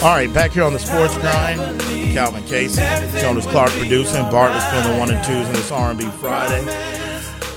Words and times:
All 0.00 0.14
right, 0.14 0.32
back 0.32 0.52
here 0.52 0.62
on 0.62 0.72
the 0.72 0.78
Sports 0.78 1.16
Grind, 1.18 1.58
Calvin 2.12 2.44
Casey, 2.44 2.82
Jonas 3.20 3.46
Clark 3.46 3.70
producing, 3.70 4.22
Bartlett 4.30 4.62
spinning 4.62 4.92
the 4.92 4.98
one 4.98 5.10
and 5.10 5.24
twos 5.24 5.46
in 5.46 5.52
this 5.54 5.72
R&B 5.72 6.04
Friday. 6.20 6.64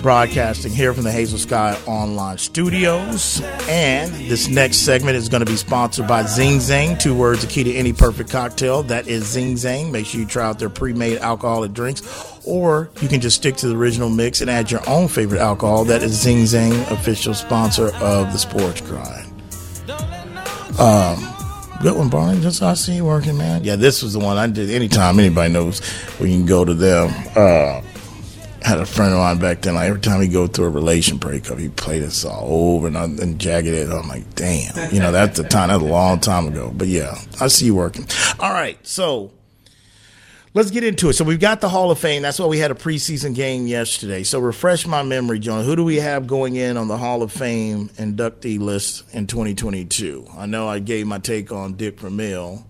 Broadcasting 0.02 0.72
here 0.72 0.96
from 0.96 1.04
the 1.04 1.12
Hazel 1.12 1.38
Sky 1.38 1.80
Online 1.86 2.40
Studios. 2.40 3.40
And 3.70 4.12
this 4.28 4.48
next 4.48 4.78
segment 4.78 5.16
is 5.16 5.30
going 5.30 5.46
to 5.46 5.52
be 5.52 5.56
sponsored 5.56 6.08
by 6.08 6.24
Zing 6.24 6.58
Zang. 6.58 7.00
Two 7.00 7.14
words, 7.14 7.42
the 7.42 7.48
key 7.48 7.64
to 7.64 7.72
any 7.72 7.94
perfect 7.94 8.32
cocktail. 8.32 8.82
That 8.82 9.08
is 9.08 9.26
Zing 9.26 9.54
Zang. 9.54 9.92
Make 9.92 10.08
sure 10.08 10.22
you 10.22 10.26
try 10.26 10.48
out 10.48 10.58
their 10.58 10.70
pre-made 10.70 11.20
alcoholic 11.20 11.74
drinks. 11.74 12.02
Or 12.48 12.90
you 13.00 13.08
can 13.08 13.22
just 13.22 13.36
stick 13.36 13.58
to 13.58 13.68
the 13.68 13.76
original 13.76 14.10
mix 14.10 14.42
and 14.42 14.50
add 14.50 14.72
your 14.72 14.82
own 14.90 15.08
favorite 15.08 15.40
alcohol. 15.40 15.86
That 15.86 16.02
is 16.02 16.20
Zing 16.20 16.46
Zang, 16.46 16.90
official 16.90 17.36
sponsor 17.36 17.94
of 17.98 18.34
the 18.34 18.40
Sports 18.40 18.82
Grind. 18.82 19.31
Um, 20.80 21.32
Good 21.82 21.98
one, 21.98 22.10
Barney. 22.10 22.40
Just 22.42 22.62
I 22.62 22.76
see 22.76 22.98
you 22.98 23.06
working, 23.06 23.38
man. 23.38 23.64
Yeah, 23.64 23.76
this 23.76 24.04
was 24.04 24.14
the 24.14 24.20
one 24.20 24.38
I 24.38 24.46
did. 24.46 24.70
Anytime 24.70 25.18
anybody 25.20 25.52
knows, 25.52 25.82
we 26.20 26.30
can 26.30 26.46
go 26.46 26.64
to 26.64 26.76
them. 26.76 27.10
Uh, 27.36 27.82
had 28.62 28.80
a 28.80 28.86
friend 28.86 29.12
of 29.12 29.18
mine 29.18 29.40
back 29.40 29.62
then. 29.62 29.74
Like 29.74 29.90
every 29.90 30.00
time 30.00 30.22
he 30.22 30.28
go 30.28 30.46
through 30.46 30.66
a 30.66 30.70
relation 30.70 31.18
breakup, 31.18 31.58
he 31.58 31.70
played 31.70 32.04
this 32.04 32.24
all 32.24 32.76
over 32.76 32.86
and, 32.86 32.96
and 33.20 33.40
jagged 33.40 33.68
it. 33.68 33.90
I'm 33.90 34.08
like, 34.08 34.36
damn. 34.36 34.94
You 34.94 35.00
know, 35.00 35.12
that's 35.12 35.40
the 35.40 35.44
time. 35.48 35.70
That's 35.70 35.82
a 35.82 35.86
long 35.86 36.20
time 36.20 36.48
ago. 36.48 36.72
But 36.72 36.88
yeah, 36.88 37.16
I 37.40 37.48
see 37.48 37.66
you 37.66 37.74
working. 37.74 38.06
All 38.40 38.54
right, 38.54 38.78
so 38.86 39.32
let's 40.54 40.72
get 40.72 40.84
into 40.84 41.10
it. 41.10 41.14
So 41.14 41.24
we've 41.24 41.40
got 41.40 41.62
the 41.62 41.70
Hall 41.70 41.92
of 41.92 42.00
Fame. 42.00 42.22
That's 42.22 42.40
why 42.40 42.46
we 42.46 42.60
had 42.60 42.72
a 42.72 42.76
preseason 42.76 43.34
game 43.36 43.68
yesterday. 43.68 44.24
So 44.24 44.40
refresh 44.40 44.86
my 44.86 45.04
memory, 45.04 45.40
John. 45.40 45.66
Who 45.66 45.76
do 45.76 45.84
we 45.84 45.98
have 45.98 46.28
going 46.28 46.56
in 46.56 46.78
on 46.78 46.88
the 46.88 46.98
Hall 46.98 47.24
of 47.24 47.32
Fame 47.32 47.90
inductee 47.90 48.60
list 48.60 49.06
in 49.14 49.28
2022? 49.28 50.28
I 50.36 50.46
know 50.46 50.68
I 50.68 50.80
gave 50.80 51.08
my 51.08 51.20
take 51.20 51.52
on 51.52 51.74
Dick 51.74 52.00
Vermeil 52.00 52.66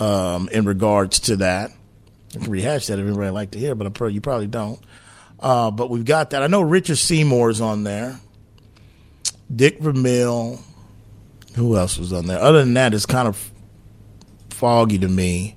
um, 0.00 0.48
in 0.50 0.64
regards 0.64 1.20
to 1.20 1.36
that. 1.36 1.70
I 2.34 2.38
can 2.38 2.50
rehash 2.50 2.86
that 2.86 2.98
if 2.98 3.06
anybody 3.06 3.30
like 3.30 3.50
to 3.52 3.58
hear, 3.58 3.74
but 3.74 3.86
I'm 3.86 3.92
probably, 3.92 4.14
you 4.14 4.20
probably 4.20 4.46
don't. 4.46 4.80
Uh, 5.38 5.70
but 5.70 5.90
we've 5.90 6.04
got 6.04 6.30
that. 6.30 6.42
I 6.42 6.46
know 6.46 6.62
Richard 6.62 6.96
Seymour's 6.96 7.60
on 7.60 7.84
there. 7.84 8.18
Dick 9.54 9.80
Vermeil. 9.80 10.60
Who 11.56 11.76
else 11.76 11.98
was 11.98 12.14
on 12.14 12.26
there? 12.26 12.38
Other 12.38 12.60
than 12.60 12.72
that, 12.74 12.94
it's 12.94 13.04
kind 13.04 13.28
of 13.28 13.52
foggy 14.48 14.98
to 14.98 15.08
me 15.08 15.56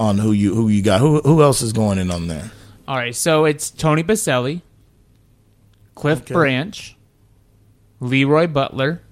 on 0.00 0.18
who 0.18 0.32
you 0.32 0.54
who 0.54 0.68
you 0.68 0.82
got. 0.82 1.00
Who 1.00 1.20
who 1.20 1.42
else 1.42 1.62
is 1.62 1.72
going 1.72 1.98
in 1.98 2.10
on 2.10 2.26
there? 2.26 2.50
All 2.88 2.96
right, 2.96 3.14
so 3.14 3.44
it's 3.44 3.70
Tony 3.70 4.02
Boselli, 4.02 4.62
Cliff 5.94 6.22
Okay. 6.22 6.34
Branch, 6.34 6.96
Leroy 8.00 8.48
Butler, 8.48 9.02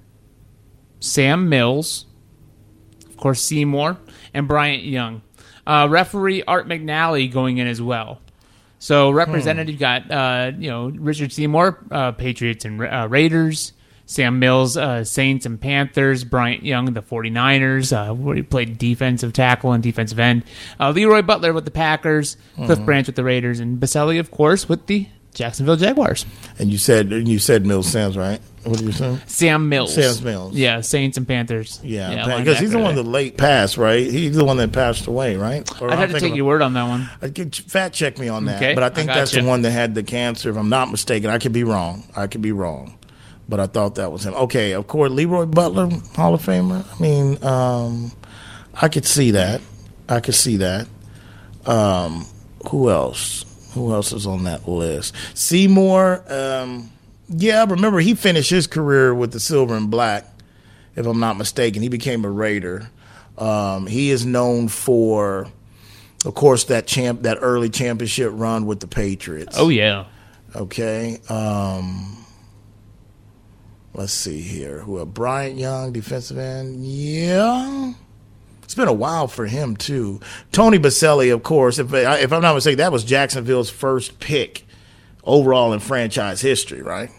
Sam 0.98 1.48
Mills, 1.48 2.06
of 3.06 3.17
course 3.19 3.41
Seymour, 3.42 3.98
and 4.34 4.48
Bryant 4.48 4.83
Young. 4.83 5.22
Uh, 5.67 5.86
referee 5.91 6.42
Art 6.48 6.67
McNally 6.67 7.30
going 7.30 7.58
in 7.58 7.67
as 7.67 7.80
well. 7.80 8.20
So 8.80 9.11
representative 9.11 9.75
Hmm. 9.75 9.78
got 9.80 10.11
uh, 10.11 10.52
you 10.58 10.70
know 10.70 10.89
Richard 10.89 11.33
Seymour, 11.33 11.78
uh, 11.91 12.12
Patriots 12.12 12.64
and 12.64 12.80
uh, 12.83 13.06
Raiders. 13.08 13.73
Sam 14.09 14.39
Mills, 14.39 14.78
uh, 14.78 15.05
Saints 15.05 15.45
and 15.45 15.61
Panthers. 15.61 16.25
Bryant 16.25 16.64
Young, 16.64 16.87
the 16.95 17.03
49ers, 17.03 17.92
uh, 17.92 18.14
where 18.14 18.37
he 18.37 18.42
played 18.42 18.78
defensive 18.78 19.34
tackle 19.34 19.73
and 19.73 19.83
defensive 19.83 20.19
end. 20.19 20.45
Uh, 20.81 20.91
Leroy 20.91 21.20
Butler 21.20 21.53
with 21.53 21.67
the 21.67 21.70
Packers. 21.70 22.39
Hmm. 22.56 22.64
Cliff 22.64 22.81
Branch 22.86 23.06
with 23.06 23.17
the 23.17 23.25
Raiders. 23.25 23.61
And 23.61 23.79
Boselli, 23.79 24.19
of 24.19 24.31
course, 24.31 24.67
with 24.67 24.86
the 24.86 25.09
Jacksonville 25.34 25.77
Jaguars. 25.77 26.25
And 26.59 26.73
you 26.73 26.79
said 26.79 27.12
you 27.12 27.39
said 27.39 27.67
Mills 27.67 27.86
Sims, 27.86 28.17
right? 28.17 28.41
What 28.64 28.81
are 28.81 28.84
you 28.84 28.92
saying? 28.92 29.20
Sam 29.27 29.69
Mills. 29.69 29.95
Sam 29.95 30.25
Mills. 30.25 30.55
Yeah, 30.55 30.81
Saints 30.81 31.19
and 31.19 31.29
Panthers. 31.29 31.79
Yeah, 31.84 32.39
because 32.39 32.59
he's 32.59 32.73
the 32.73 32.79
one 32.79 32.95
that 32.95 33.03
late 33.03 33.36
passed, 33.36 33.77
right? 33.77 34.11
He's 34.11 34.36
the 34.36 34.45
one 34.45 34.56
that 34.56 34.73
passed 34.73 35.06
away, 35.06 35.36
right? 35.36 35.70
Or 35.83 35.91
I'd 35.91 35.98
have 35.98 36.12
to 36.12 36.20
take 36.20 36.34
your 36.34 36.47
word 36.47 36.62
on 36.62 36.73
that 36.73 36.89
one. 36.89 37.09
I 37.23 37.29
could 37.29 37.55
fat 37.55 37.92
check 37.92 38.19
me 38.19 38.29
on 38.29 38.47
that, 38.47 38.56
Okay, 38.56 38.75
but 38.75 38.83
I 38.83 38.89
think 38.89 39.11
I 39.11 39.17
that's 39.17 39.33
the 39.33 39.45
one 39.45 39.63
that 39.63 39.70
had 39.70 39.95
the 39.95 40.02
cancer. 40.02 40.48
If 40.51 40.57
I'm 40.57 40.70
not 40.70 40.90
mistaken, 40.90 41.30
I 41.30 41.39
could 41.39 41.52
be 41.52 41.64
wrong. 41.64 42.05
I 42.17 42.27
could 42.27 42.42
be 42.42 42.52
wrong, 42.52 42.98
but 43.48 43.61
I 43.61 43.67
thought 43.67 43.95
that 43.95 44.13
was 44.13 44.27
him. 44.27 44.35
Okay, 44.35 44.73
of 44.73 44.86
course, 44.86 45.11
Leroy 45.11 45.47
Butler, 45.47 45.89
Hall 46.14 46.35
of 46.35 46.42
Famer. 46.42 46.85
I 46.95 47.03
mean, 47.03 47.42
um, 47.42 48.13
I 48.75 48.89
could 48.89 49.07
see 49.07 49.33
that. 49.33 49.61
I 50.09 50.20
could 50.20 50.35
see 50.35 50.59
that. 50.59 50.86
Um, 51.67 52.27
who 52.70 52.91
else? 52.91 53.45
Who 53.75 53.92
else 53.92 54.13
is 54.13 54.27
on 54.27 54.45
that 54.45 54.69
list? 54.69 55.14
Seymour. 55.35 56.25
Um, 56.33 56.91
yeah, 57.29 57.64
remember 57.69 58.01
he 58.01 58.14
finished 58.14 58.51
his 58.51 58.67
career 58.67 59.14
with 59.14 59.33
the 59.33 59.41
Silver 59.41 59.77
and 59.77 59.91
Black, 59.91 60.25
if 60.97 61.07
I'm 61.07 61.20
not 61.20 61.37
mistaken. 61.37 61.83
He 61.83 61.89
became 61.89 62.25
a 62.25 62.31
Raider. 62.31 62.91
Um, 63.37 63.87
he 63.87 64.11
is 64.11 64.27
known 64.27 64.69
for, 64.69 65.47
of 66.25 66.35
course, 66.35 66.64
that 66.64 66.87
champ, 66.87 67.23
that 67.23 67.39
early 67.41 67.69
championship 67.69 68.33
run 68.35 68.67
with 68.67 68.81
the 68.81 68.89
Patriots. 68.89 69.57
Oh, 69.58 69.69
yeah. 69.69 70.07
Okay. 70.57 71.20
Um, 71.29 72.25
let's 73.95 74.13
see 74.13 74.41
here. 74.41 74.81
Who? 74.81 74.99
Uh, 74.99 75.05
Bryant 75.05 75.57
Young, 75.59 75.93
defensive 75.93 76.39
end. 76.39 76.85
Yeah. 76.87 77.93
It's 78.63 78.75
been 78.75 78.89
a 78.89 78.93
while 78.93 79.29
for 79.29 79.47
him 79.47 79.77
too. 79.77 80.21
Tony 80.53 80.79
Boselli, 80.79 81.33
of 81.33 81.43
course. 81.43 81.79
If 81.79 81.93
I- 81.95 82.19
if 82.19 82.33
I'm 82.33 82.43
not 82.43 82.55
mistaken, 82.55 82.79
that 82.79 82.93
was 82.93 83.03
Jacksonville's 83.05 83.71
first 83.71 84.21
pick 84.21 84.67
overall 85.25 85.73
in 85.73 85.81
franchise 85.81 86.41
history, 86.43 86.83
right? 86.83 87.11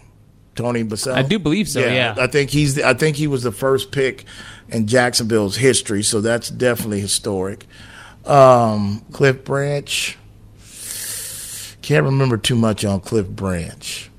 Tony 0.56 0.84
Boselli. 0.84 1.16
I 1.16 1.22
do 1.24 1.40
believe 1.40 1.68
so, 1.70 1.80
yeah. 1.80 2.16
I 2.18 2.28
think 2.28 2.50
he's. 2.52 2.76
The, 2.76 2.84
I 2.88 2.94
think 2.94 3.16
he 3.16 3.28
was 3.28 3.44
the 3.44 3.52
first 3.52 3.92
pick 3.92 4.26
in 4.68 4.86
Jacksonville's 4.88 5.56
history, 5.56 6.04
so 6.04 6.22
that's 6.22 6.50
definitely 6.50 7.00
historic. 7.00 7.66
Um, 8.26 9.04
Cliff 9.12 9.44
Branch. 9.44 10.18
Can't 11.82 12.04
remember 12.06 12.38
too 12.38 12.56
much 12.56 12.84
on 12.86 13.00
Cliff 13.00 13.28
Branch. 13.28 14.12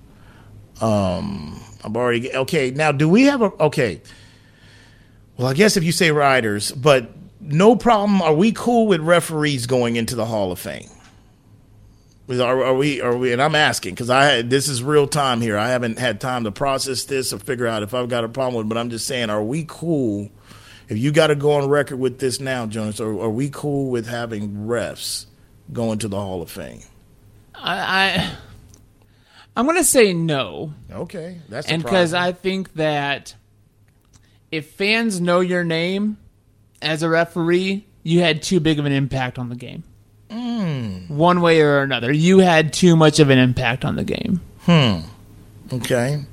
Um, 0.80 1.60
I'm 1.82 1.96
already 1.96 2.34
okay. 2.34 2.70
Now, 2.70 2.92
do 2.92 3.08
we 3.08 3.24
have 3.24 3.42
a 3.42 3.52
okay? 3.64 4.02
Well, 5.36 5.48
I 5.48 5.54
guess 5.54 5.76
if 5.76 5.84
you 5.84 5.92
say 5.92 6.10
riders, 6.10 6.72
but 6.72 7.10
no 7.40 7.76
problem. 7.76 8.20
Are 8.22 8.34
we 8.34 8.52
cool 8.52 8.86
with 8.86 9.00
referees 9.00 9.66
going 9.66 9.96
into 9.96 10.14
the 10.14 10.26
Hall 10.26 10.52
of 10.52 10.58
Fame? 10.58 10.88
Are, 12.28 12.64
are 12.64 12.74
we? 12.74 13.00
Are 13.00 13.16
we? 13.16 13.32
And 13.32 13.42
I'm 13.42 13.54
asking 13.56 13.94
because 13.94 14.10
I 14.10 14.42
this 14.42 14.68
is 14.68 14.82
real 14.82 15.08
time 15.08 15.40
here. 15.40 15.58
I 15.58 15.68
haven't 15.68 15.98
had 15.98 16.20
time 16.20 16.44
to 16.44 16.52
process 16.52 17.04
this 17.04 17.32
or 17.32 17.38
figure 17.38 17.66
out 17.66 17.82
if 17.82 17.92
I've 17.92 18.08
got 18.08 18.22
a 18.22 18.28
problem 18.28 18.54
with. 18.56 18.66
it, 18.66 18.68
But 18.68 18.78
I'm 18.78 18.90
just 18.90 19.06
saying, 19.06 19.30
are 19.30 19.42
we 19.42 19.64
cool? 19.66 20.30
If 20.88 20.98
you 20.98 21.12
got 21.12 21.28
to 21.28 21.34
go 21.36 21.52
on 21.52 21.68
record 21.68 21.98
with 21.98 22.18
this 22.18 22.40
now, 22.40 22.66
Jonas, 22.66 23.00
are, 23.00 23.08
are 23.08 23.30
we 23.30 23.48
cool 23.48 23.90
with 23.90 24.06
having 24.06 24.66
refs 24.66 25.26
going 25.72 25.98
to 26.00 26.08
the 26.08 26.20
Hall 26.20 26.42
of 26.42 26.50
Fame? 26.50 26.82
I, 27.54 27.78
I 27.78 28.32
I'm 29.60 29.66
gonna 29.66 29.84
say 29.84 30.14
no, 30.14 30.72
Okay, 30.90 31.38
that's 31.50 31.68
and 31.68 31.82
because. 31.82 32.14
I 32.14 32.32
think 32.32 32.72
that 32.76 33.34
if 34.50 34.70
fans 34.70 35.20
know 35.20 35.40
your 35.40 35.64
name 35.64 36.16
as 36.80 37.02
a 37.02 37.10
referee, 37.10 37.86
you 38.02 38.20
had 38.20 38.42
too 38.42 38.58
big 38.58 38.78
of 38.78 38.86
an 38.86 38.92
impact 38.92 39.38
on 39.38 39.50
the 39.50 39.54
game. 39.56 39.84
One 41.08 41.42
way 41.42 41.60
or 41.60 41.82
another, 41.82 42.10
you 42.10 42.38
had 42.38 42.72
too 42.72 42.96
much 42.96 43.20
of 43.20 43.28
an 43.28 43.38
impact 43.38 43.84
on 43.84 43.96
the 43.96 44.04
game. 44.04 44.40
Hmm. 44.60 45.00
Okay. 45.70 46.24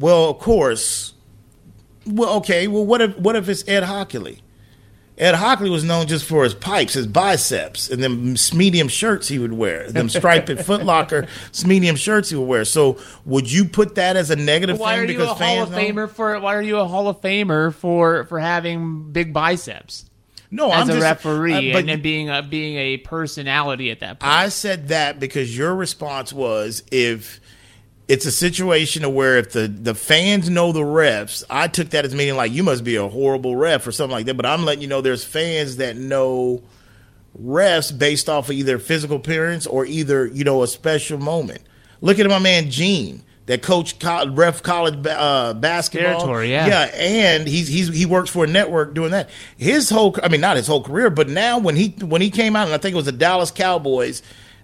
Well, 0.00 0.30
of 0.30 0.40
course. 0.40 1.14
Well, 2.04 2.34
okay. 2.38 2.66
Well, 2.66 2.84
what 2.84 3.00
if 3.00 3.16
what 3.16 3.36
if 3.36 3.48
it's 3.48 3.62
Ed 3.68 3.84
Hochuli? 3.84 4.40
Ed 5.20 5.34
Hochuli 5.34 5.70
was 5.70 5.84
known 5.84 6.06
just 6.06 6.24
for 6.24 6.44
his 6.44 6.54
pipes, 6.54 6.94
his 6.94 7.06
biceps, 7.06 7.90
and 7.90 8.02
them 8.02 8.36
medium 8.54 8.88
shirts 8.88 9.28
he 9.28 9.38
would 9.38 9.52
wear, 9.52 9.90
them 9.90 10.08
striped 10.08 10.50
Foot 10.62 10.82
Locker 10.82 11.26
medium 11.66 11.94
shirts 11.94 12.30
he 12.30 12.36
would 12.36 12.48
wear. 12.48 12.64
So, 12.64 12.98
would 13.26 13.52
you 13.52 13.66
put 13.66 13.96
that 13.96 14.16
as 14.16 14.30
a 14.30 14.36
negative 14.36 14.80
Why 14.80 14.92
thing 14.92 15.00
are 15.00 15.02
you 15.02 15.18
because 15.18 15.30
a 15.30 15.34
Hall 15.34 15.62
of 15.62 15.70
know? 15.72 15.76
Famer 15.76 16.08
for? 16.08 16.40
Why 16.40 16.54
are 16.54 16.62
you 16.62 16.78
a 16.78 16.86
Hall 16.86 17.06
of 17.08 17.20
Famer 17.20 17.74
for 17.74 18.24
for 18.24 18.38
having 18.38 19.12
big 19.12 19.34
biceps 19.34 20.06
No, 20.50 20.72
as 20.72 20.84
I'm 20.84 20.88
a 20.88 20.92
just, 20.94 21.02
referee 21.04 21.70
uh, 21.70 21.74
but 21.74 21.80
and 21.80 21.88
then 21.90 22.00
being 22.00 22.30
a 22.30 22.42
being 22.42 22.76
a 22.76 22.96
personality 22.96 23.90
at 23.90 24.00
that 24.00 24.20
point? 24.20 24.32
I 24.32 24.48
said 24.48 24.88
that 24.88 25.20
because 25.20 25.54
your 25.54 25.74
response 25.74 26.32
was 26.32 26.82
if 26.90 27.40
it's 28.10 28.26
a 28.26 28.32
situation 28.32 29.04
of 29.04 29.12
where 29.12 29.38
if 29.38 29.52
the, 29.52 29.68
the 29.68 29.94
fans 29.94 30.50
know 30.50 30.72
the 30.72 30.80
refs, 30.80 31.44
I 31.48 31.68
took 31.68 31.90
that 31.90 32.04
as 32.04 32.12
meaning 32.12 32.34
like 32.34 32.50
you 32.50 32.64
must 32.64 32.82
be 32.82 32.96
a 32.96 33.06
horrible 33.06 33.54
ref 33.54 33.86
or 33.86 33.92
something 33.92 34.10
like 34.10 34.26
that. 34.26 34.36
But 34.36 34.46
I'm 34.46 34.64
letting 34.64 34.82
you 34.82 34.88
know 34.88 35.00
there's 35.00 35.24
fans 35.24 35.76
that 35.76 35.96
know 35.96 36.60
refs 37.40 37.96
based 37.96 38.28
off 38.28 38.48
of 38.48 38.56
either 38.56 38.80
physical 38.80 39.16
appearance 39.16 39.64
or 39.64 39.86
either, 39.86 40.26
you 40.26 40.42
know, 40.42 40.64
a 40.64 40.66
special 40.66 41.18
moment. 41.18 41.62
Look 42.00 42.18
at 42.18 42.26
my 42.26 42.40
man 42.40 42.68
Gene 42.68 43.22
that 43.46 43.62
coached 43.62 44.00
co- 44.00 44.28
ref 44.28 44.60
college 44.60 45.06
uh, 45.06 45.54
basketball. 45.54 46.18
Territory, 46.18 46.50
yeah. 46.50 46.66
Yeah, 46.66 46.80
and 46.92 47.46
he's 47.46 47.68
he's 47.68 47.94
he 47.94 48.06
works 48.06 48.28
for 48.28 48.42
a 48.42 48.48
network 48.48 48.92
doing 48.92 49.12
that. 49.12 49.30
His 49.56 49.88
whole 49.88 50.16
I 50.20 50.26
mean 50.26 50.40
not 50.40 50.56
his 50.56 50.66
whole 50.66 50.82
career, 50.82 51.10
but 51.10 51.28
now 51.28 51.60
when 51.60 51.76
he 51.76 51.90
when 52.00 52.22
he 52.22 52.30
came 52.30 52.56
out 52.56 52.66
and 52.66 52.74
I 52.74 52.78
think 52.78 52.94
it 52.94 52.96
was 52.96 53.06
the 53.06 53.12
Dallas 53.12 53.52
Cowboys 53.52 54.20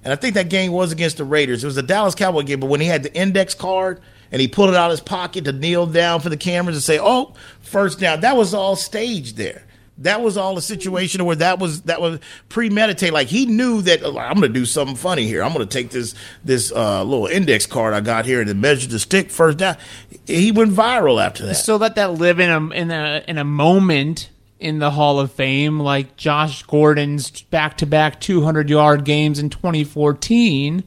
and 0.07 0.13
I 0.13 0.17
think 0.17 0.35
that 0.35 0.49
game 0.49 0.71
was 0.71 0.93
against 0.93 1.17
the 1.17 1.25
Raiders. 1.25 1.65
It 1.65 1.67
was 1.67 1.77
a 1.77 1.83
Dallas 1.83 2.15
Cowboy 2.15 2.43
game, 2.43 2.61
but 2.61 2.67
when 2.67 2.81
he 2.81 2.87
had 2.87 3.03
the 3.03 3.13
index 3.13 3.55
card 3.55 4.01
and 4.31 4.41
he 4.41 4.47
pulled 4.47 4.69
it 4.69 4.77
out 4.77 4.85
of 4.85 4.93
his 4.93 5.01
pocket 5.01 5.47
to 5.47 5.53
kneel 5.53 5.85
down 5.85 6.21
for 6.21 6.29
the 6.29 6.37
cameras 6.37 6.77
and 6.77 6.83
say, 6.85 7.01
"Oh, 7.03 7.35
first 7.59 7.99
down." 7.99 8.21
That 8.21 8.37
was 8.37 8.55
all 8.55 8.77
staged 8.77 9.37
there. 9.37 9.65
That 9.99 10.21
was 10.21 10.37
all 10.37 10.57
a 10.57 10.63
situation 10.63 11.25
where 11.25 11.35
that 11.35 11.59
was 11.59 11.83
that 11.83 12.01
was 12.01 12.21
premeditated. 12.49 13.13
Like 13.13 13.27
he 13.27 13.47
knew 13.47 13.83
that 13.83 14.05
"Oh, 14.05 14.17
I'm 14.17 14.35
going 14.35 14.43
to 14.43 14.49
do 14.49 14.65
something 14.65 14.95
funny 14.95 15.27
here. 15.27 15.43
I'm 15.43 15.53
going 15.53 15.67
to 15.67 15.73
take 15.73 15.91
this 15.91 16.15
this 16.45 16.71
uh, 16.71 17.03
little 17.03 17.27
index 17.27 17.67
card 17.67 17.93
I 17.93 18.01
got 18.01 18.27
here 18.27 18.41
and 18.41 18.61
measure 18.61 18.87
the 18.87 19.01
stick 19.01 19.33
first 19.33 19.59
down. 19.59 19.77
He 20.25 20.53
went 20.53 20.71
viral 20.71 21.21
after 21.21 21.45
that. 21.47 21.55
So 21.55 21.75
let 21.75 21.97
that 21.97 22.13
live 22.13 22.39
in 22.39 22.49
a 22.49 22.71
in 22.71 22.93
a 22.93 23.25
in 23.27 23.39
a 23.39 23.45
moment 23.45 24.31
in 24.59 24.79
the 24.79 24.91
Hall 24.93 25.21
of 25.21 25.33
Fame, 25.33 25.81
like 25.81 26.17
Josh 26.17 26.63
Gordon's 26.63 27.43
back 27.43 27.77
to 27.79 27.87
back 27.87 28.21
200 28.21 28.71
yard 28.71 29.05
games 29.05 29.39
in 29.39 29.51
2014, 29.51 30.85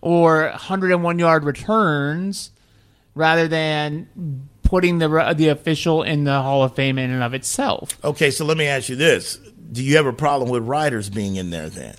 or 0.00 0.48
101 0.50 1.18
yard 1.18 1.44
returns, 1.44 2.52
rather 3.14 3.48
than 3.48 4.48
putting 4.62 4.98
the 4.98 5.34
the 5.36 5.48
official 5.48 6.02
in 6.02 6.24
the 6.24 6.42
Hall 6.42 6.62
of 6.62 6.74
Fame 6.74 6.98
in 6.98 7.10
and 7.10 7.22
of 7.22 7.34
itself. 7.34 7.98
Okay, 8.04 8.30
so 8.30 8.44
let 8.44 8.56
me 8.56 8.66
ask 8.66 8.88
you 8.88 8.96
this: 8.96 9.38
Do 9.72 9.82
you 9.82 9.96
have 9.96 10.06
a 10.06 10.12
problem 10.12 10.50
with 10.50 10.62
writers 10.62 11.10
being 11.10 11.36
in 11.36 11.50
there 11.50 11.68
then? 11.68 11.96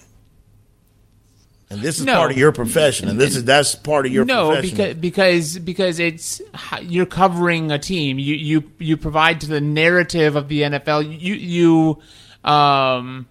And 1.72 1.80
this 1.80 2.00
is 2.00 2.06
No. 2.06 2.16
part 2.16 2.32
of 2.32 2.38
your 2.38 2.52
profession, 2.52 3.08
and 3.08 3.20
this 3.20 3.34
is 3.34 3.46
that's 3.46 3.76
part 3.76 4.06
of 4.06 4.12
your 4.12 4.26
no, 4.26 4.50
profession. 4.50 4.76
because 4.76 4.96
because 4.96 5.60
because 5.60 6.00
it's 6.00 6.42
you're 6.82 7.06
covering 7.06 7.72
a 7.72 7.80
team. 7.80 8.20
You 8.20 8.36
you 8.36 8.64
you 8.78 8.98
provide 8.98 9.40
to 9.42 9.48
the 9.48 9.62
narrative 9.62 10.36
of 10.36 10.50
the 10.50 10.64
NFL. 10.64 11.18
You 11.22 11.34
you 11.34 12.50
um 12.50 13.26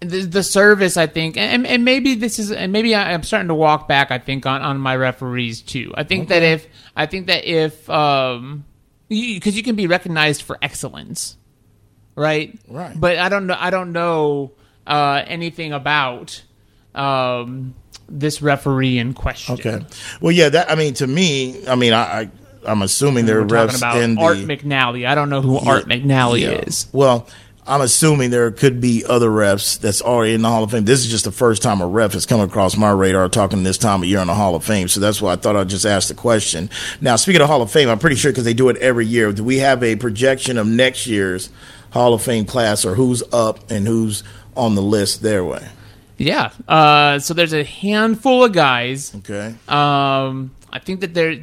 the, 0.00 0.26
the 0.26 0.42
service 0.42 0.98
I 0.98 1.06
think 1.06 1.38
and, 1.38 1.66
and 1.66 1.84
maybe 1.86 2.14
this 2.14 2.38
is 2.38 2.52
and 2.52 2.70
maybe 2.70 2.94
I, 2.94 3.12
I'm 3.12 3.22
starting 3.22 3.48
to 3.48 3.54
walk 3.54 3.88
back 3.88 4.10
I 4.10 4.18
think 4.18 4.44
on, 4.44 4.60
on 4.60 4.78
my 4.78 4.96
referees 4.96 5.62
too. 5.62 5.92
I 5.94 6.04
think 6.04 6.28
that 6.28 6.42
if 6.42 6.66
I 6.94 7.06
think 7.06 7.28
that 7.28 7.44
if 7.46 7.88
um 7.88 8.66
because 9.08 9.56
you, 9.56 9.62
can 9.62 9.74
be 9.74 9.86
recognized 9.86 10.42
for 10.42 10.58
excellence, 10.60 11.36
right? 12.14 12.58
Right. 12.68 12.98
But 12.98 13.18
I 13.18 13.28
don't 13.28 13.46
know. 13.48 13.56
I 13.58 13.70
don't 13.70 13.92
know 13.92 14.52
uh, 14.86 15.22
anything 15.26 15.72
about 15.72 16.42
um, 16.94 17.74
this 18.08 18.42
referee 18.42 18.98
in 18.98 19.14
question. 19.14 19.54
okay, 19.54 19.84
well, 20.20 20.32
yeah, 20.32 20.48
that 20.48 20.70
I 20.70 20.74
mean, 20.74 20.94
to 20.94 21.06
me, 21.06 21.66
I 21.68 21.74
mean, 21.74 21.92
I, 21.92 22.20
I 22.22 22.30
I'm 22.66 22.82
assuming 22.82 23.26
there 23.26 23.40
are 23.40 23.46
talking 23.46 23.74
refs 23.74 23.78
about 23.78 23.96
in 24.02 24.14
the 24.16 24.20
Art 24.20 24.38
McNally. 24.38 25.06
I 25.06 25.14
don't 25.14 25.30
know 25.30 25.40
who 25.40 25.58
Art 25.58 25.86
McNally 25.86 26.40
Yeah. 26.42 26.50
is. 26.66 26.88
Well, 26.92 27.26
I'm 27.66 27.82
assuming 27.82 28.30
there 28.30 28.50
could 28.50 28.80
be 28.80 29.04
other 29.06 29.28
refs 29.30 29.78
that's 29.78 30.02
already 30.02 30.34
in 30.34 30.42
the 30.42 30.48
Hall 30.48 30.64
of 30.64 30.72
Fame. 30.72 30.84
This 30.84 31.00
is 31.00 31.10
just 31.10 31.24
the 31.24 31.30
first 31.30 31.62
time 31.62 31.80
a 31.80 31.86
ref 31.86 32.14
has 32.14 32.26
come 32.26 32.40
across 32.40 32.76
my 32.76 32.90
radar 32.90 33.28
talking 33.28 33.62
this 33.62 33.78
time 33.78 34.02
of 34.02 34.08
year 34.08 34.18
in 34.18 34.26
the 34.26 34.34
Hall 34.34 34.54
of 34.56 34.64
Fame. 34.64 34.88
So 34.88 34.98
that's 34.98 35.22
why 35.22 35.32
I 35.34 35.36
thought 35.36 35.56
I'd 35.56 35.68
just 35.68 35.86
ask 35.86 36.08
the 36.08 36.14
question. 36.14 36.68
Now, 37.00 37.16
speaking 37.16 37.40
of 37.42 37.48
Hall 37.48 37.62
of 37.62 37.70
Fame, 37.70 37.88
I'm 37.88 37.98
pretty 37.98 38.16
sure 38.16 38.32
because 38.32 38.44
they 38.44 38.54
do 38.54 38.68
it 38.70 38.76
every 38.78 39.06
year. 39.06 39.30
Do 39.32 39.44
we 39.44 39.58
have 39.58 39.82
a 39.84 39.94
projection 39.96 40.58
of 40.58 40.66
next 40.66 41.06
year's 41.06 41.48
Hall 41.92 42.12
of 42.12 42.22
Fame 42.22 42.44
class 42.44 42.84
or 42.84 42.94
who's 42.94 43.22
up 43.32 43.70
and 43.70 43.86
who's 43.86 44.24
on 44.56 44.74
the 44.74 44.82
list 44.82 45.22
their 45.22 45.44
way? 45.44 45.66
Yeah. 46.18 46.50
Uh, 46.68 47.18
so 47.18 47.32
there's 47.34 47.52
a 47.54 47.64
handful 47.64 48.44
of 48.44 48.52
guys. 48.52 49.14
Okay. 49.16 49.54
Um, 49.68 50.50
I 50.72 50.78
think 50.78 51.00
that 51.00 51.14
they're 51.14 51.34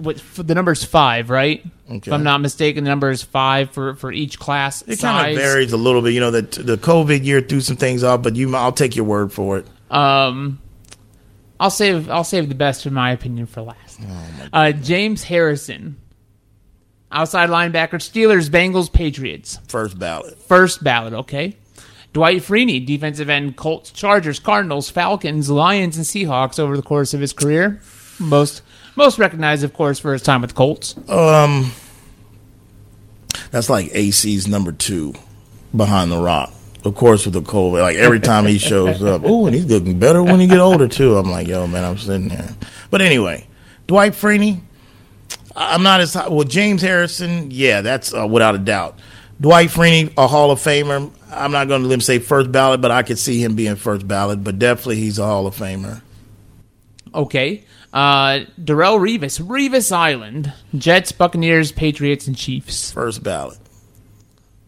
what 0.00 0.22
the 0.36 0.54
number's 0.54 0.84
five, 0.84 1.28
right? 1.30 1.64
Okay. 1.90 2.08
If 2.08 2.12
I'm 2.12 2.22
not 2.22 2.40
mistaken, 2.40 2.84
the 2.84 2.90
number 2.90 3.10
is 3.10 3.22
five 3.22 3.70
for 3.72 3.94
for 3.96 4.12
each 4.12 4.38
class. 4.38 4.82
It 4.82 5.00
kind 5.00 5.32
of 5.32 5.36
varies 5.36 5.72
a 5.72 5.76
little 5.76 6.02
bit. 6.02 6.12
You 6.12 6.20
know, 6.20 6.30
the 6.30 6.42
the 6.42 6.76
COVID 6.76 7.24
year 7.24 7.40
threw 7.40 7.60
some 7.60 7.76
things 7.76 8.04
off, 8.04 8.22
but 8.22 8.36
you, 8.36 8.54
I'll 8.54 8.70
take 8.72 8.94
your 8.94 9.06
word 9.06 9.32
for 9.32 9.58
it. 9.58 9.66
Um, 9.90 10.60
I'll 11.58 11.70
save 11.70 12.08
I'll 12.10 12.22
save 12.22 12.48
the 12.48 12.54
best 12.54 12.86
in 12.86 12.92
my 12.94 13.10
opinion 13.10 13.46
for 13.46 13.62
last. 13.62 14.00
uh, 14.52 14.70
James 14.72 15.24
Harrison, 15.24 15.96
outside 17.10 17.48
linebacker, 17.50 17.94
Steelers, 17.98 18.48
Bengals, 18.50 18.92
Patriots, 18.92 19.58
First 19.66 19.98
ballot. 19.98 20.38
first 20.42 20.84
ballot. 20.84 21.12
Okay. 21.14 21.56
Dwight 22.12 22.42
Freeney, 22.42 22.84
defensive 22.84 23.30
end, 23.30 23.56
Colts, 23.56 23.90
Chargers, 23.92 24.40
Cardinals, 24.40 24.90
Falcons, 24.90 25.48
Lions, 25.48 25.96
and 25.96 26.04
Seahawks 26.04 26.58
over 26.58 26.76
the 26.76 26.82
course 26.82 27.14
of 27.14 27.20
his 27.20 27.32
career. 27.32 27.80
Most 28.18 28.62
most 28.96 29.18
recognized, 29.18 29.64
of 29.64 29.72
course, 29.72 29.98
for 29.98 30.12
his 30.12 30.22
time 30.22 30.40
with 30.40 30.50
the 30.50 30.56
Colts. 30.56 30.96
Um, 31.08 31.72
that's 33.50 33.70
like 33.70 33.90
AC's 33.94 34.48
number 34.48 34.72
two 34.72 35.14
behind 35.74 36.10
the 36.10 36.18
rock. 36.18 36.52
Of 36.84 36.94
course, 36.94 37.26
with 37.26 37.34
the 37.34 37.42
COVID, 37.42 37.80
like 37.80 37.96
every 37.96 38.20
time 38.20 38.46
he 38.46 38.56
shows 38.58 39.02
up, 39.02 39.22
oh, 39.24 39.46
and 39.46 39.54
he's 39.54 39.66
looking 39.66 39.98
better 39.98 40.22
when 40.22 40.40
he 40.40 40.46
get 40.46 40.58
older 40.58 40.88
too. 40.88 41.16
I'm 41.16 41.30
like, 41.30 41.46
yo, 41.46 41.66
man, 41.66 41.84
I'm 41.84 41.98
sitting 41.98 42.28
there. 42.28 42.54
But 42.90 43.02
anyway, 43.02 43.46
Dwight 43.86 44.12
Freeney, 44.12 44.60
I'm 45.54 45.82
not 45.82 46.00
as 46.00 46.14
high. 46.14 46.28
Well, 46.28 46.44
James 46.44 46.80
Harrison, 46.80 47.50
yeah, 47.50 47.82
that's 47.82 48.14
uh, 48.14 48.26
without 48.26 48.54
a 48.54 48.58
doubt. 48.58 48.98
Dwight 49.40 49.70
Freeney, 49.70 50.12
a 50.18 50.26
Hall 50.26 50.50
of 50.50 50.58
Famer. 50.58 51.10
I'm 51.30 51.52
not 51.52 51.68
going 51.68 51.82
to 51.82 51.88
let 51.88 51.94
him 51.94 52.00
say 52.00 52.18
first 52.18 52.52
ballot, 52.52 52.80
but 52.80 52.90
I 52.90 53.02
could 53.02 53.18
see 53.18 53.42
him 53.42 53.54
being 53.54 53.76
first 53.76 54.06
ballot. 54.06 54.44
But 54.44 54.58
definitely, 54.58 54.96
he's 54.96 55.18
a 55.18 55.24
Hall 55.24 55.46
of 55.46 55.56
Famer. 55.56 56.02
Okay. 57.14 57.64
Uh, 57.92 58.40
Darrelle 58.60 59.00
Revis, 59.00 59.40
Revis 59.40 59.90
Island, 59.90 60.52
Jets, 60.76 61.10
Buccaneers, 61.12 61.72
Patriots, 61.72 62.26
and 62.26 62.36
Chiefs. 62.36 62.92
First 62.92 63.22
ballot. 63.22 63.58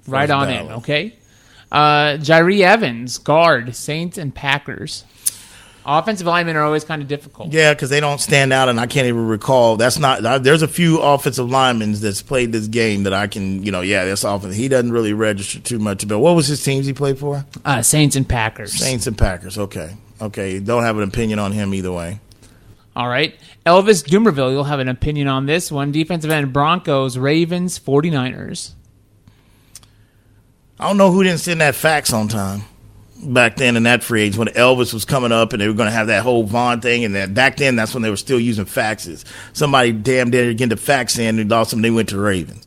right 0.06 0.30
on 0.30 0.48
ballot. 0.48 0.70
in, 0.70 0.76
okay? 0.78 1.16
Uh, 1.70 2.18
Evans, 2.28 3.18
guard, 3.18 3.74
Saints, 3.76 4.18
and 4.18 4.34
Packers. 4.34 5.04
Offensive 5.84 6.26
linemen 6.28 6.54
are 6.56 6.62
always 6.62 6.84
kind 6.84 7.02
of 7.02 7.08
difficult. 7.08 7.52
Yeah, 7.52 7.74
because 7.74 7.90
they 7.90 7.98
don't 7.98 8.20
stand 8.20 8.52
out, 8.52 8.68
and 8.68 8.78
I 8.78 8.86
can't 8.86 9.06
even 9.08 9.26
recall. 9.26 9.76
That's 9.76 9.98
not. 9.98 10.24
I- 10.24 10.38
There's 10.38 10.62
a 10.62 10.68
few 10.68 11.00
offensive 11.00 11.50
linemen 11.50 11.92
that's 11.94 12.22
played 12.22 12.52
this 12.52 12.68
game 12.68 13.02
that 13.02 13.12
I 13.12 13.26
can, 13.26 13.64
you 13.64 13.72
know, 13.72 13.80
yeah, 13.80 14.04
that's 14.04 14.24
often 14.24 14.52
He 14.52 14.68
doesn't 14.68 14.92
really 14.92 15.12
register 15.12 15.58
too 15.58 15.80
much. 15.80 16.06
But 16.06 16.20
what 16.20 16.36
was 16.36 16.46
his 16.46 16.62
teams 16.62 16.86
he 16.86 16.92
played 16.92 17.18
for? 17.18 17.44
Uh, 17.64 17.82
Saints 17.82 18.14
and 18.14 18.28
Packers. 18.28 18.72
Saints 18.74 19.06
and 19.08 19.18
Packers. 19.18 19.58
Okay, 19.58 19.96
okay. 20.20 20.60
Don't 20.60 20.84
have 20.84 20.96
an 20.98 21.02
opinion 21.02 21.40
on 21.40 21.50
him 21.50 21.74
either 21.74 21.90
way. 21.90 22.20
All 22.94 23.08
right. 23.08 23.34
Elvis 23.66 24.04
Dumervil, 24.06 24.50
you'll 24.52 24.64
have 24.64 24.78
an 24.80 24.88
opinion 24.88 25.26
on 25.26 25.46
this 25.46 25.72
one. 25.72 25.90
Defensive 25.92 26.30
end, 26.30 26.52
Broncos, 26.52 27.16
Ravens, 27.18 27.78
49ers. 27.78 28.72
I 30.78 30.88
don't 30.88 30.96
know 30.96 31.10
who 31.10 31.22
didn't 31.24 31.38
send 31.40 31.60
that 31.60 31.74
fax 31.74 32.12
on 32.12 32.28
time 32.28 32.62
back 33.22 33.56
then 33.56 33.76
in 33.76 33.84
that 33.84 34.02
free 34.02 34.22
age 34.22 34.36
when 34.36 34.48
Elvis 34.48 34.92
was 34.92 35.04
coming 35.04 35.32
up 35.32 35.52
and 35.52 35.62
they 35.62 35.68
were 35.68 35.74
going 35.74 35.86
to 35.88 35.92
have 35.92 36.08
that 36.08 36.22
whole 36.22 36.44
Vaughn 36.44 36.80
thing. 36.80 37.04
And 37.04 37.14
then 37.14 37.34
back 37.34 37.56
then, 37.56 37.76
that's 37.76 37.94
when 37.94 38.02
they 38.02 38.10
were 38.10 38.16
still 38.16 38.40
using 38.40 38.64
faxes. 38.64 39.24
Somebody 39.52 39.92
damn 39.92 40.30
near 40.30 40.52
get 40.54 40.68
the 40.70 40.76
fax 40.76 41.18
in 41.18 41.38
and 41.38 41.50
lost 41.50 41.70
them. 41.70 41.82
They 41.82 41.90
went 41.90 42.08
to 42.10 42.16
the 42.16 42.22
Ravens. 42.22 42.66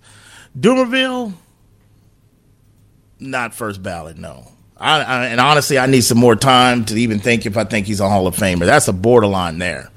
Dumervil, 0.58 1.34
not 3.20 3.54
first 3.54 3.82
ballot, 3.84 4.18
no. 4.18 4.52
I, 4.78 5.02
I, 5.02 5.26
and 5.28 5.40
honestly, 5.40 5.78
I 5.80 5.86
need 5.86 6.02
some 6.02 6.18
more 6.18 6.36
time 6.36 6.84
to 6.86 6.96
even 7.00 7.20
think 7.20 7.46
if 7.46 7.56
I 7.58 7.64
think 7.64 7.88
he's 7.88 8.00
a 8.02 8.10
Hall 8.10 8.28
of 8.28 8.36
Famer. 8.36 8.66
That's 8.66 8.88
a 8.88 8.94
borderline 8.94 9.58
there. 9.58 9.90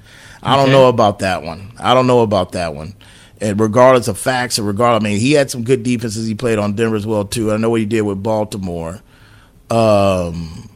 I 0.43 0.55
don't 0.55 0.65
Okay. 0.67 0.73
know 0.73 0.89
about 0.89 1.19
that 1.21 1.43
one. 1.43 1.73
I 1.81 1.95
don't 1.95 2.07
know 2.07 2.21
about 2.21 2.53
that 2.53 2.75
one. 2.75 2.95
And 3.41 3.59
regardless 3.59 4.07
of 4.09 4.19
facts, 4.19 4.59
or 4.59 4.63
regardless, 4.65 5.03
I 5.05 5.11
mean, 5.13 5.21
he 5.21 5.33
had 5.33 5.51
some 5.51 5.65
good 5.65 5.83
defenses 5.83 6.27
he 6.27 6.35
played 6.35 6.59
on 6.59 6.75
Denver 6.75 6.97
as 6.97 7.07
well 7.07 7.25
too. 7.25 7.53
I 7.53 7.57
know 7.57 7.71
what 7.71 7.81
he 7.81 7.87
did 7.87 8.03
with 8.03 8.23
Baltimore. 8.23 9.01
Um, 9.71 10.71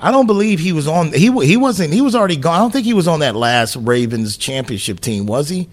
I 0.00 0.10
don't 0.10 0.26
believe 0.26 0.60
he 0.60 0.72
was 0.72 0.86
on. 0.88 1.12
He 1.12 1.30
he 1.46 1.56
wasn't. 1.56 1.92
He 1.92 2.00
was 2.00 2.14
already 2.14 2.36
gone. 2.36 2.54
I 2.54 2.58
don't 2.58 2.70
think 2.72 2.84
he 2.86 2.94
was 2.94 3.08
on 3.08 3.20
that 3.20 3.34
last 3.36 3.76
Ravens 3.76 4.36
championship 4.36 5.00
team. 5.00 5.26
Was 5.26 5.48
he? 5.48 5.68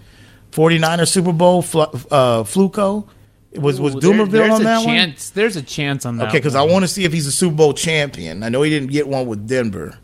49er 0.52 1.08
Super 1.08 1.32
Bowl. 1.32 1.62
Fl- 1.62 1.80
uh, 1.82 2.42
Flacco. 2.44 3.08
Was 3.54 3.78
was 3.80 3.94
Ooh, 3.96 4.26
there- 4.26 4.50
on 4.50 4.60
a 4.62 4.64
that 4.64 4.78
one? 4.78 4.86
chance, 4.86 5.28
There's 5.30 5.56
a 5.56 5.62
chance 5.62 6.06
on 6.06 6.16
that. 6.16 6.28
Okay, 6.28 6.38
because 6.38 6.54
I 6.54 6.62
want 6.62 6.84
to 6.84 6.88
see 6.88 7.04
if 7.04 7.12
he's 7.12 7.26
a 7.26 7.32
Super 7.32 7.54
Bowl 7.56 7.74
champion. 7.74 8.42
I 8.42 8.48
know 8.48 8.62
he 8.62 8.70
didn't 8.70 8.90
get 8.90 9.06
one 9.06 9.26
with 9.26 9.46
Denver. 9.46 9.98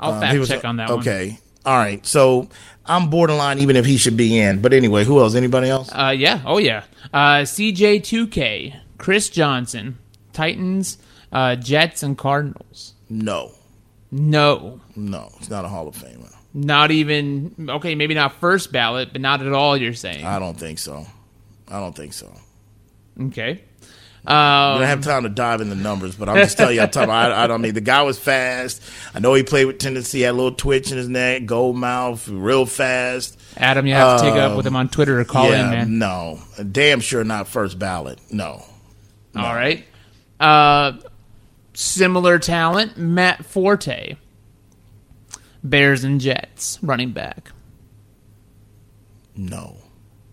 I'll 0.00 0.12
Um, 0.14 0.20
fact 0.20 0.38
was- 0.38 0.48
check 0.48 0.64
on 0.64 0.76
that 0.76 0.88
one. 0.90 1.00
Okay. 1.00 1.38
All 1.66 1.76
right. 1.76 2.04
So 2.06 2.48
I'm 2.86 3.10
borderline 3.10 3.58
even 3.58 3.76
if 3.76 3.84
he 3.84 3.98
should 3.98 4.16
be 4.16 4.38
in. 4.38 4.60
But 4.62 4.72
anyway, 4.72 5.04
who 5.04 5.20
else? 5.20 5.34
Anybody 5.34 5.68
else? 5.68 5.90
Uh, 5.92 6.14
yeah. 6.16 6.40
Oh, 6.46 6.56
yeah. 6.58 6.84
Uh, 7.12 7.44
CJ2K, 7.44 8.74
Chris 8.98 9.28
Johnson, 9.28 9.98
Titans, 10.32 10.96
uh, 11.32 11.56
Jets, 11.56 12.02
and 12.02 12.16
Cardinals. 12.16 12.94
No. 13.08 13.52
No. 14.10 14.80
No. 14.94 15.30
It's 15.38 15.50
not 15.50 15.64
a 15.64 15.68
Hall 15.68 15.88
of 15.88 15.96
Famer. 15.96 16.32
Not 16.54 16.90
even, 16.90 17.54
okay, 17.68 17.94
maybe 17.94 18.14
not 18.14 18.32
first 18.40 18.72
ballot, 18.72 19.10
but 19.12 19.20
not 19.20 19.42
at 19.42 19.52
all, 19.52 19.76
you're 19.76 19.92
saying. 19.92 20.24
I 20.24 20.38
don't 20.38 20.58
think 20.58 20.78
so. 20.78 21.06
I 21.68 21.80
don't 21.80 21.94
think 21.94 22.12
so. 22.14 22.32
okay. 23.20 23.62
I 24.28 24.72
Um, 24.72 24.80
don't 24.80 24.88
have 24.88 25.02
time 25.02 25.22
to 25.24 25.28
dive 25.28 25.60
in 25.60 25.68
the 25.68 25.76
numbers, 25.76 26.16
but 26.16 26.28
I'm 26.28 26.36
just 26.36 26.56
telling 26.56 26.74
you, 26.76 26.80
I'm 26.82 26.90
talking, 26.90 27.10
I, 27.10 27.44
I 27.44 27.46
don't 27.46 27.60
mean 27.60 27.74
the 27.74 27.80
guy 27.80 28.02
was 28.02 28.18
fast. 28.18 28.82
I 29.14 29.20
know 29.20 29.34
he 29.34 29.42
played 29.44 29.66
with 29.66 29.78
Tennessee, 29.78 30.22
had 30.22 30.30
a 30.30 30.32
little 30.32 30.54
twitch 30.54 30.90
in 30.90 30.96
his 30.96 31.08
neck, 31.08 31.44
gold 31.46 31.76
mouth, 31.76 32.26
real 32.26 32.66
fast. 32.66 33.38
Adam, 33.56 33.86
you 33.86 33.94
have 33.94 34.20
to 34.20 34.24
take 34.24 34.34
up 34.34 34.56
with 34.56 34.66
him 34.66 34.74
on 34.76 34.88
Twitter 34.88 35.20
or 35.20 35.24
call 35.24 35.50
yeah, 35.50 35.64
in, 35.66 35.70
man. 35.70 35.98
no, 35.98 36.40
damn 36.72 36.98
sure 37.00 37.22
not 37.22 37.46
first 37.48 37.78
ballot. 37.78 38.18
No, 38.32 38.64
All 39.36 39.54
right. 39.54 39.84
Uh, 40.40 40.94
similar 41.76 42.38
talent, 42.38 42.96
Matt 42.96 43.44
Forte. 43.44 44.16
Bears 45.62 46.04
and 46.04 46.20
Jets, 46.20 46.78
running 46.82 47.12
back. 47.12 47.50
No, 49.36 49.76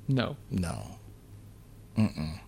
No, 0.07 0.37
no. 0.49 0.87
Mm-mm. 1.97 2.39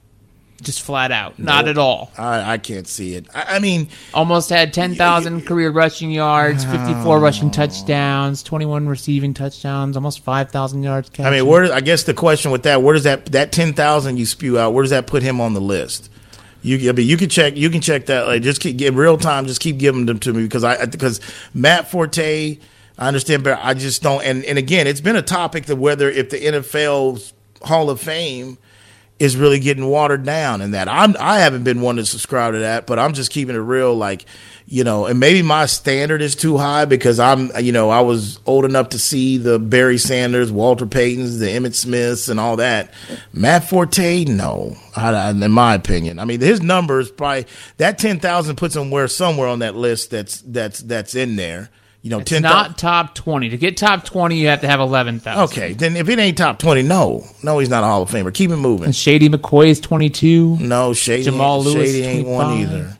just 0.61 0.81
flat 0.81 1.11
out, 1.11 1.37
not 1.37 1.67
at 1.67 1.77
all. 1.77 2.11
I, 2.17 2.53
I 2.53 2.57
can't 2.57 2.87
see 2.87 3.13
it. 3.15 3.27
I, 3.35 3.57
I 3.57 3.59
mean, 3.59 3.89
Almost 4.13 4.49
had 4.49 4.73
10,000 4.73 5.45
career 5.45 5.69
rushing 5.69 6.09
yards, 6.11 6.63
54 6.63 7.19
rushing 7.19 7.51
touchdowns, 7.51 8.41
21 8.41 8.87
receiving 8.87 9.33
touchdowns, 9.33 9.97
almost 9.97 10.21
5,000 10.21 10.81
yards 10.83 11.09
catching. 11.09 11.25
I 11.25 11.31
mean, 11.31 11.45
where? 11.45 11.71
I 11.73 11.81
guess 11.81 12.03
the 12.03 12.13
question 12.13 12.51
with 12.51 12.63
that, 12.63 12.81
where 12.81 12.93
does 12.93 13.03
that 13.03 13.25
that 13.27 13.51
ten 13.51 13.73
thousand 13.73 14.17
you 14.17 14.25
spew 14.25 14.57
out? 14.57 14.73
Where 14.73 14.81
does 14.83 14.91
that 14.91 15.05
put 15.07 15.21
him 15.21 15.41
on 15.41 15.53
the 15.53 15.61
list? 15.61 16.09
You, 16.65 16.89
I 16.89 16.93
mean, 16.93 17.07
you 17.07 17.15
can 17.17 17.29
check. 17.29 17.55
You 17.55 17.69
can 17.69 17.81
check 17.81 18.07
that. 18.07 18.27
Like, 18.27 18.41
just 18.41 18.59
keep 18.59 18.81
in 18.81 18.95
real 18.95 19.17
time. 19.17 19.45
Just 19.45 19.61
keep 19.61 19.77
giving 19.77 20.05
them 20.05 20.19
to 20.19 20.33
me 20.33 20.43
because 20.43 20.63
I 20.63 20.85
because 20.85 21.21
Matt 21.53 21.89
Forte. 21.89 22.57
I 22.97 23.09
understand, 23.09 23.43
but 23.43 23.59
I 23.61 23.73
just 23.73 24.01
don't. 24.01 24.23
And 24.23 24.45
and 24.45 24.57
again, 24.57 24.87
it's 24.87 25.01
been 25.01 25.17
a 25.17 25.21
topic 25.21 25.65
that 25.65 25.75
whether 25.75 26.09
if 26.09 26.29
the 26.29 26.37
NFL's 26.37 27.33
Hall 27.61 27.89
of 27.89 27.99
Fame 27.99 28.57
is 29.19 29.37
really 29.37 29.59
getting 29.59 29.85
watered 29.85 30.23
down 30.25 30.61
and 30.61 30.73
that 30.73 30.87
I'm 30.89 31.15
I 31.19 31.39
haven't 31.39 31.63
been 31.63 31.81
one 31.81 31.97
to 31.97 32.05
subscribe 32.05 32.53
to 32.53 32.59
that, 32.59 32.85
but 32.87 32.99
I'm 32.99 33.13
just 33.13 33.31
keeping 33.31 33.55
it 33.55 33.59
real 33.59 33.95
like, 33.95 34.25
you 34.67 34.83
know, 34.83 35.05
and 35.05 35.19
maybe 35.19 35.41
my 35.43 35.67
standard 35.67 36.21
is 36.23 36.35
too 36.35 36.57
high 36.57 36.85
because 36.85 37.19
I'm 37.19 37.51
you 37.61 37.71
know, 37.71 37.89
I 37.91 38.01
was 38.01 38.39
old 38.45 38.65
enough 38.65 38.89
to 38.89 38.99
see 38.99 39.37
the 39.37 39.59
Barry 39.59 39.97
Sanders, 39.99 40.51
Walter 40.51 40.85
Paytons, 40.87 41.39
the 41.39 41.45
Emmitt 41.47 41.75
Smiths 41.75 42.29
and 42.29 42.39
all 42.39 42.55
that. 42.57 42.91
Matt 43.31 43.69
Forte, 43.69 44.25
no. 44.25 44.75
I, 44.95 45.09
I- 45.13 45.29
in 45.31 45.51
my 45.51 45.75
opinion. 45.75 46.17
I 46.19 46.25
mean, 46.25 46.41
his 46.41 46.61
numbers 46.61 47.11
probably 47.11 47.45
that 47.77 47.99
10,000 47.99 48.55
puts 48.55 48.75
him 48.75 48.89
where 48.89 49.07
somewhere 49.07 49.47
on 49.47 49.59
that 49.59 49.75
list 49.75 50.09
that's 50.11 50.41
that's 50.41 50.79
that's 50.79 51.13
in 51.15 51.35
there. 51.35 51.69
You 52.01 52.11
know, 52.11 52.19
it's 52.19 52.29
10,000 52.29 52.43
not 52.43 52.77
top 52.77 53.15
20. 53.15 53.49
To 53.49 53.57
get 53.57 53.77
top 53.77 54.05
20, 54.05 54.35
you 54.37 54.47
have 54.49 54.61
to 54.61 54.67
have 54.67 54.79
11,000. 54.79 55.43
Okay, 55.45 55.73
then 55.73 55.95
if 55.95 56.07
it 56.07 56.19
ain't 56.19 56.37
top 56.37 56.59
20, 56.59 56.83
no. 56.83 57.23
No, 57.41 57.57
he's 57.57 57.69
not 57.69 57.83
a 57.83 57.87
Hall 57.87 58.03
of 58.03 58.11
Famer. 58.11 58.31
Keep 58.31 58.51
it 58.51 58.57
moving. 58.57 58.85
And 58.85 58.95
Shady 58.95 59.27
McCoy 59.27 59.69
is 59.69 59.79
22. 59.79 60.57
No, 60.59 60.93
Shady, 60.93 61.23
Jamal 61.23 61.63
Lewis, 61.63 61.91
Shady 61.91 62.03
ain't 62.05 62.27
one 62.27 62.47
25. 62.57 62.61
either. 62.77 62.97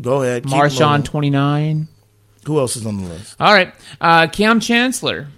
Go 0.00 0.22
ahead. 0.22 0.44
Marshawn, 0.44 1.04
29. 1.04 1.88
Who 2.46 2.58
else 2.58 2.76
is 2.76 2.86
on 2.86 3.02
the 3.02 3.08
list? 3.08 3.36
All 3.40 3.52
right. 3.52 3.74
Uh, 4.00 4.26
Cam 4.28 4.60
Chancellor, 4.60 5.28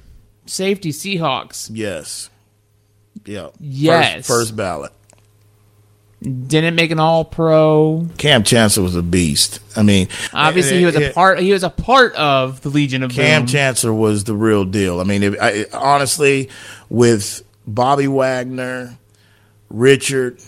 safety, 0.46 0.90
Seahawks. 0.90 1.70
Yes. 1.72 2.30
Yeah. 3.24 3.48
Yes. 3.58 4.14
First, 4.16 4.28
first 4.28 4.56
ballot. 4.56 4.92
Didn't 6.22 6.74
make 6.74 6.90
an 6.90 7.00
All 7.00 7.24
Pro. 7.24 8.06
Cam 8.18 8.44
Chancellor 8.44 8.82
was 8.82 8.94
a 8.94 9.02
beast. 9.02 9.60
I 9.74 9.82
mean, 9.82 10.08
Obviously, 10.34 10.78
he 10.78 10.84
was 10.84 10.94
a 10.94 11.12
part. 11.12 11.38
He 11.40 11.50
was 11.50 11.62
a 11.62 11.70
part 11.70 12.14
of 12.14 12.60
the 12.60 12.68
Legion 12.68 13.02
of 13.02 13.10
Cam 13.10 13.42
Boom. 13.42 13.46
Chancellor 13.46 13.94
was 13.94 14.24
the 14.24 14.34
real 14.34 14.66
deal. 14.66 15.00
I 15.00 15.04
mean, 15.04 15.22
if, 15.22 15.40
I, 15.40 15.64
honestly, 15.72 16.50
with 16.90 17.42
Bobby 17.66 18.06
Wagner, 18.06 18.98
Richard, 19.70 20.38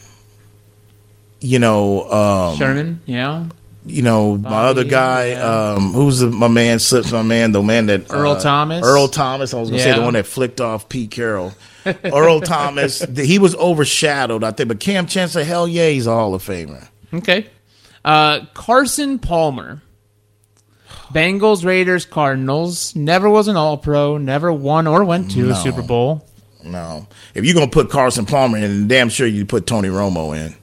you 1.40 1.58
know, 1.58 2.10
um, 2.10 2.58
Sherman, 2.58 3.00
yeah. 3.06 3.46
You 3.84 4.02
know, 4.02 4.36
my 4.36 4.64
other 4.64 4.84
guy, 4.84 5.30
yeah. 5.30 5.72
um, 5.74 5.92
who's 5.92 6.20
the, 6.20 6.28
my 6.28 6.48
man, 6.48 6.78
slips 6.78 7.10
my 7.10 7.22
man, 7.22 7.52
the 7.52 7.62
man 7.62 7.86
that 7.86 8.12
Earl 8.12 8.32
uh, 8.32 8.40
Thomas? 8.40 8.84
Earl 8.84 9.08
Thomas. 9.08 9.52
I 9.52 9.60
was 9.60 9.70
gonna 9.70 9.82
say 9.82 9.94
the 9.94 10.02
one 10.02 10.14
that 10.14 10.26
flicked 10.26 10.60
off 10.60 10.88
Pete 10.88 11.10
Carroll. 11.10 11.52
Earl 12.04 12.40
Thomas, 12.40 13.00
th- 13.00 13.26
he 13.26 13.38
was 13.38 13.56
overshadowed, 13.56 14.44
I 14.44 14.52
think. 14.52 14.68
But 14.68 14.80
Cam 14.80 15.06
Chancellor, 15.06 15.42
hell 15.42 15.66
yeah, 15.66 15.88
he's 15.88 16.06
a 16.06 16.14
Hall 16.14 16.34
of 16.34 16.42
Famer. 16.44 16.86
Okay. 17.12 17.46
Uh, 18.04 18.46
Carson 18.54 19.18
Palmer. 19.18 19.82
Bengals, 21.12 21.64
Raiders, 21.64 22.06
Cardinals. 22.06 22.96
Never 22.96 23.28
was 23.28 23.48
an 23.48 23.56
All 23.56 23.76
Pro. 23.76 24.16
Never 24.16 24.52
won 24.52 24.86
or 24.86 25.04
went 25.04 25.30
to 25.32 25.50
a 25.50 25.54
Super 25.54 25.82
Bowl. 25.82 26.26
No, 26.64 27.06
if 27.34 27.44
you're 27.44 27.54
gonna 27.54 27.66
put 27.66 27.90
Carson 27.90 28.24
Palmer 28.24 28.58
in, 28.58 28.86
damn 28.88 29.08
sure 29.08 29.26
you 29.26 29.44
put 29.44 29.66
Tony 29.66 29.88
Romo 29.88 30.36
in. 30.36 30.54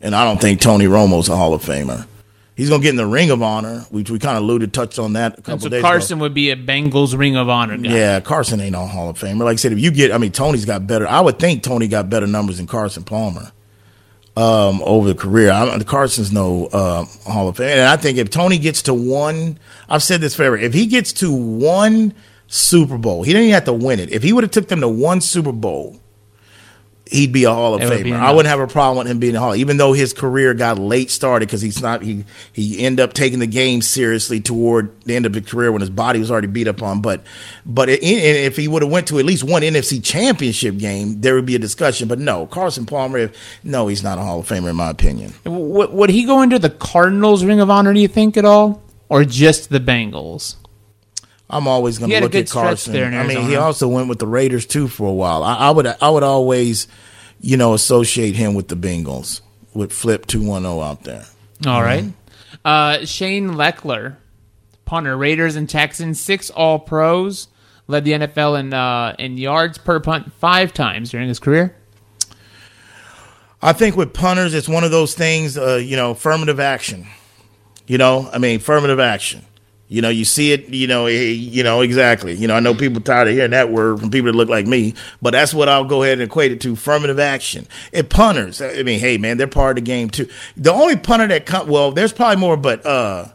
And 0.00 0.16
I 0.16 0.24
don't 0.24 0.40
think 0.40 0.60
Tony 0.60 0.86
Romo's 0.86 1.28
a 1.28 1.36
Hall 1.36 1.54
of 1.54 1.62
Famer. 1.62 2.06
He's 2.54 2.68
gonna 2.68 2.82
get 2.82 2.90
in 2.90 2.96
the 2.96 3.06
Ring 3.06 3.30
of 3.30 3.42
Honor, 3.42 3.80
which 3.90 4.10
we 4.10 4.18
kind 4.18 4.36
of 4.36 4.42
alluded, 4.42 4.74
touched 4.74 4.98
on 4.98 5.14
that 5.14 5.38
a 5.38 5.42
couple 5.42 5.60
so 5.60 5.68
days 5.70 5.82
Carson 5.82 6.18
would 6.18 6.34
be 6.34 6.50
a 6.50 6.56
Bengals 6.56 7.16
Ring 7.16 7.36
of 7.36 7.48
Honor 7.48 7.78
guy. 7.78 7.90
Yeah, 7.90 8.20
Carson 8.20 8.60
ain't 8.60 8.72
no 8.72 8.86
Hall 8.86 9.08
of 9.08 9.18
Famer. 9.18 9.44
Like 9.44 9.54
I 9.54 9.56
said, 9.56 9.72
if 9.72 9.78
you 9.78 9.90
get, 9.90 10.12
I 10.12 10.18
mean, 10.18 10.32
Tony's 10.32 10.66
got 10.66 10.86
better. 10.86 11.08
I 11.08 11.20
would 11.20 11.38
think 11.38 11.62
Tony 11.62 11.88
got 11.88 12.10
better 12.10 12.26
numbers 12.26 12.58
than 12.58 12.66
Carson 12.66 13.04
Palmer 13.04 13.52
um, 14.36 14.82
over 14.84 15.08
the 15.08 15.14
career. 15.14 15.50
I, 15.50 15.78
Carson's 15.84 16.30
no 16.30 16.66
uh, 16.66 17.04
Hall 17.24 17.48
of 17.48 17.56
Fame, 17.56 17.78
and 17.78 17.88
I 17.88 17.96
think 17.96 18.18
if 18.18 18.28
Tony 18.28 18.58
gets 18.58 18.82
to 18.82 18.94
one, 18.94 19.58
I've 19.88 20.02
said 20.02 20.20
this 20.20 20.34
forever. 20.34 20.56
If 20.58 20.74
he 20.74 20.86
gets 20.86 21.12
to 21.14 21.32
one 21.32 22.12
Super 22.48 22.98
Bowl, 22.98 23.22
he 23.22 23.32
didn't 23.32 23.44
even 23.44 23.54
have 23.54 23.64
to 23.64 23.72
win 23.72 23.98
it. 23.98 24.12
If 24.12 24.22
he 24.22 24.32
would 24.32 24.44
have 24.44 24.50
took 24.50 24.68
them 24.68 24.80
to 24.80 24.88
one 24.88 25.22
Super 25.22 25.52
Bowl, 25.52 25.98
he'd 27.12 27.32
be 27.32 27.44
a 27.44 27.52
Hall 27.52 27.74
of 27.74 27.82
It 27.82 27.88
would 27.88 27.98
Famer. 28.06 28.18
I 28.18 28.32
wouldn't 28.32 28.48
have 28.50 28.60
a 28.60 28.66
problem 28.66 28.98
with 29.04 29.10
him 29.10 29.18
being 29.18 29.36
a 29.36 29.40
Hall, 29.40 29.54
even 29.54 29.76
though 29.76 29.92
his 29.92 30.12
career 30.12 30.54
got 30.54 30.78
late 30.78 31.10
started 31.10 31.46
because 31.46 31.60
he's 31.62 31.80
not 31.82 32.02
he 32.02 32.24
he 32.52 32.84
ended 32.84 33.00
up 33.04 33.12
taking 33.12 33.38
the 33.38 33.46
game 33.46 33.82
seriously 33.82 34.40
toward 34.40 34.90
the 35.02 35.14
end 35.16 35.26
of 35.26 35.34
his 35.34 35.46
career 35.46 35.70
when 35.72 35.80
his 35.80 35.90
body 35.90 36.18
was 36.18 36.30
already 36.30 36.46
beat 36.48 36.68
up 36.68 36.82
on. 36.82 37.00
But 37.00 37.22
but 37.66 37.88
i- 37.88 37.92
i- 37.92 37.96
if 37.96 38.56
he 38.56 38.68
would 38.68 38.82
have 38.82 38.90
went 38.90 39.06
to 39.08 39.18
at 39.18 39.24
least 39.24 39.44
one 39.44 39.62
NFC 39.62 40.02
Championship 40.02 40.78
game, 40.78 41.20
there 41.20 41.34
would 41.34 41.46
be 41.46 41.54
a 41.54 41.58
discussion. 41.58 42.08
But 42.08 42.18
no, 42.18 42.46
Carson 42.46 42.86
Palmer, 42.86 43.18
if, 43.18 43.36
no, 43.62 43.88
he's 43.88 44.02
not 44.02 44.18
a 44.18 44.22
Hall 44.22 44.40
of 44.40 44.48
Famer 44.48 44.70
in 44.70 44.76
my 44.76 44.90
opinion. 44.90 45.32
W- 45.44 45.90
would 45.90 46.10
he 46.10 46.24
go 46.24 46.42
into 46.42 46.58
the 46.58 46.70
Cardinals 46.70 47.44
Ring 47.44 47.60
of 47.60 47.70
Honor, 47.70 47.92
do 47.94 48.00
you 48.00 48.08
think, 48.08 48.36
at 48.36 48.44
all? 48.44 48.82
Or 49.08 49.24
just 49.24 49.68
the 49.68 49.78
Bengals? 49.80 50.56
I'm 51.52 51.68
always 51.68 51.98
going 51.98 52.10
to 52.10 52.20
look 52.20 52.34
at 52.34 52.48
Carson. 52.48 53.14
I 53.14 53.26
mean, 53.26 53.42
he 53.42 53.56
also 53.56 53.86
went 53.86 54.08
with 54.08 54.18
the 54.18 54.26
Raiders 54.26 54.64
too 54.64 54.88
for 54.88 55.06
a 55.06 55.12
while. 55.12 55.42
I, 55.42 55.54
I 55.54 55.70
would 55.70 55.86
I 55.86 56.08
would 56.08 56.22
always, 56.22 56.88
you 57.40 57.58
know, 57.58 57.74
associate 57.74 58.34
him 58.34 58.54
with 58.54 58.68
the 58.68 58.74
Bengals 58.74 59.42
with 59.74 59.92
Flip 59.92 60.26
two 60.26 60.42
one 60.42 60.62
zero 60.62 60.80
out 60.80 61.04
there. 61.04 61.26
All 61.66 61.82
right. 61.82 62.06
Uh, 62.64 63.04
Shane 63.04 63.50
Lechler, 63.50 64.16
punter, 64.86 65.16
Raiders 65.16 65.54
and 65.54 65.68
Texans, 65.68 66.18
six 66.18 66.48
All 66.50 66.78
Pros, 66.78 67.48
led 67.86 68.04
the 68.04 68.12
NFL 68.12 68.58
in 68.58 68.72
uh, 68.72 69.14
in 69.18 69.36
yards 69.36 69.76
per 69.76 70.00
punt 70.00 70.32
five 70.32 70.72
times 70.72 71.10
during 71.10 71.28
his 71.28 71.38
career. 71.38 71.76
I 73.60 73.72
think 73.72 73.96
with 73.96 74.12
punters, 74.12 74.54
it's 74.54 74.68
one 74.68 74.82
of 74.84 74.90
those 74.90 75.14
things, 75.14 75.56
uh, 75.56 75.76
you 75.76 75.96
know, 75.96 76.12
affirmative 76.12 76.58
action. 76.58 77.06
You 77.86 77.98
know, 77.98 78.28
I 78.32 78.38
mean, 78.38 78.56
affirmative 78.56 78.98
action. 78.98 79.44
You 79.92 80.00
know, 80.00 80.08
you 80.08 80.24
see 80.24 80.52
it, 80.52 80.70
you 80.70 80.86
know, 80.86 81.04
eh, 81.04 81.32
you 81.32 81.62
know, 81.62 81.82
exactly. 81.82 82.34
You 82.34 82.48
know, 82.48 82.54
I 82.54 82.60
know 82.60 82.74
people 82.74 83.02
tired 83.02 83.28
of 83.28 83.34
hearing 83.34 83.50
that 83.50 83.70
word 83.70 84.00
from 84.00 84.10
people 84.10 84.32
that 84.32 84.38
look 84.38 84.48
like 84.48 84.66
me, 84.66 84.94
but 85.20 85.32
that's 85.32 85.52
what 85.52 85.68
I'll 85.68 85.84
go 85.84 86.02
ahead 86.02 86.14
and 86.14 86.22
equate 86.22 86.50
it 86.50 86.62
to 86.62 86.72
affirmative 86.72 87.18
action. 87.18 87.68
It 87.92 88.08
punters, 88.08 88.62
I 88.62 88.84
mean, 88.84 89.00
hey, 89.00 89.18
man, 89.18 89.36
they're 89.36 89.46
part 89.46 89.76
of 89.76 89.84
the 89.84 89.86
game 89.86 90.08
too. 90.08 90.30
The 90.56 90.72
only 90.72 90.96
punter 90.96 91.26
that 91.28 91.44
come, 91.44 91.68
well, 91.68 91.92
there's 91.92 92.10
probably 92.14 92.40
more, 92.40 92.56
but 92.56 92.86
uh, 92.86 93.26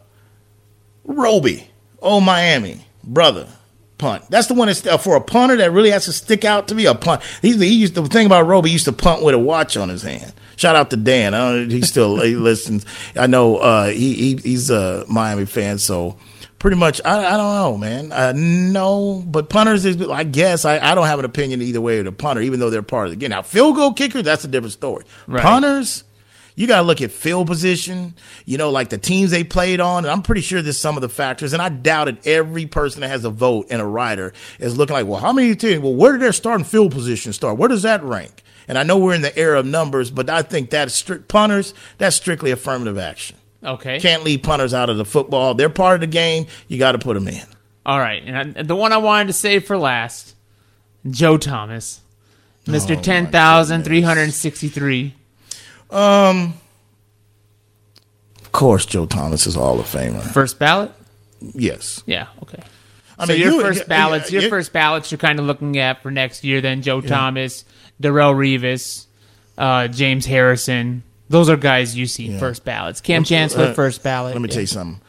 Roby, 1.04 1.70
oh, 2.02 2.20
Miami, 2.20 2.84
brother, 3.04 3.46
punt. 3.98 4.24
That's 4.28 4.48
the 4.48 4.54
one 4.54 4.66
that's 4.66 4.84
uh, 4.84 4.98
for 4.98 5.14
a 5.14 5.20
punter 5.20 5.54
that 5.58 5.70
really 5.70 5.90
has 5.90 6.06
to 6.06 6.12
stick 6.12 6.44
out 6.44 6.66
to 6.68 6.74
me. 6.74 6.86
A 6.86 6.94
punt. 6.96 7.22
He's 7.40 7.60
he 7.60 7.72
used 7.72 7.94
to 7.94 8.00
the 8.00 8.08
thing 8.08 8.26
about 8.26 8.48
Roby. 8.48 8.70
He 8.70 8.72
used 8.72 8.86
to 8.86 8.92
punt 8.92 9.22
with 9.22 9.34
a 9.36 9.38
watch 9.38 9.76
on 9.76 9.88
his 9.90 10.02
hand. 10.02 10.32
Shout 10.56 10.74
out 10.74 10.90
to 10.90 10.96
Dan. 10.96 11.70
He 11.70 11.82
still 11.82 12.20
he 12.20 12.34
listens. 12.36 12.84
I 13.14 13.28
know 13.28 13.58
uh, 13.58 13.90
he, 13.90 14.14
he 14.14 14.36
he's 14.36 14.70
a 14.70 15.04
Miami 15.08 15.44
fan, 15.44 15.78
so 15.78 16.16
pretty 16.58 16.76
much 16.76 17.00
I, 17.04 17.34
I 17.34 17.36
don't 17.36 17.54
know, 17.54 17.76
man. 17.76 18.12
Uh, 18.12 18.32
no, 18.34 19.22
but 19.26 19.48
punters 19.48 19.84
is 19.84 20.00
I 20.08 20.24
guess 20.24 20.64
I, 20.64 20.78
I 20.78 20.94
don't 20.94 21.06
have 21.06 21.18
an 21.18 21.24
opinion 21.24 21.62
either 21.62 21.80
way 21.80 21.98
of 21.98 22.04
the 22.04 22.12
punter, 22.12 22.42
even 22.42 22.60
though 22.60 22.70
they're 22.70 22.82
part 22.82 23.06
of 23.06 23.10
the 23.10 23.16
game. 23.16 23.30
Now 23.30 23.42
field 23.42 23.76
goal 23.76 23.92
kicker, 23.92 24.22
that's 24.22 24.44
a 24.44 24.48
different 24.48 24.72
story. 24.72 25.04
Right. 25.26 25.42
Punters. 25.42 26.04
You 26.58 26.66
got 26.66 26.78
to 26.78 26.82
look 26.82 27.00
at 27.00 27.12
field 27.12 27.46
position, 27.46 28.14
you 28.44 28.58
know, 28.58 28.70
like 28.70 28.88
the 28.88 28.98
teams 28.98 29.30
they 29.30 29.44
played 29.44 29.78
on. 29.78 30.04
And 30.04 30.10
I'm 30.10 30.22
pretty 30.22 30.40
sure 30.40 30.60
there's 30.60 30.76
some 30.76 30.96
of 30.96 31.02
the 31.02 31.08
factors. 31.08 31.52
And 31.52 31.62
I 31.62 31.68
doubted 31.68 32.18
every 32.26 32.66
person 32.66 33.02
that 33.02 33.10
has 33.10 33.24
a 33.24 33.30
vote 33.30 33.68
and 33.70 33.80
a 33.80 33.84
writer 33.84 34.32
is 34.58 34.76
looking 34.76 34.94
like, 34.94 35.06
well, 35.06 35.20
how 35.20 35.32
many 35.32 35.54
teams? 35.54 35.80
Well, 35.80 35.94
where 35.94 36.10
did 36.10 36.20
their 36.20 36.32
starting 36.32 36.64
field 36.64 36.90
position 36.90 37.32
start? 37.32 37.58
Where 37.58 37.68
does 37.68 37.82
that 37.82 38.02
rank? 38.02 38.42
And 38.66 38.76
I 38.76 38.82
know 38.82 38.98
we're 38.98 39.14
in 39.14 39.22
the 39.22 39.38
era 39.38 39.60
of 39.60 39.66
numbers, 39.66 40.10
but 40.10 40.28
I 40.28 40.42
think 40.42 40.70
that's 40.70 40.94
strict 40.94 41.28
punters. 41.28 41.74
That's 41.98 42.16
strictly 42.16 42.50
affirmative 42.50 42.98
action. 42.98 43.36
Okay. 43.64 43.98
Can't 44.00 44.22
leave 44.22 44.42
punters 44.42 44.72
out 44.72 44.88
of 44.90 44.96
the 44.96 45.04
football. 45.04 45.54
They're 45.54 45.68
part 45.68 45.96
of 45.96 46.00
the 46.00 46.06
game. 46.06 46.46
You 46.68 46.78
got 46.78 46.92
to 46.92 46.98
put 46.98 47.14
them 47.14 47.26
in. 47.28 47.44
All 47.84 47.98
right. 47.98 48.22
And, 48.24 48.56
I, 48.56 48.62
the 48.62 48.76
one 48.76 48.92
I 48.92 48.98
wanted 48.98 49.26
to 49.28 49.32
save 49.32 49.64
for 49.66 49.76
last, 49.76 50.34
Joe 51.10 51.38
Thomas, 51.38 52.00
Mister 52.66 52.92
Oh, 52.92 52.96
my 52.96 53.02
ten 53.02 53.26
thousand 53.28 53.84
three 53.84 54.02
hundred 54.02 54.30
sixty-three. 54.32 55.14
Of 55.90 56.52
course, 58.52 58.86
Joe 58.86 59.06
Thomas 59.06 59.46
is 59.46 59.54
Hall 59.54 59.80
of 59.80 59.86
Famer. 59.86 60.22
First 60.22 60.58
ballot. 60.58 60.92
Yes. 61.40 62.02
Yeah. 62.06 62.26
Okay. 62.42 62.62
I 63.18 63.26
so 63.26 63.32
mean, 63.32 63.42
your 63.42 63.52
you- 63.54 63.60
first 63.62 63.80
yeah, 63.80 63.86
ballots, 63.88 64.30
yeah, 64.30 64.34
your 64.34 64.42
you- 64.44 64.48
first 64.50 64.72
ballots, 64.72 65.10
you're 65.10 65.18
kind 65.18 65.38
of 65.38 65.46
looking 65.46 65.78
at 65.78 66.02
for 66.02 66.10
next 66.10 66.44
year. 66.44 66.60
Then 66.60 66.82
Joe 66.82 67.00
Thomas, 67.00 67.64
Darrelle 68.02 68.34
Revis, 68.34 69.06
uh, 69.56 69.88
James 69.88 70.26
Harrison. 70.26 71.02
Those 71.28 71.48
are 71.50 71.56
guys 71.56 71.96
you 71.96 72.06
see 72.06 72.38
first 72.38 72.64
ballots. 72.64 73.00
Cam 73.00 73.24
Chancellor, 73.24 73.66
uh, 73.66 73.74
first 73.74 74.02
ballot. 74.02 74.34
Let 74.34 74.40
me 74.42 74.48
Yeah. 74.48 74.52
tell 74.54 74.60
you 74.62 74.66
something. 74.66 75.00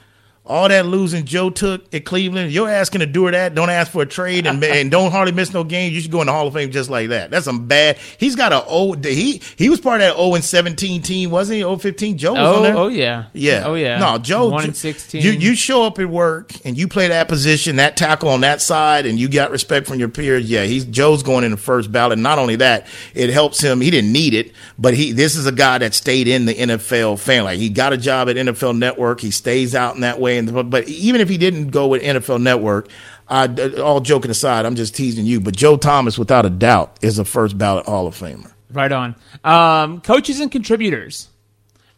All 0.49 0.67
that 0.67 0.87
losing 0.87 1.25
Joe 1.25 1.51
took 1.51 1.93
at 1.93 2.05
Cleveland, 2.05 2.51
your 2.51 2.67
ass 2.67 2.89
can 2.89 3.03
endure 3.03 3.29
that. 3.29 3.53
Don't 3.53 3.69
ask 3.69 3.91
for 3.91 4.01
a 4.01 4.05
trade 4.05 4.47
and, 4.47 4.61
and 4.63 4.89
don't 4.91 5.11
hardly 5.11 5.31
miss 5.31 5.53
no 5.53 5.63
games. 5.63 5.93
You 5.93 6.01
should 6.01 6.11
go 6.11 6.21
in 6.21 6.27
the 6.27 6.33
Hall 6.33 6.47
of 6.47 6.55
Fame 6.55 6.71
just 6.71 6.89
like 6.89 7.09
that. 7.09 7.29
That's 7.29 7.45
some 7.45 7.67
bad. 7.67 7.99
He's 8.17 8.35
got 8.35 8.51
a 8.51 8.63
old. 8.65 9.05
He 9.05 9.43
he 9.55 9.69
was 9.69 9.79
part 9.79 10.01
of 10.01 10.07
that 10.07 10.15
0 10.15 10.33
and 10.33 10.43
17 10.43 11.03
team, 11.03 11.29
wasn't 11.29 11.57
he? 11.57 11.61
0 11.61 11.77
15. 11.77 12.17
Joe 12.17 12.33
was 12.33 12.39
oh, 12.39 12.55
on 12.57 12.63
there. 12.63 12.75
oh 12.75 12.87
yeah, 12.87 13.25
Yeah. 13.33 13.63
oh 13.67 13.75
yeah. 13.75 13.99
No, 13.99 14.17
Joe. 14.17 14.49
one 14.49 14.63
and 14.63 14.75
sixteen. 14.75 15.21
You 15.21 15.31
you 15.31 15.55
show 15.55 15.83
up 15.83 15.99
at 15.99 16.09
work 16.09 16.51
and 16.65 16.75
you 16.75 16.87
play 16.87 17.09
that 17.09 17.27
position, 17.27 17.75
that 17.75 17.95
tackle 17.95 18.29
on 18.29 18.41
that 18.41 18.59
side, 18.59 19.05
and 19.05 19.19
you 19.19 19.29
got 19.29 19.51
respect 19.51 19.85
from 19.85 19.99
your 19.99 20.09
peers. 20.09 20.49
Yeah, 20.49 20.63
he's 20.63 20.83
Joe's 20.85 21.21
going 21.21 21.43
in 21.43 21.51
the 21.51 21.57
first 21.57 21.91
ballot. 21.91 22.17
Not 22.17 22.39
only 22.39 22.55
that, 22.55 22.87
it 23.13 23.29
helps 23.29 23.61
him. 23.61 23.81
He 23.81 23.91
didn't 23.91 24.11
need 24.11 24.33
it, 24.33 24.53
but 24.79 24.95
he 24.95 25.11
this 25.11 25.35
is 25.35 25.45
a 25.45 25.51
guy 25.51 25.77
that 25.77 25.93
stayed 25.93 26.27
in 26.27 26.45
the 26.45 26.55
NFL 26.55 27.19
fan. 27.19 27.43
Like 27.43 27.59
he 27.59 27.69
got 27.69 27.93
a 27.93 27.97
job 27.97 28.29
at 28.29 28.35
NFL 28.35 28.75
Network. 28.75 29.21
He 29.21 29.29
stays 29.29 29.75
out 29.75 29.93
in 29.93 30.01
that 30.01 30.19
way. 30.19 30.38
And 30.39 30.53
but, 30.53 30.69
but 30.69 30.87
even 30.87 31.21
if 31.21 31.29
he 31.29 31.37
didn't 31.37 31.69
go 31.69 31.87
with 31.87 32.01
NFL 32.01 32.41
Network. 32.41 32.89
I, 33.31 33.47
all 33.77 34.01
joking 34.01 34.31
aside, 34.31 34.65
I'm 34.65 34.75
just 34.75 34.95
teasing 34.95 35.23
you, 35.23 35.39
but 35.39 35.55
Joe 35.55 35.77
Thomas, 35.77 36.17
without 36.17 36.47
a 36.47 36.49
doubt, 36.49 36.97
is 37.03 37.19
a 37.19 37.25
first 37.25 37.59
ballot 37.59 37.85
Hall 37.85 38.07
of 38.07 38.15
Famer. 38.15 38.51
Right 38.71 38.91
on. 38.91 39.15
Um, 39.43 40.01
coaches 40.01 40.39
and 40.39 40.51
contributors. 40.51 41.29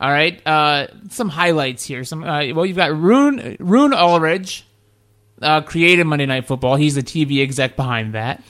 All 0.01 0.12
right. 0.12 0.45
Uh, 0.45 0.88
some 1.10 1.29
highlights 1.29 1.83
here. 1.86 2.03
Some. 2.03 2.24
Uh, 2.24 2.53
well, 2.53 2.65
you've 2.65 2.77
got 2.77 2.91
Roone 2.91 3.55
Roone 3.60 3.93
Ulrich, 3.93 4.65
uh, 5.41 5.62
created 5.62 6.05
Monday 6.05 6.25
Night 6.25 6.48
Football. 6.48 6.75
He's 6.75 6.95
the 6.95 7.03
TV 7.03 7.41
exec 7.43 7.75
behind 7.75 8.13
that. 8.13 8.43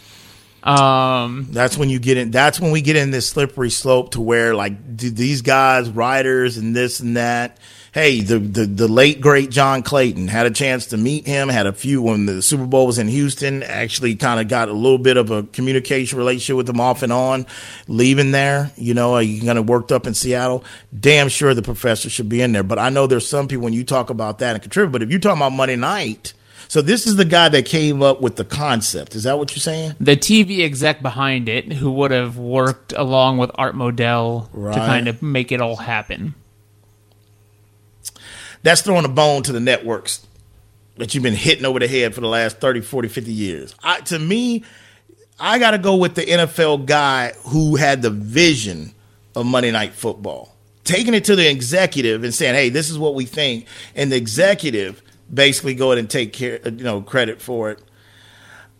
Um, 0.63 1.48
That's 1.50 1.77
when 1.77 1.89
you 1.89 2.00
get 2.00 2.17
in. 2.17 2.31
That's 2.31 2.60
when 2.60 2.71
we 2.71 2.81
get 2.81 2.95
in 2.95 3.12
this 3.12 3.27
slippery 3.27 3.71
slope 3.71 4.12
to 4.12 4.21
where 4.21 4.55
like 4.55 4.95
do 4.95 5.10
these 5.10 5.41
guys, 5.41 5.89
writers, 5.89 6.57
and 6.57 6.75
this 6.75 7.00
and 7.00 7.17
that. 7.17 7.57
Hey, 7.93 8.21
the, 8.21 8.39
the 8.39 8.65
the 8.65 8.88
late 8.88 9.19
great 9.19 9.50
John 9.50 9.83
Clayton 9.83 10.29
had 10.29 10.45
a 10.45 10.51
chance 10.51 10.86
to 10.88 10.98
meet 10.98 11.27
him. 11.27 11.50
Had 11.50 11.67
a 11.67 11.74
few 11.74 12.01
when 12.01 12.25
the 12.25 12.41
Super 12.41 12.65
Bowl 12.65 12.88
was 12.88 12.98
in 12.98 13.10
Houston. 13.10 13.63
Actually, 13.63 14.15
kind 14.15 14.39
of 14.39 14.48
got 14.48 14.69
a 14.69 14.74
little 14.74 14.98
bit 14.98 15.17
of 15.17 15.29
a 15.29 15.43
communication 15.43 16.17
relationship 16.17 16.55
with 16.55 16.69
him 16.69 16.79
off 16.79 17.03
and 17.03 17.12
on. 17.12 17.45
Leaving 17.89 18.31
there, 18.31 18.71
you 18.77 18.93
know, 18.93 19.15
uh, 19.15 19.19
he 19.19 19.41
kind 19.41 19.57
of 19.60 19.67
worked 19.67 19.91
up 19.91 20.07
in 20.07 20.13
Seattle. 20.13 20.63
Damn 20.98 21.27
sure 21.27 21.53
the 21.53 21.62
professor 21.62 22.10
should 22.10 22.29
be 22.29 22.41
in 22.41 22.53
there. 22.53 22.63
But 22.63 22.79
I 22.79 22.88
know 22.89 23.07
there's 23.07 23.27
some 23.27 23.50
people 23.50 23.65
when 23.65 23.74
you 23.74 23.83
talk 23.83 24.10
about 24.10 24.39
that 24.39 24.53
and 24.53 24.62
contribute. 24.62 24.91
But 24.93 25.03
if 25.03 25.10
you're 25.10 25.19
talking 25.19 25.41
about 25.41 25.51
Monday 25.51 25.75
night. 25.75 26.33
So 26.69 26.81
this 26.81 27.05
is 27.05 27.17
the 27.17 27.25
guy 27.25 27.50
that 27.50 27.65
came 27.65 28.01
up 28.01 28.21
with 28.21 28.38
the 28.38 28.45
concept. 28.45 29.15
Is 29.15 29.24
that 29.24 29.38
what 29.38 29.51
you're 29.51 29.60
saying? 29.60 29.95
the 30.00 30.15
TV 30.15 30.62
exec 30.63 31.01
behind 31.01 31.50
it, 31.50 31.74
who 31.74 31.91
would 31.91 32.12
have 32.12 32.38
worked 32.38 32.93
along 32.93 33.39
with 33.39 33.51
Art 33.55 33.75
Modell 33.75 34.48
Right. 34.53 34.75
to 34.75 34.79
kind 34.79 35.10
of 35.10 35.21
make 35.21 35.51
it 35.51 35.60
all 35.60 35.75
happen. 35.75 36.36
That's 38.63 38.82
throwing 38.82 39.06
a 39.06 39.10
bone 39.10 39.44
to 39.44 39.51
the 39.51 39.60
networks 39.60 40.25
that 40.98 41.13
you've 41.13 41.24
been 41.24 41.34
hitting 41.34 41.65
over 41.65 41.80
the 41.80 41.88
head 41.88 42.13
for 42.13 42.22
the 42.22 42.27
last 42.27 42.60
30, 42.60 42.82
40, 42.82 43.08
50 43.08 43.32
years. 43.32 43.75
I, 43.84 44.01
to 44.01 44.20
me, 44.20 44.63
I 45.39 45.58
got 45.58 45.72
to 45.72 45.77
go 45.77 45.96
with 45.96 46.15
the 46.15 46.22
NFL 46.22 46.86
guy 46.86 47.34
who 47.46 47.75
had 47.75 48.01
the 48.01 48.12
vision 48.12 48.94
of 49.36 49.46
Monday 49.46 49.72
Night 49.72 49.94
Football, 49.94 50.56
taking 50.84 51.13
it 51.13 51.25
to 51.25 51.36
the 51.36 51.50
executive 51.50 52.24
and 52.24 52.34
saying, 52.34 52.53
"Hey, 52.53 52.70
this 52.70 52.89
is 52.89 53.00
what 53.00 53.15
we 53.15 53.25
think," 53.25 53.65
and 53.96 54.12
the 54.12 54.18
executive 54.18 55.01
basically 55.34 55.74
go 55.74 55.91
ahead 55.91 56.00
and 56.00 56.10
take 56.10 56.34
care, 56.34 56.60
you 56.63 56.84
know, 56.84 57.01
credit 57.01 57.41
for 57.41 57.72
it. 57.72 57.80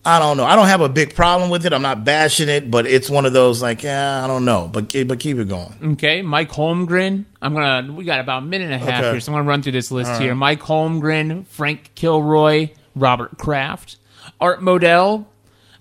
I 0.03 0.17
don't 0.17 0.36
know. 0.36 0.46
I 0.46 0.55
don't 0.55 0.65
have 0.67 0.81
a 0.81 0.89
big 0.89 1.13
problem 1.13 1.51
with 1.51 1.63
it. 1.65 1.74
I'm 1.74 1.84
not 1.84 2.03
bashing 2.03 2.50
it, 2.50 2.72
but 2.72 2.88
it's 2.88 3.08
one 3.08 3.25
of 3.27 3.34
those 3.34 3.62
like, 3.62 3.84
yeah, 3.84 4.24
I 4.24 4.27
don't 4.27 4.46
know. 4.46 4.67
But 4.72 4.89
keep- 4.89 5.08
but 5.08 5.20
keep 5.20 5.38
it 5.38 5.48
going. 5.48 5.74
Okay, 5.93 6.24
Mike 6.24 6.50
Holmgren. 6.50 7.25
I'm 7.41 7.53
gonna. 7.53 7.93
We 7.93 8.03
got 8.03 8.20
about 8.20 8.41
a 8.43 8.46
minute 8.46 8.65
and 8.72 8.74
a 8.74 8.79
half 8.79 9.01
Okay. 9.03 9.12
here, 9.12 9.20
so 9.20 9.31
I'm 9.31 9.38
gonna 9.38 9.48
run 9.50 9.62
through 9.62 9.74
this 9.74 9.91
list 9.91 10.20
here. 10.20 10.34
Mike 10.34 10.62
Holmgren, 10.62 11.46
Frank 11.48 11.91
Kilroy, 11.93 12.70
Robert 12.96 13.38
Kraft, 13.38 13.98
Art 14.39 14.60
Modell, 14.62 15.25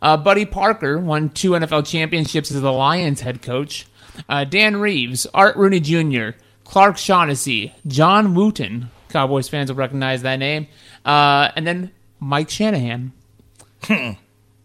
uh, 0.02 0.18
Buddy 0.18 0.44
Parker 0.44 0.98
won 0.98 1.30
two 1.30 1.52
NFL 1.52 1.86
championships 1.86 2.50
as 2.50 2.60
the 2.60 2.72
Lions 2.72 3.22
head 3.22 3.40
coach. 3.40 3.86
Uh, 4.28 4.44
Dan 4.44 4.76
Reeves, 4.76 5.26
Art 5.32 5.56
Rooney 5.56 5.80
Jr., 5.80 6.30
Clark 6.64 6.98
Shaughnessy, 6.98 7.72
John 7.86 8.34
Wooten. 8.34 8.90
Cowboys 9.08 9.48
fans 9.48 9.70
will 9.70 9.76
recognize 9.76 10.20
that 10.22 10.36
name. 10.36 10.66
Uh, 11.06 11.48
and 11.56 11.66
then 11.66 11.90
Mike 12.20 12.50
Shanahan. 12.50 13.12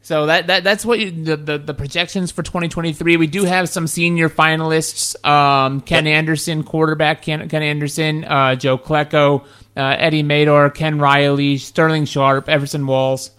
So 0.01 0.27
that, 0.27 0.45
that 0.45 0.63
that's 0.63 0.85
what 0.85 0.99
you, 0.99 1.09
the, 1.09 1.35
the 1.35 1.57
the 1.57 1.73
projections 1.73 2.29
for 2.29 2.43
2023. 2.43 3.17
We 3.17 3.25
do 3.25 3.43
have 3.43 3.67
some 3.69 3.87
senior 3.87 4.29
finalists: 4.29 5.15
um, 5.27 5.81
Ken 5.81 6.05
Anderson, 6.05 6.61
quarterback 6.61 7.23
Ken, 7.23 7.49
Ken 7.49 7.63
Anderson, 7.63 8.23
uh, 8.23 8.53
Joe 8.53 8.77
Klecko, 8.77 9.43
uh, 9.75 9.79
Eddie 9.97 10.21
Meador, 10.21 10.69
Ken 10.69 10.99
Riley, 10.99 11.57
Sterling 11.57 12.05
Sharpe, 12.05 12.47
Everson 12.47 12.85
Walls. 12.85 13.31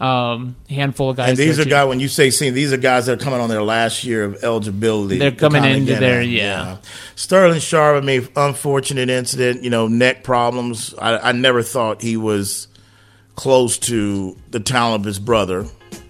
Um, 0.00 0.56
handful 0.68 1.10
of 1.10 1.18
guys. 1.18 1.28
And 1.28 1.36
these 1.38 1.60
are 1.60 1.66
guys 1.66 1.88
when 1.88 2.00
you 2.00 2.08
say 2.08 2.30
seen 2.30 2.54
these 2.54 2.72
are 2.72 2.78
guys 2.78 3.04
that 3.04 3.20
are 3.20 3.22
coming 3.22 3.40
on 3.40 3.50
their 3.50 3.62
last 3.62 4.02
year 4.02 4.24
of 4.24 4.42
eligibility. 4.42 5.18
They're 5.18 5.30
coming 5.30 5.62
into 5.62 5.94
their- 5.96 6.22
it. 6.22 6.30
yeah. 6.30 6.78
Sterling 7.16 7.60
Sharpe, 7.60 8.02
I 8.02 8.06
mean, 8.06 8.26
unfortunate 8.34 9.10
incident. 9.10 9.62
You 9.62 9.68
know, 9.68 9.88
neck 9.88 10.24
problems. 10.24 10.94
I, 10.98 11.18
I 11.18 11.32
never 11.32 11.62
thought 11.62 12.00
he 12.00 12.16
was 12.16 12.66
close 13.36 13.78
to 13.78 14.36
the 14.50 14.60
talent 14.60 15.02
of 15.02 15.06
his 15.06 15.18
brother. 15.18 15.66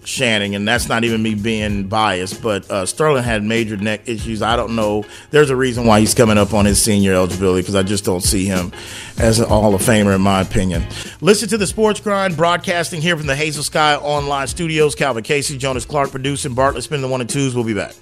Shannon, 0.07 0.55
and 0.55 0.69
that's 0.69 0.89
not 0.89 1.05
even 1.05 1.23
me 1.23 1.35
being 1.35 1.89
biased, 1.89 2.43
but 2.43 2.71
uh, 2.71 2.85
Sterling 2.85 3.25
had 3.25 3.43
major 3.43 3.77
neck 3.77 4.07
issues. 4.07 4.43
I 4.43 4.57
don't 4.57 4.77
know. 4.77 5.05
There's 5.31 5.51
a 5.51 5.57
reason 5.57 5.87
why 5.87 6.01
he's 6.01 6.15
coming 6.15 6.39
up 6.39 6.53
on 6.53 6.67
his 6.67 6.81
senior 6.81 7.15
eligibility 7.15 7.63
because 7.63 7.75
I 7.75 7.83
just 7.83 8.05
don't 8.05 8.21
see 8.21 8.45
him 8.45 8.73
as 9.19 9.41
an 9.41 9.49
Hall 9.49 9.75
of 9.75 9.81
Famer, 9.81 10.15
in 10.15 10.21
my 10.21 10.43
opinion. 10.43 10.87
Listen 11.21 11.49
to 11.49 11.59
the 11.59 11.67
Sports 11.67 12.01
Grind, 12.01 12.37
broadcasting 12.37 13.01
here 13.01 13.17
from 13.17 13.27
the 13.27 13.37
Hazel 13.37 13.63
Sky 13.63 13.97
Online 13.97 14.47
Studios. 14.47 14.95
Calvin 14.95 15.25
Casey, 15.25 15.57
Jonas 15.57 15.85
Clark 15.87 16.11
producing. 16.11 16.55
Bartlett 16.55 16.85
spinning 16.85 17.03
the 17.03 17.09
one 17.09 17.21
and 17.21 17.31
twos. 17.31 17.55
We'll 17.55 17.65
be 17.65 17.75
back. 17.75 17.95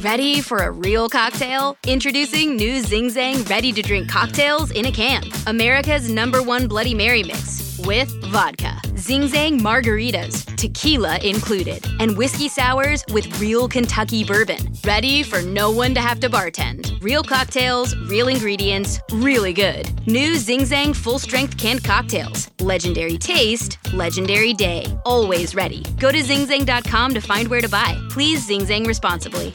Ready 0.00 0.40
for 0.40 0.56
a 0.56 0.70
real 0.70 1.10
cocktail? 1.10 1.76
Introducing 1.86 2.56
new 2.56 2.80
Zing 2.80 3.10
Zang 3.10 3.46
ready 3.50 3.70
to 3.70 3.82
drink 3.82 4.08
cocktails 4.08 4.70
in 4.70 4.86
a 4.86 4.90
can. 4.90 5.22
America's 5.46 6.10
number 6.10 6.42
one 6.42 6.66
Bloody 6.66 6.94
Mary 6.94 7.22
mix 7.22 7.78
with 7.84 8.08
vodka, 8.28 8.80
Zing 8.96 9.24
Zang 9.24 9.60
margaritas, 9.60 10.56
tequila 10.56 11.18
included, 11.18 11.86
and 12.00 12.16
whiskey 12.16 12.48
sours 12.48 13.04
with 13.12 13.38
real 13.38 13.68
Kentucky 13.68 14.24
bourbon. 14.24 14.72
Ready 14.86 15.22
for 15.22 15.42
no 15.42 15.70
one 15.70 15.92
to 15.92 16.00
have 16.00 16.18
to 16.20 16.30
bartend. 16.30 16.98
Real 17.02 17.22
cocktails, 17.22 17.94
real 18.08 18.28
ingredients, 18.28 19.00
really 19.12 19.52
good. 19.52 19.86
New 20.06 20.36
Zing 20.36 20.60
Zang 20.60 20.96
full 20.96 21.18
strength 21.18 21.58
canned 21.58 21.84
cocktails. 21.84 22.48
Legendary 22.60 23.18
taste, 23.18 23.76
legendary 23.92 24.54
day. 24.54 24.86
Always 25.04 25.54
ready. 25.54 25.84
Go 25.98 26.10
to 26.10 26.22
zingzang.com 26.22 27.12
to 27.12 27.20
find 27.20 27.48
where 27.48 27.60
to 27.60 27.68
buy. 27.68 28.02
Please 28.08 28.46
Zing 28.46 28.62
Zang 28.62 28.86
responsibly. 28.86 29.54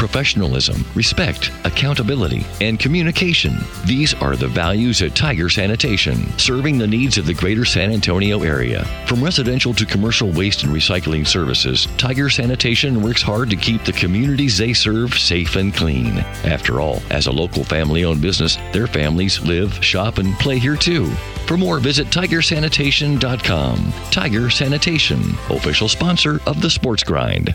Professionalism, 0.00 0.82
respect, 0.94 1.52
accountability, 1.64 2.42
and 2.62 2.80
communication. 2.80 3.54
These 3.84 4.14
are 4.14 4.34
the 4.34 4.48
values 4.48 5.02
at 5.02 5.14
Tiger 5.14 5.50
Sanitation, 5.50 6.26
serving 6.38 6.78
the 6.78 6.86
needs 6.86 7.18
of 7.18 7.26
the 7.26 7.34
greater 7.34 7.66
San 7.66 7.92
Antonio 7.92 8.42
area. 8.42 8.86
From 9.06 9.22
residential 9.22 9.74
to 9.74 9.84
commercial 9.84 10.32
waste 10.32 10.62
and 10.62 10.72
recycling 10.72 11.26
services, 11.26 11.86
Tiger 11.98 12.30
Sanitation 12.30 13.02
works 13.02 13.20
hard 13.20 13.50
to 13.50 13.56
keep 13.56 13.84
the 13.84 13.92
communities 13.92 14.56
they 14.56 14.72
serve 14.72 15.12
safe 15.12 15.56
and 15.56 15.74
clean. 15.74 16.16
After 16.44 16.80
all, 16.80 17.02
as 17.10 17.26
a 17.26 17.32
local 17.32 17.62
family 17.62 18.02
owned 18.02 18.22
business, 18.22 18.56
their 18.72 18.86
families 18.86 19.38
live, 19.42 19.84
shop, 19.84 20.16
and 20.16 20.32
play 20.38 20.58
here 20.58 20.76
too. 20.76 21.10
For 21.46 21.58
more, 21.58 21.78
visit 21.78 22.06
tigersanitation.com. 22.06 23.92
Tiger 24.10 24.48
Sanitation, 24.48 25.20
official 25.50 25.88
sponsor 25.88 26.40
of 26.46 26.62
the 26.62 26.70
Sports 26.70 27.04
Grind. 27.04 27.54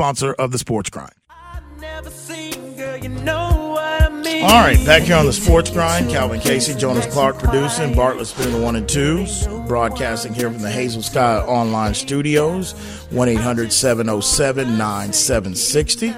of 0.01 0.51
the 0.51 0.57
Sports 0.57 0.89
Grind. 0.89 1.11
All 4.43 4.63
right, 4.63 4.83
back 4.85 5.03
here 5.03 5.15
on 5.15 5.27
the 5.27 5.33
Sports 5.33 5.69
Grind, 5.69 6.09
Calvin 6.09 6.39
Casey, 6.39 6.73
Jonas 6.73 7.05
Clark 7.05 7.37
producing, 7.37 7.93
Bartlett 7.93 8.25
spinning 8.25 8.53
the 8.53 8.61
one 8.61 8.75
and 8.75 8.89
twos, 8.89 9.45
broadcasting 9.71 10.33
here 10.33 10.51
from 10.51 10.61
the 10.61 10.69
Hazel 10.69 11.01
Sky 11.01 11.37
Online 11.37 11.93
Studios, 11.93 12.73
1 13.11 13.29
800 13.29 13.71
707 13.71 14.77
9760. 14.77 16.13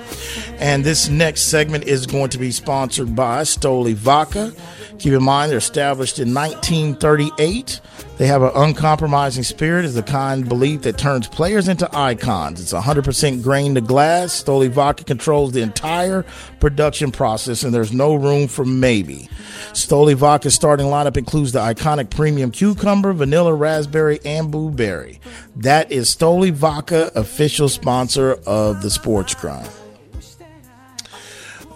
And 0.57 0.83
this 0.83 1.07
next 1.07 1.41
segment 1.41 1.83
is 1.83 2.07
going 2.07 2.31
to 2.31 2.39
be 2.39 2.49
sponsored 2.49 3.15
by 3.15 3.43
Stoli 3.43 3.93
Vodka. 3.93 4.53
Keep 4.97 5.13
in 5.13 5.21
mind, 5.21 5.51
they're 5.51 5.59
established 5.59 6.17
in 6.17 6.33
1938. 6.33 7.79
They 8.17 8.27
have 8.27 8.43
an 8.43 8.51
uncompromising 8.55 9.43
spirit, 9.43 9.85
is 9.85 9.95
the 9.95 10.03
kind 10.03 10.47
belief 10.47 10.83
that 10.83 10.99
turns 10.99 11.27
players 11.27 11.67
into 11.67 11.89
icons. 11.97 12.61
It's 12.61 12.71
100% 12.71 13.41
grain 13.41 13.73
to 13.73 13.81
glass. 13.81 14.43
Stoli 14.43 14.69
Vodka 14.69 15.03
controls 15.03 15.51
the 15.51 15.61
entire 15.61 16.23
production 16.59 17.11
process, 17.11 17.63
and 17.63 17.73
there's 17.73 17.91
no 17.91 18.13
room 18.13 18.47
for 18.47 18.65
maybe. 18.65 19.29
Stoli 19.73 20.13
Vodka's 20.13 20.53
starting 20.53 20.85
lineup 20.85 21.17
includes 21.17 21.53
the 21.53 21.59
iconic 21.59 22.11
premium 22.11 22.51
cucumber, 22.51 23.13
vanilla, 23.13 23.42
raspberry, 23.51 24.19
and 24.23 24.51
blueberry. 24.51 25.19
That 25.56 25.91
is 25.91 26.15
Stoli 26.15 26.51
Vodka, 26.51 27.12
official 27.15 27.67
sponsor 27.67 28.39
of 28.45 28.82
the 28.82 28.89
Sports 28.89 29.34
Grind. 29.34 29.69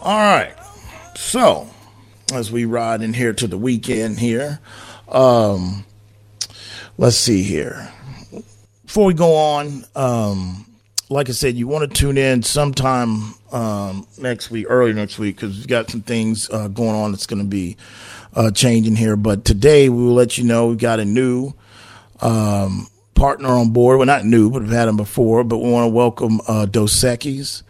All 0.01 0.19
right, 0.19 0.55
so 1.15 1.67
as 2.33 2.51
we 2.51 2.65
ride 2.65 3.01
in 3.01 3.13
here 3.13 3.33
to 3.33 3.47
the 3.47 3.57
weekend 3.57 4.19
here. 4.19 4.59
Um, 5.07 5.85
let's 6.97 7.15
see 7.15 7.43
here. 7.43 7.91
Before 8.85 9.05
we 9.05 9.13
go 9.13 9.35
on, 9.35 9.85
um, 9.95 10.65
like 11.09 11.29
I 11.29 11.31
said, 11.31 11.55
you 11.55 11.67
want 11.67 11.89
to 11.89 11.99
tune 11.99 12.17
in 12.17 12.43
sometime 12.43 13.33
um, 13.51 14.07
next 14.17 14.51
week, 14.51 14.65
early 14.69 14.93
next 14.93 15.19
week, 15.19 15.37
because 15.37 15.57
we've 15.57 15.67
got 15.67 15.89
some 15.89 16.01
things 16.01 16.49
uh, 16.49 16.67
going 16.67 16.95
on 16.95 17.11
that's 17.11 17.25
going 17.27 17.41
to 17.41 17.47
be 17.47 17.77
uh, 18.33 18.51
changing 18.51 18.95
here. 18.95 19.15
But 19.15 19.45
today 19.45 19.89
we 19.89 20.03
will 20.03 20.13
let 20.13 20.37
you 20.37 20.43
know 20.43 20.67
we've 20.67 20.77
got 20.77 20.99
a 20.99 21.05
new 21.05 21.53
um, 22.21 22.87
partner 23.15 23.49
on 23.49 23.71
board. 23.71 23.97
Well, 23.97 24.05
not 24.05 24.25
new, 24.25 24.49
but 24.49 24.61
we've 24.61 24.71
had 24.71 24.85
them 24.85 24.97
before. 24.97 25.43
But 25.43 25.57
we 25.59 25.71
want 25.71 25.85
to 25.85 25.93
welcome 25.93 26.41
uh, 26.47 26.65
Dos 26.65 26.93
Equis 27.03 27.63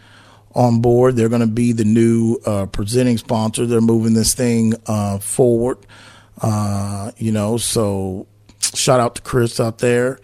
on 0.54 0.82
board. 0.82 1.16
They're 1.16 1.30
going 1.30 1.42
to 1.42 1.48
be 1.48 1.72
the 1.72 1.86
new 1.86 2.38
uh, 2.46 2.66
presenting 2.66 3.18
sponsor. 3.18 3.66
They're 3.66 3.82
moving 3.82 4.14
this 4.14 4.34
thing 4.34 4.74
uh, 4.88 5.20
forward. 5.20 5.78
Uh, 6.42 7.12
you 7.18 7.32
know, 7.32 7.58
so 7.58 8.28
shout 8.60 9.00
out 9.00 9.16
to 9.16 9.22
Chris 9.22 9.60
out 9.60 9.80
there. 9.80 10.20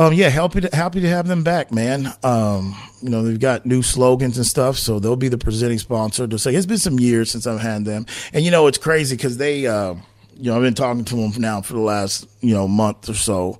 Um, 0.00 0.14
yeah, 0.14 0.30
happy 0.30 0.62
to 0.62 0.74
happy 0.74 1.02
to 1.02 1.08
have 1.08 1.28
them 1.28 1.44
back, 1.44 1.70
man. 1.70 2.10
Um, 2.22 2.74
you 3.02 3.10
know, 3.10 3.22
they've 3.22 3.38
got 3.38 3.66
new 3.66 3.82
slogans 3.82 4.38
and 4.38 4.46
stuff, 4.46 4.78
so 4.78 4.98
they'll 4.98 5.14
be 5.14 5.28
the 5.28 5.36
presenting 5.36 5.78
sponsor. 5.78 6.26
To 6.26 6.38
say 6.38 6.54
it's 6.54 6.64
been 6.64 6.78
some 6.78 6.98
years 6.98 7.30
since 7.30 7.46
I've 7.46 7.60
had 7.60 7.84
them, 7.84 8.06
and 8.32 8.42
you 8.42 8.50
know, 8.50 8.66
it's 8.66 8.78
crazy 8.78 9.14
because 9.14 9.36
they, 9.36 9.66
uh, 9.66 9.92
you 10.34 10.50
know, 10.50 10.56
I've 10.56 10.62
been 10.62 10.72
talking 10.72 11.04
to 11.04 11.16
them 11.16 11.32
now 11.36 11.60
for 11.60 11.74
the 11.74 11.80
last 11.80 12.26
you 12.40 12.54
know 12.54 12.66
month 12.66 13.10
or 13.10 13.14
so, 13.14 13.58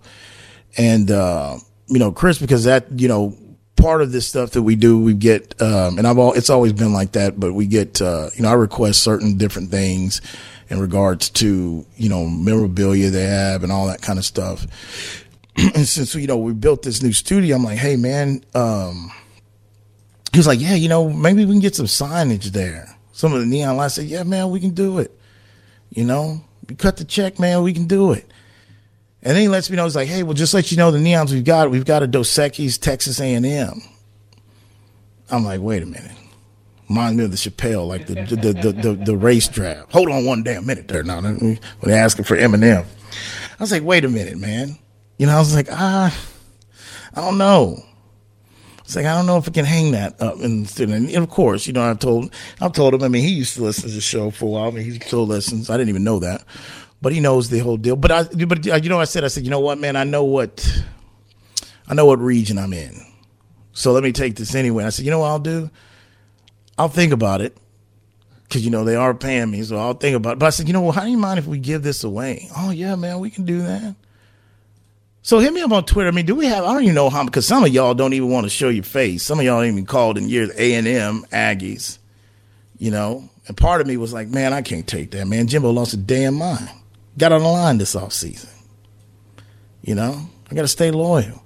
and 0.79 1.11
uh, 1.11 1.59
you 1.89 1.99
know, 1.99 2.11
Chris, 2.11 2.39
because 2.39 2.65
that 2.65 2.87
you 2.99 3.09
know 3.09 3.37
part 3.77 4.01
of 4.01 4.11
this 4.11 4.27
stuff 4.27 4.53
that 4.53 4.63
we 4.63 4.77
do, 4.77 4.99
we 4.99 5.13
get, 5.13 5.61
um, 5.61 5.99
and 5.99 6.07
I've 6.07 6.17
all, 6.17 6.33
it's 6.33 6.49
always 6.49 6.73
been 6.73 6.95
like 6.95 7.13
that, 7.13 7.39
but 7.39 7.53
we 7.53 7.67
get, 7.67 8.01
uh, 8.01 8.31
you 8.35 8.43
know, 8.43 8.49
I 8.49 8.55
request 8.55 9.03
certain 9.03 9.37
different 9.37 9.71
things 9.71 10.21
in 10.71 10.79
regards 10.79 11.29
to, 11.31 11.85
you 11.97 12.09
know, 12.09 12.27
memorabilia 12.27 13.11
they 13.11 13.25
have 13.25 13.63
and 13.63 13.73
all 13.73 13.87
that 13.89 14.03
kind 14.03 14.19
of 14.19 14.25
stuff. 14.25 14.67
and 15.57 15.87
since, 15.87 16.15
you 16.15 16.27
know, 16.27 16.37
we 16.37 16.53
built 16.53 16.83
this 16.83 17.03
new 17.03 17.13
studio, 17.13 17.57
I'm 17.57 17.65
like, 17.65 17.79
Hey 17.79 17.97
man, 17.97 18.45
um, 18.55 19.11
he 20.33 20.39
was 20.39 20.47
like, 20.47 20.61
yeah, 20.61 20.75
you 20.75 20.89
know, 20.89 21.11
maybe 21.11 21.45
we 21.45 21.53
can 21.53 21.61
get 21.61 21.75
some 21.75 21.87
signage 21.87 22.45
there. 22.47 22.97
Some 23.13 23.33
of 23.33 23.41
the 23.41 23.47
neon 23.47 23.77
lights 23.77 23.95
said, 23.95 24.07
yeah, 24.07 24.23
man, 24.23 24.51
we 24.51 24.61
can 24.61 24.71
do 24.71 24.99
it. 24.99 25.17
You 25.91 26.05
know, 26.05 26.41
we 26.69 26.77
cut 26.77 26.97
the 26.97 27.05
check, 27.05 27.39
man, 27.39 27.63
we 27.63 27.73
can 27.73 27.87
do 27.87 28.13
it. 28.13 28.31
And 29.23 29.35
then 29.35 29.43
he 29.43 29.49
lets 29.49 29.69
me 29.69 29.77
know, 29.77 29.85
he's 29.85 29.97
like, 29.97 30.09
hey, 30.09 30.23
well, 30.23 30.35
just 30.35 30.55
let 30.55 30.71
you 30.71 30.79
know 30.79 30.91
the 30.91 30.99
neons 30.99 31.33
we've 31.33 31.45
got, 31.45 31.71
we've 31.71 31.85
got 31.85 32.03
a 32.03 32.07
Dos 32.07 32.31
Equis 32.31 32.81
Texas 32.81 33.21
A&M. 33.21 33.83
I'm 35.31 35.45
like, 35.45 35.61
wait 35.61 35.83
a 35.83 35.87
minute. 35.87 36.17
Reminds 36.89 37.19
me 37.19 37.25
of 37.25 37.31
the 37.31 37.37
Chappelle, 37.37 37.87
like 37.87 38.07
the 38.07 38.15
the, 38.15 38.37
the, 38.37 38.53
the, 38.53 38.73
the, 38.73 39.05
the 39.05 39.17
race 39.17 39.47
draft. 39.47 39.93
Hold 39.93 40.11
on 40.11 40.25
one 40.25 40.43
damn 40.43 40.67
minute 40.67 40.89
there 40.89 41.05
now. 41.05 41.21
When 41.21 41.59
they're 41.83 42.03
asking 42.03 42.25
for 42.25 42.37
Eminem. 42.37 42.85
I 42.85 43.63
was 43.63 43.71
like, 43.71 43.83
wait 43.83 44.05
a 44.05 44.09
minute, 44.09 44.39
man. 44.39 44.79
You 45.21 45.27
know, 45.27 45.37
I 45.37 45.39
was 45.39 45.55
like, 45.55 45.69
ah, 45.71 46.19
I 47.15 47.21
don't 47.21 47.37
know. 47.37 47.77
It's 48.79 48.97
like 48.97 49.05
I 49.05 49.15
don't 49.15 49.27
know 49.27 49.37
if 49.37 49.47
I 49.47 49.51
can 49.51 49.67
hang 49.67 49.91
that 49.91 50.19
up. 50.19 50.41
And, 50.41 50.67
and 50.81 51.15
of 51.15 51.29
course, 51.29 51.67
you 51.67 51.75
know, 51.75 51.83
I've 51.83 51.99
told 51.99 52.33
I've 52.59 52.73
told 52.73 52.95
him. 52.95 53.03
I 53.03 53.09
mean, 53.09 53.23
he 53.23 53.33
used 53.35 53.57
to 53.57 53.65
listen 53.65 53.91
to 53.91 53.95
the 53.95 54.01
show 54.01 54.31
for 54.31 54.47
a 54.47 54.49
while. 54.49 54.69
I 54.69 54.71
mean, 54.71 54.85
he 54.91 54.99
still 54.99 55.27
listens. 55.27 55.69
I 55.69 55.77
didn't 55.77 55.91
even 55.91 56.05
know 56.05 56.21
that, 56.21 56.43
but 57.03 57.13
he 57.13 57.21
knows 57.21 57.51
the 57.51 57.59
whole 57.59 57.77
deal. 57.77 57.97
But 57.97 58.11
I, 58.11 58.23
but 58.47 58.65
you 58.65 58.89
know, 58.89 58.99
I 58.99 59.05
said, 59.05 59.23
I 59.23 59.29
said, 59.29 59.45
you 59.45 59.51
know 59.51 59.61
what, 59.61 59.77
man, 59.77 59.95
I 59.95 60.05
know 60.05 60.25
what, 60.25 60.67
I 61.87 61.93
know 61.93 62.07
what 62.07 62.19
region 62.19 62.57
I'm 62.57 62.73
in. 62.73 62.99
So 63.75 63.93
let 63.93 64.03
me 64.03 64.13
take 64.13 64.37
this 64.37 64.55
anyway. 64.55 64.85
I 64.85 64.89
said, 64.89 65.05
you 65.05 65.11
know 65.11 65.19
what 65.19 65.29
I'll 65.29 65.39
do? 65.39 65.71
I'll 66.79 66.89
think 66.89 67.13
about 67.13 67.43
it 67.43 67.55
because 68.45 68.65
you 68.65 68.71
know 68.71 68.85
they 68.85 68.97
are 68.97 69.13
paying 69.13 69.51
me, 69.51 69.65
so 69.65 69.77
I'll 69.77 69.93
think 69.93 70.17
about 70.17 70.33
it. 70.33 70.39
But 70.39 70.47
I 70.47 70.51
said, 70.51 70.67
you 70.67 70.73
know, 70.73 70.81
well, 70.81 70.93
how 70.93 71.05
do 71.05 71.11
you 71.11 71.19
mind 71.19 71.39
if 71.39 71.47
we 71.47 71.59
give 71.59 71.83
this 71.83 72.05
away? 72.05 72.49
Oh 72.57 72.71
yeah, 72.71 72.95
man, 72.97 73.19
we 73.19 73.29
can 73.29 73.45
do 73.45 73.61
that. 73.61 73.97
So 75.23 75.39
hit 75.39 75.53
me 75.53 75.61
up 75.61 75.71
on 75.73 75.85
Twitter. 75.85 76.09
I 76.09 76.13
mean, 76.13 76.27
do 76.27 76.35
we 76.35 76.47
have? 76.47 76.65
I 76.65 76.73
don't 76.73 76.83
even 76.83 76.95
know 76.95 77.11
how 77.11 77.25
because 77.25 77.47
some 77.47 77.65
of 77.65 77.71
y'all 77.71 77.95
don't 77.95 78.15
even 78.15 78.31
want 78.31 78.45
to 78.45 78.51
show 78.51 78.69
your 78.69 78.85
face. 78.85 79.23
Some 79.23 79.39
of 79.39 79.45
y'all 79.45 79.63
even 79.63 79.85
called 79.85 80.17
in 80.17 80.29
years 80.29 80.51
A 80.57 80.75
and 80.75 80.87
M 80.87 81.25
Aggies, 81.31 81.99
you 82.79 82.91
know. 82.91 83.29
And 83.47 83.57
part 83.57 83.81
of 83.81 83.87
me 83.87 83.97
was 83.97 84.13
like, 84.13 84.29
man, 84.29 84.53
I 84.53 84.63
can't 84.63 84.87
take 84.87 85.11
that, 85.11 85.27
man. 85.27 85.47
Jimbo 85.47 85.71
lost 85.71 85.93
a 85.93 85.97
damn 85.97 86.35
mind. 86.35 86.71
Got 87.19 87.33
on 87.33 87.43
the 87.43 87.49
line 87.49 87.79
this 87.79 87.95
off 87.97 88.13
season. 88.13 88.51
You 89.83 89.95
know, 89.95 90.21
I 90.51 90.55
got 90.55 90.63
to 90.63 90.69
stay 90.69 90.91
loyal. 90.91 91.43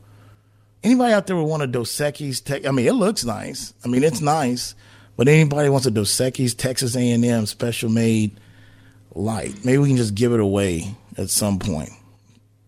Anybody 0.83 1.15
out 1.15 1.27
there 1.27 1.37
with 1.37 1.49
one 1.49 1.63
of 1.63 1.73
Dos 1.73 1.91
Equis? 1.91 2.67
I 2.67 2.71
mean, 2.71 2.87
it 2.87 2.93
looks 2.93 3.25
nice. 3.25 3.73
I 3.85 3.89
mean, 3.89 4.05
it's 4.05 4.21
nice. 4.21 4.75
But 5.17 5.29
anybody 5.29 5.69
wants 5.69 5.87
a 5.87 5.91
Dos 5.91 6.11
Equis 6.11 6.57
Texas 6.57 6.95
A 6.97 7.11
and 7.11 7.25
M 7.25 7.47
special 7.47 7.89
made 7.89 8.39
light? 9.15 9.65
Maybe 9.65 9.79
we 9.79 9.89
can 9.89 9.97
just 9.97 10.15
give 10.15 10.33
it 10.33 10.41
away 10.41 10.95
at 11.17 11.31
some 11.31 11.59
point. 11.59 11.91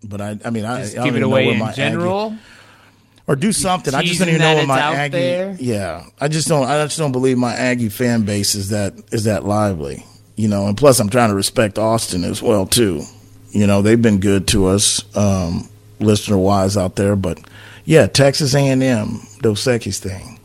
But 0.08 0.20
I, 0.20 0.38
I 0.44 0.50
mean, 0.50 0.64
I, 0.64 0.82
Just 0.82 0.94
I 0.94 0.96
don't 0.96 1.04
give 1.06 1.14
it 1.14 1.18
even 1.18 1.28
know 1.28 1.34
away 1.34 1.46
where 1.46 1.54
in 1.54 1.60
my 1.60 1.72
general. 1.72 2.26
Aggie, 2.32 2.38
or 3.28 3.36
do 3.36 3.52
something. 3.52 3.94
I 3.94 4.02
just 4.02 4.20
don't 4.20 4.28
even 4.28 4.40
know 4.40 4.54
where 4.54 4.66
my 4.66 4.78
Aggie. 4.80 5.12
there? 5.12 5.56
Yeah, 5.58 6.06
I 6.20 6.28
just 6.28 6.48
don't. 6.48 6.64
I 6.64 6.84
just 6.84 6.98
don't 6.98 7.12
believe 7.12 7.36
my 7.38 7.54
Aggie 7.54 7.88
fan 7.88 8.22
base 8.22 8.54
is 8.54 8.68
that 8.70 8.94
is 9.12 9.24
that 9.24 9.44
lively. 9.44 10.04
You 10.36 10.48
know, 10.48 10.66
and 10.66 10.76
plus 10.76 11.00
I'm 11.00 11.08
trying 11.08 11.30
to 11.30 11.34
respect 11.34 11.78
Austin 11.78 12.22
as 12.22 12.42
well 12.42 12.66
too. 12.66 13.02
You 13.50 13.66
know, 13.66 13.82
they've 13.82 14.00
been 14.00 14.20
good 14.20 14.46
to 14.48 14.66
us, 14.66 15.04
um, 15.16 15.68
listener 15.98 16.36
wise 16.36 16.76
out 16.76 16.96
there. 16.96 17.16
But 17.16 17.40
yeah, 17.84 18.06
Texas 18.06 18.54
A 18.54 18.60
and 18.60 18.82
M 18.82 19.20
Dos 19.40 19.64
Equis 19.64 19.98
thing. 19.98 20.38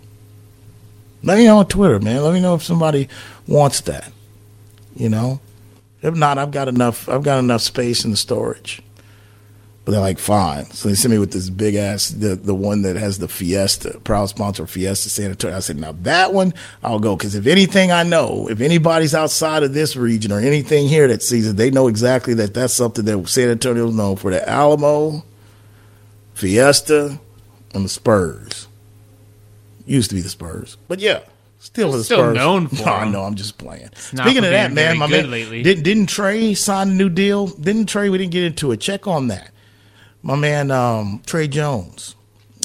Let 1.23 1.37
me 1.37 1.45
know 1.45 1.57
on 1.59 1.67
Twitter, 1.67 1.99
man. 1.99 2.23
Let 2.23 2.33
me 2.33 2.39
know 2.39 2.55
if 2.55 2.63
somebody 2.63 3.07
wants 3.47 3.81
that. 3.81 4.11
You 4.95 5.09
know, 5.09 5.39
if 6.01 6.15
not, 6.15 6.37
I've 6.37 6.51
got 6.51 6.67
enough. 6.67 7.07
I've 7.09 7.23
got 7.23 7.39
enough 7.39 7.61
space 7.61 8.05
in 8.05 8.11
the 8.11 8.17
storage. 8.17 8.81
But 9.91 9.95
they're 9.95 10.05
like, 10.07 10.19
fine. 10.19 10.71
So 10.71 10.87
they 10.87 10.95
sent 10.95 11.11
me 11.11 11.17
with 11.17 11.33
this 11.33 11.49
big 11.49 11.75
ass, 11.75 12.07
the 12.11 12.35
the 12.35 12.55
one 12.55 12.83
that 12.83 12.95
has 12.95 13.19
the 13.19 13.27
Fiesta, 13.27 13.99
proud 14.05 14.27
sponsor 14.27 14.65
Fiesta 14.65 15.09
San 15.09 15.31
Antonio. 15.31 15.57
I 15.57 15.59
said, 15.59 15.75
now 15.75 15.91
that 16.03 16.31
one, 16.33 16.53
I'll 16.81 16.97
go. 16.99 17.17
Because 17.17 17.35
if 17.35 17.45
anything 17.45 17.91
I 17.91 18.03
know, 18.03 18.47
if 18.49 18.61
anybody's 18.61 19.13
outside 19.13 19.63
of 19.63 19.73
this 19.73 19.97
region 19.97 20.31
or 20.31 20.39
anything 20.39 20.87
here 20.87 21.09
that 21.09 21.21
sees 21.21 21.45
it, 21.45 21.57
they 21.57 21.71
know 21.71 21.89
exactly 21.89 22.33
that 22.35 22.53
that's 22.53 22.73
something 22.73 23.03
that 23.03 23.27
San 23.27 23.49
Antonio's 23.49 23.93
known 23.93 24.15
for. 24.15 24.31
The 24.31 24.47
Alamo, 24.47 25.25
Fiesta, 26.35 27.19
and 27.73 27.83
the 27.83 27.89
Spurs. 27.89 28.69
Used 29.85 30.09
to 30.11 30.15
be 30.15 30.21
the 30.21 30.29
Spurs. 30.29 30.77
But 30.87 30.99
yeah. 30.99 31.19
Still 31.59 31.91
the 31.91 32.03
Still 32.05 32.19
Spurs. 32.19 32.35
known 32.37 32.67
for 32.69 32.85
No, 32.85 32.93
I 32.93 33.09
know. 33.09 33.23
I'm 33.23 33.35
just 33.35 33.57
playing. 33.57 33.89
Speaking 33.95 34.37
of 34.45 34.51
that, 34.51 34.71
man, 34.71 34.97
my 34.97 35.07
man, 35.07 35.29
lately. 35.29 35.63
didn't 35.63 35.83
didn't 35.83 36.05
Tre 36.07 36.53
sign 36.53 36.91
a 36.91 36.93
new 36.93 37.09
deal? 37.09 37.47
Didn't 37.47 37.87
Tre? 37.87 38.07
We 38.07 38.17
didn't 38.17 38.31
get 38.31 38.43
into 38.45 38.71
it. 38.71 38.79
Check 38.79 39.05
on 39.05 39.27
that. 39.27 39.50
My 40.23 40.35
man, 40.35 40.71
um, 40.71 41.21
Tre 41.25 41.47
Jones. 41.47 42.15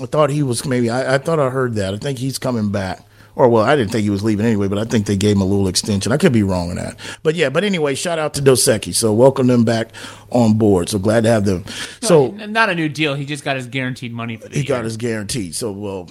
I 0.03 0.07
thought 0.07 0.31
he 0.31 0.43
was 0.43 0.65
maybe. 0.67 0.91
I, 0.91 1.15
I 1.15 1.19
thought 1.19 1.41
I 1.41 1.51
heard 1.51 1.75
that. 1.75 1.95
I 1.95 1.99
think 1.99 2.19
he's 2.19 2.39
coming 2.39 2.71
back. 2.71 3.03
Or 3.35 3.51
well, 3.51 3.65
I 3.65 3.77
didn't 3.77 3.93
think 3.93 4.03
he 4.03 4.09
was 4.11 4.25
leaving 4.25 4.47
anyway, 4.47 4.67
but 4.67 4.79
I 4.79 4.85
think 4.85 5.05
they 5.05 5.17
gave 5.17 5.37
him 5.37 5.43
a 5.43 5.47
little 5.47 5.69
extension. 5.69 6.11
I 6.11 6.17
could 6.17 6.33
be 6.33 6.43
wrong 6.43 6.71
on 6.71 6.77
that, 6.77 6.99
but 7.23 7.35
yeah. 7.35 7.51
But 7.51 7.65
anyway, 7.65 7.95
shout 7.95 8.19
out 8.19 8.33
to 8.35 8.41
Dos 8.41 8.65
Equis. 8.65 8.95
So 8.95 9.13
welcome 9.13 9.47
them 9.47 9.63
back 9.63 9.91
on 10.31 10.57
board. 10.57 10.89
So 10.89 10.99
glad 10.99 11.25
to 11.25 11.29
have 11.31 11.45
them. 11.45 11.67
So 12.01 12.29
not 12.31 12.71
a 12.71 12.75
new 12.75 12.89
deal. 12.89 13.15
He 13.15 13.27
just 13.27 13.45
got 13.45 13.57
his 13.57 13.67
guaranteed 13.67 14.13
money 14.15 14.37
for 14.39 14.49
the 14.49 14.55
he 14.55 14.61
year. 14.61 14.69
got 14.69 14.85
his 14.85 14.97
guaranteed. 14.97 15.55
So 15.55 15.71
well, 15.71 16.11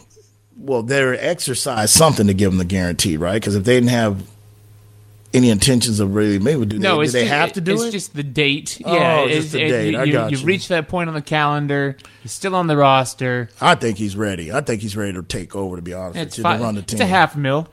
well, 0.56 0.84
they're 0.84 1.16
exercise 1.20 1.92
something 1.92 2.28
to 2.28 2.34
give 2.36 2.52
him 2.52 2.60
the 2.60 2.66
guarantee, 2.66 3.18
right? 3.18 3.42
Because 3.42 3.56
if 3.56 3.64
they 3.64 3.74
didn't 3.74 3.90
have 3.90 4.24
any 5.36 5.50
intentions 5.50 6.00
of 6.00 6.16
really, 6.16 6.40
maybe 6.40 6.66
do 6.66 6.80
no, 6.80 6.98
they, 6.98 7.04
it's 7.04 7.12
do 7.14 7.20
they 7.20 7.26
have 7.26 7.54
to 7.54 7.62
do 7.62 7.74
it's 7.74 7.84
it? 7.84 7.92
just 7.92 8.16
the 8.16 8.24
date. 8.24 8.82
Oh, 8.86 8.94
yeah, 8.96 9.28
just 9.28 9.52
the 9.52 9.60
date. 9.60 9.92
You, 9.92 10.00
I 10.00 10.10
got 10.10 10.32
You've 10.32 10.42
you. 10.42 10.48
reached 10.48 10.70
that 10.70 10.88
point 10.88 11.08
on 11.10 11.14
the 11.14 11.22
calendar. 11.22 11.98
He's 12.24 12.32
still 12.32 12.56
on 12.56 12.68
the 12.68 12.78
roster. 12.78 13.50
I 13.62 13.76
think 13.76 13.98
he's 13.98 14.16
ready. 14.16 14.52
I 14.52 14.62
think 14.62 14.82
he's 14.82 14.96
ready 14.98 15.14
to 15.14 15.24
take 15.24 15.56
over. 15.56 15.76
To 15.76 15.82
be 15.82 15.94
honest 15.94 16.18
It's 16.20 16.38
with 16.38 16.46
you, 16.46 16.64
run 16.64 16.76
the 16.76 16.82
team. 16.82 16.96
It's 16.96 17.02
a 17.02 17.06
half 17.06 17.36
mil. 17.36 17.68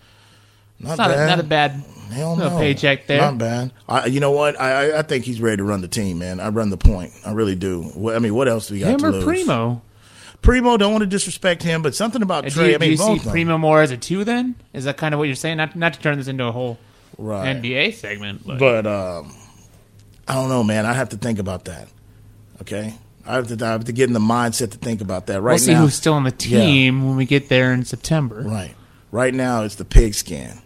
Not 0.81 0.91
It's 0.91 0.99
not 0.99 1.11
a, 1.11 1.15
bad. 1.15 1.27
not 1.29 1.41
a 1.41 1.43
bad 1.45 1.85
Hell 2.11 2.37
no. 2.37 2.59
paycheck 2.59 3.07
there. 3.07 3.21
Not 3.21 3.39
bad. 3.39 3.73
I, 3.89 4.07
you 4.07 4.21
know 4.21 4.33
what? 4.33 4.61
I, 4.61 4.91
I 4.91 4.99
I 4.99 5.03
think 5.03 5.25
he's 5.25 5.41
ready 5.41 5.59
to 5.59 5.65
run 5.65 5.81
the 5.81 5.89
team, 5.89 6.19
man. 6.19 6.41
I 6.41 6.49
run 6.49 6.71
the 6.71 6.77
point. 6.77 7.13
I 7.25 7.33
really 7.33 7.55
do. 7.55 7.83
What- 7.83 8.17
I 8.17 8.19
mean, 8.19 8.35
what 8.35 8.49
else 8.49 8.69
do 8.69 8.75
we 8.75 8.81
got 8.81 8.91
Him 8.91 8.99
to 8.99 9.07
or 9.07 9.11
lose? 9.13 9.25
Primo? 9.25 9.81
Primo, 10.43 10.77
don't 10.77 10.91
want 10.91 11.03
to 11.03 11.07
disrespect 11.07 11.63
him, 11.63 11.83
but 11.83 11.95
something 11.95 12.21
about 12.21 12.45
Uh, 12.45 12.49
Do 12.49 12.55
Tre. 12.57 12.69
you, 12.71 12.75
I 12.75 12.79
do 12.79 12.81
mean, 12.81 12.91
you 12.91 12.97
see. 13.21 13.31
Primo 13.31 13.59
more 13.59 13.81
as 13.81 13.93
a 13.93 13.97
two? 13.97 14.25
Then 14.25 14.57
is 14.73 14.85
that 14.85 14.97
kind 14.97 15.15
of 15.15 15.19
what 15.19 15.25
you're 15.29 15.37
saying? 15.37 15.57
Not 15.57 15.77
not 15.77 15.95
to 15.95 16.01
turn 16.01 16.19
this 16.19 16.27
into 16.27 16.45
a 16.45 16.51
whole 16.53 16.79
Right. 17.19 17.57
NBA 17.57 17.95
segment, 17.95 18.47
but, 18.47 18.59
But 18.59 18.87
um, 18.87 19.33
I 20.27 20.35
don't 20.35 20.49
know, 20.49 20.65
man. 20.65 20.87
I 20.87 20.93
have 20.93 21.11
to 21.11 21.17
think 21.17 21.39
about 21.39 21.67
that. 21.67 21.89
Okay, 22.61 22.95
I 23.27 23.35
have 23.35 23.49
to. 23.49 23.65
I 23.65 23.71
have 23.71 23.85
to 23.85 23.93
get 23.93 24.09
in 24.09 24.13
the 24.13 24.21
mindset 24.21 24.71
to 24.73 24.79
think 24.79 25.01
about 25.01 25.27
that 25.27 25.41
right 25.41 25.53
we'll 25.53 25.59
see 25.59 25.73
now. 25.73 25.81
who's 25.83 25.95
still 25.95 26.15
on 26.15 26.25
the 26.25 26.31
team 26.31 27.07
when 27.07 27.17
we 27.17 27.25
get 27.25 27.49
there 27.49 27.73
in 27.73 27.85
September. 27.85 28.43
Right. 28.43 28.75
Right 29.11 29.35
now, 29.35 29.63
it's 29.65 29.75
the 29.75 29.85
pigskin. 29.85 30.59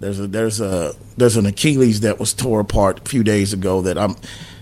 There's 0.00 0.18
a 0.18 0.26
there's 0.26 0.60
a 0.60 0.94
there's 1.18 1.36
an 1.36 1.46
Achilles 1.46 2.00
that 2.00 2.18
was 2.18 2.32
tore 2.32 2.60
apart 2.60 3.00
a 3.06 3.08
few 3.08 3.22
days 3.22 3.52
ago 3.52 3.82
that 3.82 3.98
I'm, 3.98 4.16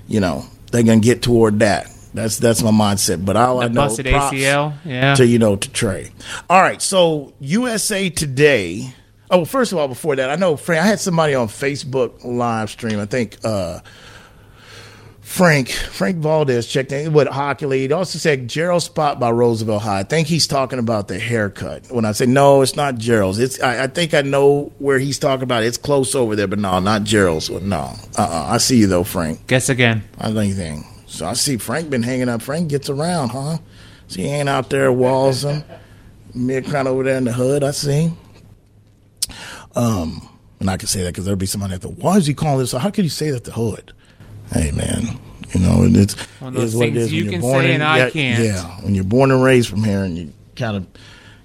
you 0.09 0.18
know, 0.21 0.44
they're 0.73 0.83
gonna 0.83 0.99
get 1.01 1.23
toward 1.23 1.61
that. 1.61 1.88
That's 2.12 2.38
that's 2.38 2.62
my 2.62 2.71
mindset. 2.73 3.25
But 3.25 3.37
all 3.37 3.61
I 3.61 3.68
The 3.68 3.75
know, 3.75 3.81
busted 3.83 4.07
ACL, 4.07 4.75
yeah. 4.85 5.14
to 5.14 5.25
you 5.25 5.38
know 5.38 5.55
to 5.57 5.71
Tre. 5.71 6.11
All 6.51 6.61
right, 6.61 6.83
so 6.83 7.33
USA 7.38 8.11
Today. 8.11 8.94
Oh, 9.31 9.45
first 9.45 9.73
of 9.73 9.79
all, 9.79 9.88
before 9.88 10.17
that, 10.17 10.31
I 10.31 10.37
know 10.37 10.57
Frank. 10.57 10.83
I 10.83 10.87
had 10.87 11.01
somebody 11.01 11.35
on 11.35 11.49
Facebook 11.49 12.25
live 12.25 12.71
stream. 12.71 12.99
I 12.99 13.05
think 13.05 13.37
uh, 13.45 13.81
Frank 15.21 15.69
Frank 15.69 16.17
Valdez 16.17 16.67
checked 16.67 16.91
in 16.91 17.12
with 17.12 17.29
Hockey 17.29 17.67
Lead. 17.67 17.93
Also 17.93 18.19
said 18.19 18.49
Gerald 18.49 18.83
Spot 18.83 19.21
by 19.21 19.31
Roosevelt 19.31 19.83
High. 19.83 20.01
I 20.01 20.03
think 20.03 20.29
he's 20.29 20.47
talking 20.47 20.79
about 20.79 21.09
the 21.09 21.19
haircut. 21.19 21.91
When 21.91 22.07
I 22.07 22.12
say 22.12 22.25
no, 22.25 22.62
it's 22.62 22.75
not 22.75 22.97
Gerald's. 22.97 23.38
It's 23.38 23.61
I, 23.61 23.85
I 23.85 23.87
think 23.88 24.14
I 24.14 24.23
know 24.23 24.73
where 24.79 24.99
he's 24.99 25.19
talking 25.19 25.43
about. 25.43 25.62
It's 25.62 25.77
close 25.77 26.14
over 26.14 26.35
there, 26.35 26.47
but 26.47 26.59
no, 26.59 26.79
not 26.79 27.05
Gerald's. 27.05 27.51
No, 27.51 27.95
uh, 28.17 28.23
uh 28.23 28.47
I 28.49 28.57
see 28.57 28.79
you 28.79 28.87
though, 28.87 29.05
Frank. 29.05 29.47
Guess 29.47 29.69
again. 29.69 30.09
I 30.19 30.33
think 30.33 30.55
thing. 30.55 30.85
So 31.07 31.27
I 31.27 31.35
see 31.35 31.59
Frank 31.59 31.91
been 31.91 32.03
hanging 32.03 32.31
out. 32.31 32.41
Frank 32.43 32.71
gets 32.71 32.88
around, 32.88 33.29
huh? 33.29 33.59
See, 34.09 34.23
he 34.23 34.29
ain't 34.29 34.49
out 34.49 34.71
there 34.71 34.91
Walls 34.91 35.45
mid 36.35 36.64
kind 36.64 36.88
of 36.88 36.95
over 36.95 37.05
there 37.05 37.19
in 37.19 37.25
the 37.25 37.33
hood. 37.33 37.62
I 37.62 37.73
see. 37.73 38.12
Um, 39.79 40.29
and 40.59 40.69
I 40.69 40.77
can 40.77 40.88
say 40.88 41.03
that 41.05 41.11
because 41.11 41.25
there'll 41.25 41.38
be 41.38 41.47
somebody 41.47 41.75
at 41.75 41.83
the. 41.83 41.88
Why 41.88 42.17
is 42.17 42.27
he 42.27 42.35
calling 42.35 42.59
this? 42.59 42.73
How 42.73 42.91
could 42.91 43.05
you 43.05 43.11
say 43.11 43.31
that 43.31 43.45
the 43.45 43.53
hood? 43.53 43.93
Hey 44.53 44.73
man, 44.73 45.21
you 45.55 45.61
know 45.61 45.83
and 45.83 45.97
it's 45.97 46.14
One 46.41 46.49
of 46.49 46.55
those 46.55 46.75
is 46.75 46.77
what 46.77 46.88
it 46.88 46.97
is. 46.97 47.12
you 47.12 47.25
when 47.25 47.33
you're 47.33 47.41
can 47.41 47.41
born 47.41 47.64
and 47.67 47.85
I 47.85 47.99
yeah, 47.99 48.11
can't. 48.11 48.45
Yeah, 48.45 48.81
when 48.81 48.95
you're 48.95 49.05
born 49.05 49.31
and 49.31 49.43
raised 49.43 49.69
from 49.69 49.85
here, 49.85 50.03
and 50.03 50.19
you 50.19 50.33
kind 50.57 50.77
of, 50.77 50.87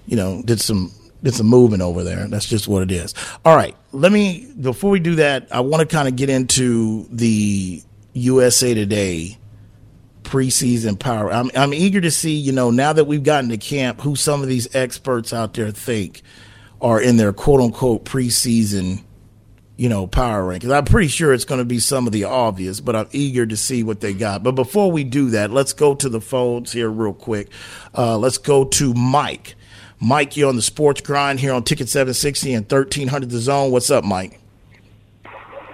you 0.08 0.16
know, 0.16 0.42
did 0.42 0.60
some 0.60 0.92
did 1.22 1.36
some 1.36 1.46
moving 1.46 1.82
over 1.82 2.04
there. 2.04 2.28
That's 2.28 2.48
just 2.48 2.68
what 2.68 2.82
it 2.82 2.92
is. 2.92 3.14
All 3.46 3.56
right, 3.56 3.76
let 3.92 4.12
me 4.12 4.52
before 4.60 4.90
we 4.90 5.00
do 5.00 5.16
that, 5.16 5.48
I 5.52 5.60
want 5.60 5.88
to 5.88 5.96
kind 5.96 6.08
of 6.08 6.16
get 6.16 6.32
into 6.32 7.06
the 7.12 7.84
USA 8.14 8.74
Today 8.74 9.38
preseason 10.24 10.98
power. 10.98 11.32
I'm 11.32 11.52
I'm 11.56 11.74
eager 11.74 12.02
to 12.02 12.10
see, 12.10 12.34
you 12.34 12.52
know, 12.52 12.72
now 12.72 12.94
that 12.94 13.06
we've 13.06 13.24
gotten 13.24 13.52
to 13.52 13.58
camp, 13.58 14.02
who 14.02 14.16
some 14.16 14.42
of 14.42 14.48
these 14.48 14.74
experts 14.76 15.34
out 15.34 15.54
there 15.54 15.70
think 15.70 16.24
are 16.84 17.02
in 17.02 17.16
their 17.16 17.32
quote 17.32 17.62
unquote 17.62 18.04
preseason, 18.04 19.02
you 19.78 19.88
know, 19.88 20.06
power 20.06 20.44
rankings. 20.44 20.76
I'm 20.76 20.84
pretty 20.84 21.08
sure 21.08 21.34
it's 21.34 21.46
going 21.46 21.60
to 21.60 21.66
be 21.66 21.80
some 21.80 22.06
of 22.06 22.12
the 22.12 22.26
obvious, 22.26 22.82
but 22.82 22.96
I'm 22.96 23.08
eager 23.14 23.46
to 23.46 23.56
see 23.56 23.82
what 23.84 24.02
they 24.02 24.14
got. 24.14 24.44
But 24.44 24.52
before 24.52 24.92
we 24.92 25.06
do 25.06 25.30
that, 25.32 25.50
let's 25.50 25.72
go 25.72 25.96
to 25.96 26.10
the 26.10 26.20
phones 26.20 26.74
here 26.74 26.90
real 26.90 27.14
quick. 27.14 27.48
Uh, 27.98 28.18
let's 28.18 28.38
go 28.38 28.66
to 28.66 28.94
Mike. 28.94 29.56
Mike, 30.02 30.36
you're 30.36 30.50
on 30.50 30.58
the 30.58 30.62
sports 30.62 31.00
grind 31.00 31.40
here 31.40 31.54
on 31.54 31.64
Ticket 31.64 31.88
760 31.88 32.54
and 32.54 32.70
1300 32.70 33.30
The 33.30 33.40
Zone. 33.40 33.72
What's 33.72 33.90
up, 33.90 34.04
Mike? 34.04 34.42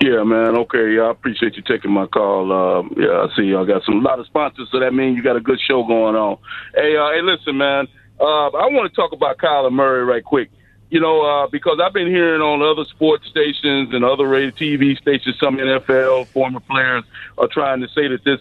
Yeah, 0.02 0.24
man. 0.24 0.56
Okay, 0.56 0.94
yeah, 0.96 1.02
I 1.02 1.12
appreciate 1.12 1.56
you 1.56 1.64
taking 1.64 1.92
my 1.92 2.06
call. 2.06 2.54
Um, 2.54 2.94
yeah, 2.96 3.26
I 3.26 3.28
see 3.36 3.44
y'all 3.44 3.66
got 3.66 3.84
some 3.84 3.98
a 3.98 4.02
lot 4.02 4.20
of 4.20 4.28
sponsors, 4.28 4.70
so 4.72 4.80
that 4.80 4.94
means 4.94 5.18
you 5.18 5.24
got 5.24 5.36
a 5.36 5.42
good 5.42 5.60
show 5.68 5.84
going 5.84 6.16
on. 6.16 6.38
Hey, 6.76 6.96
uh, 6.96 7.10
hey, 7.12 7.22
listen, 7.22 7.58
man. 7.58 7.88
Uh, 8.20 8.48
I 8.48 8.70
want 8.70 8.90
to 8.90 8.96
talk 8.96 9.12
about 9.12 9.40
Kyler 9.40 9.72
Murray 9.72 10.06
right 10.06 10.24
quick. 10.24 10.52
You 10.90 11.00
know, 11.00 11.22
uh, 11.22 11.48
because 11.48 11.80
I've 11.84 11.94
been 11.94 12.08
hearing 12.08 12.42
on 12.42 12.64
other 12.64 12.84
sports 12.90 13.28
stations 13.28 13.94
and 13.94 14.04
other 14.04 14.28
radio 14.28 14.50
TV 14.50 14.98
stations, 14.98 15.36
some 15.40 15.58
NFL 15.58 16.28
former 16.28 16.60
players 16.62 17.04
are 17.38 17.48
trying 17.48 17.82
to 17.82 17.88
say 17.90 18.08
that 18.08 18.24
this. 18.24 18.40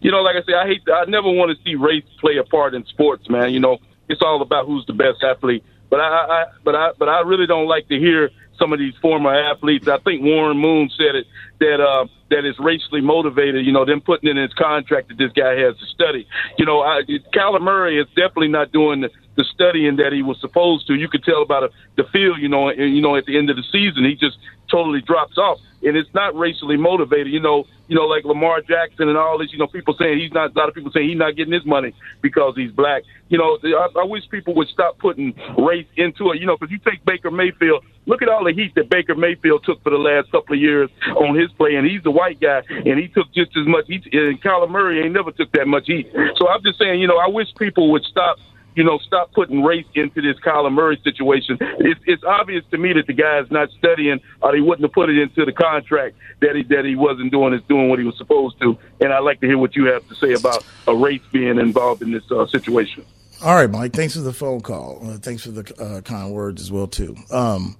You 0.00 0.10
know, 0.10 0.22
like 0.22 0.36
I 0.36 0.42
say, 0.42 0.54
I 0.54 0.66
hate. 0.66 0.82
I 0.90 1.04
never 1.06 1.30
want 1.30 1.56
to 1.56 1.62
see 1.62 1.74
race 1.74 2.04
play 2.18 2.38
a 2.38 2.44
part 2.44 2.74
in 2.74 2.86
sports, 2.86 3.28
man. 3.28 3.52
You 3.52 3.60
know, 3.60 3.78
it's 4.08 4.22
all 4.22 4.40
about 4.40 4.66
who's 4.66 4.86
the 4.86 4.94
best 4.94 5.22
athlete. 5.22 5.62
But 5.90 6.00
I, 6.00 6.06
I 6.06 6.44
but 6.64 6.74
I, 6.74 6.92
but 6.98 7.08
I 7.08 7.20
really 7.20 7.46
don't 7.46 7.66
like 7.66 7.88
to 7.88 7.98
hear 7.98 8.30
some 8.58 8.72
of 8.72 8.78
these 8.78 8.94
former 9.02 9.34
athletes. 9.34 9.88
I 9.88 9.98
think 9.98 10.22
Warren 10.22 10.58
Moon 10.58 10.90
said 10.96 11.16
it 11.16 11.26
that 11.60 11.80
uh, 11.80 12.06
that 12.30 12.44
is 12.44 12.58
racially 12.58 13.00
motivated. 13.00 13.64
You 13.64 13.72
know, 13.72 13.84
them 13.84 14.00
putting 14.00 14.28
in 14.28 14.36
his 14.36 14.52
contract 14.54 15.08
that 15.08 15.18
this 15.18 15.32
guy 15.32 15.56
has 15.60 15.76
to 15.78 15.86
study. 15.94 16.26
You 16.58 16.66
know, 16.66 16.80
I, 16.80 17.02
Kyler 17.34 17.60
Murray 17.60 18.00
is 18.00 18.08
definitely 18.08 18.48
not 18.48 18.72
doing 18.72 19.02
the, 19.02 19.10
the 19.36 19.44
studying 19.54 19.96
that 19.96 20.12
he 20.12 20.22
was 20.22 20.40
supposed 20.40 20.86
to. 20.88 20.94
You 20.94 21.08
could 21.08 21.22
tell 21.22 21.42
about 21.42 21.70
the 21.96 22.04
field. 22.12 22.38
You 22.40 22.48
know, 22.48 22.68
and, 22.68 22.96
you 22.96 23.02
know, 23.02 23.16
at 23.16 23.26
the 23.26 23.38
end 23.38 23.50
of 23.50 23.56
the 23.56 23.64
season, 23.70 24.04
he 24.04 24.16
just 24.16 24.36
totally 24.70 25.00
drops 25.00 25.36
off, 25.36 25.58
and 25.82 25.96
it's 25.96 26.12
not 26.14 26.34
racially 26.34 26.76
motivated. 26.76 27.32
You 27.32 27.40
know, 27.40 27.64
you 27.88 27.96
know, 27.96 28.06
like 28.06 28.24
Lamar 28.24 28.62
Jackson 28.62 29.08
and 29.08 29.18
all 29.18 29.38
this. 29.38 29.52
You 29.52 29.58
know, 29.58 29.66
people 29.66 29.94
saying 29.98 30.18
he's 30.18 30.32
not. 30.32 30.56
A 30.56 30.58
lot 30.58 30.68
of 30.68 30.74
people 30.74 30.90
saying 30.92 31.08
he's 31.10 31.18
not 31.18 31.36
getting 31.36 31.52
his 31.52 31.66
money 31.66 31.94
because 32.22 32.54
he's 32.56 32.72
black. 32.72 33.02
You 33.28 33.38
know, 33.38 33.58
I, 33.62 34.00
I 34.00 34.04
wish 34.04 34.24
people 34.30 34.54
would 34.54 34.68
stop 34.68 34.98
putting 34.98 35.34
race 35.58 35.86
into 35.96 36.32
it. 36.32 36.40
You 36.40 36.46
know, 36.46 36.56
because 36.56 36.72
you 36.72 36.78
take 36.78 37.04
Baker 37.04 37.30
Mayfield. 37.30 37.84
Look 38.06 38.22
at 38.22 38.28
all 38.28 38.44
the 38.44 38.52
heat 38.52 38.74
that 38.76 38.88
Baker 38.88 39.14
Mayfield 39.14 39.62
took 39.64 39.82
for 39.82 39.90
the 39.90 39.98
last 39.98 40.32
couple 40.32 40.54
of 40.54 40.60
years 40.60 40.90
on 41.16 41.38
his 41.38 41.49
play, 41.56 41.74
and 41.74 41.86
he's 41.86 42.02
the 42.02 42.10
white 42.10 42.40
guy, 42.40 42.62
and 42.68 42.98
he 42.98 43.08
took 43.08 43.32
just 43.32 43.56
as 43.56 43.66
much 43.66 43.86
heat. 43.86 44.06
And 44.12 44.40
Kyler 44.42 44.70
Murray 44.70 45.02
ain't 45.02 45.12
never 45.12 45.32
took 45.32 45.52
that 45.52 45.66
much 45.66 45.86
heat. 45.86 46.10
So 46.36 46.48
I'm 46.48 46.62
just 46.62 46.78
saying, 46.78 47.00
you 47.00 47.06
know, 47.06 47.18
I 47.18 47.28
wish 47.28 47.48
people 47.58 47.90
would 47.92 48.04
stop 48.04 48.38
you 48.74 48.84
know, 48.84 48.98
stop 48.98 49.32
putting 49.32 49.62
race 49.62 49.86
into 49.94 50.22
this 50.22 50.38
Kyler 50.40 50.72
Murray 50.72 51.00
situation. 51.02 51.58
It's, 51.60 52.00
it's 52.06 52.22
obvious 52.24 52.64
to 52.70 52.78
me 52.78 52.92
that 52.92 53.06
the 53.06 53.12
guy's 53.12 53.50
not 53.50 53.68
studying, 53.78 54.20
or 54.42 54.54
he 54.54 54.60
wouldn't 54.60 54.82
have 54.82 54.92
put 54.92 55.10
it 55.10 55.18
into 55.18 55.44
the 55.44 55.52
contract 55.52 56.16
that 56.40 56.54
he 56.54 56.62
that 56.64 56.84
he 56.84 56.96
wasn't 56.96 57.32
doing 57.32 57.52
is 57.52 57.62
doing 57.68 57.88
what 57.88 57.98
he 57.98 58.04
was 58.04 58.16
supposed 58.16 58.60
to. 58.60 58.78
And 59.00 59.12
I'd 59.12 59.20
like 59.20 59.40
to 59.40 59.46
hear 59.46 59.58
what 59.58 59.74
you 59.76 59.86
have 59.86 60.06
to 60.08 60.14
say 60.14 60.32
about 60.32 60.64
a 60.86 60.94
race 60.94 61.22
being 61.32 61.58
involved 61.58 62.02
in 62.02 62.12
this 62.12 62.30
uh, 62.30 62.46
situation. 62.46 63.04
All 63.42 63.54
right, 63.54 63.70
Mike. 63.70 63.92
Thanks 63.92 64.14
for 64.14 64.20
the 64.20 64.32
phone 64.32 64.60
call. 64.60 65.00
Uh, 65.02 65.18
thanks 65.18 65.42
for 65.42 65.50
the 65.50 65.82
uh, 65.82 66.00
kind 66.02 66.32
words 66.32 66.60
as 66.60 66.70
well 66.70 66.86
too. 66.86 67.16
Um, 67.30 67.76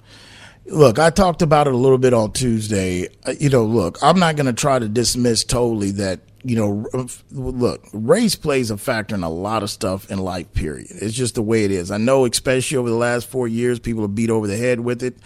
look, 0.67 0.99
I 0.99 1.11
talked 1.11 1.43
about 1.43 1.67
it 1.67 1.75
a 1.75 1.77
little 1.77 1.99
bit 1.99 2.15
on 2.15 2.33
Tuesday. 2.33 3.09
Uh, 3.27 3.35
you 3.39 3.51
know, 3.51 3.65
look, 3.65 3.99
I'm 4.03 4.19
not 4.19 4.37
going 4.37 4.47
to 4.47 4.53
try 4.53 4.79
to 4.79 4.89
dismiss 4.89 5.45
totally 5.45 5.93
that. 5.93 6.21
You 6.43 6.57
know, 6.57 7.09
look, 7.33 7.87
race 7.93 8.35
plays 8.35 8.71
a 8.71 8.79
factor 8.79 9.15
in 9.15 9.23
a 9.23 9.29
lot 9.29 9.63
of 9.63 9.69
stuff 9.69 10.11
in 10.11 10.19
life. 10.19 10.51
Period. 10.55 10.87
It's 10.91 11.15
just 11.15 11.35
the 11.35 11.43
way 11.43 11.65
it 11.65 11.71
is. 11.71 11.91
I 11.91 11.99
know, 11.99 12.25
especially 12.25 12.79
over 12.79 12.89
the 12.89 12.97
last 12.97 13.29
four 13.29 13.47
years, 13.47 13.79
people 13.79 14.03
have 14.03 14.15
beat 14.15 14.31
over 14.31 14.47
the 14.47 14.57
head 14.57 14.81
with 14.81 15.03
it. 15.03 15.19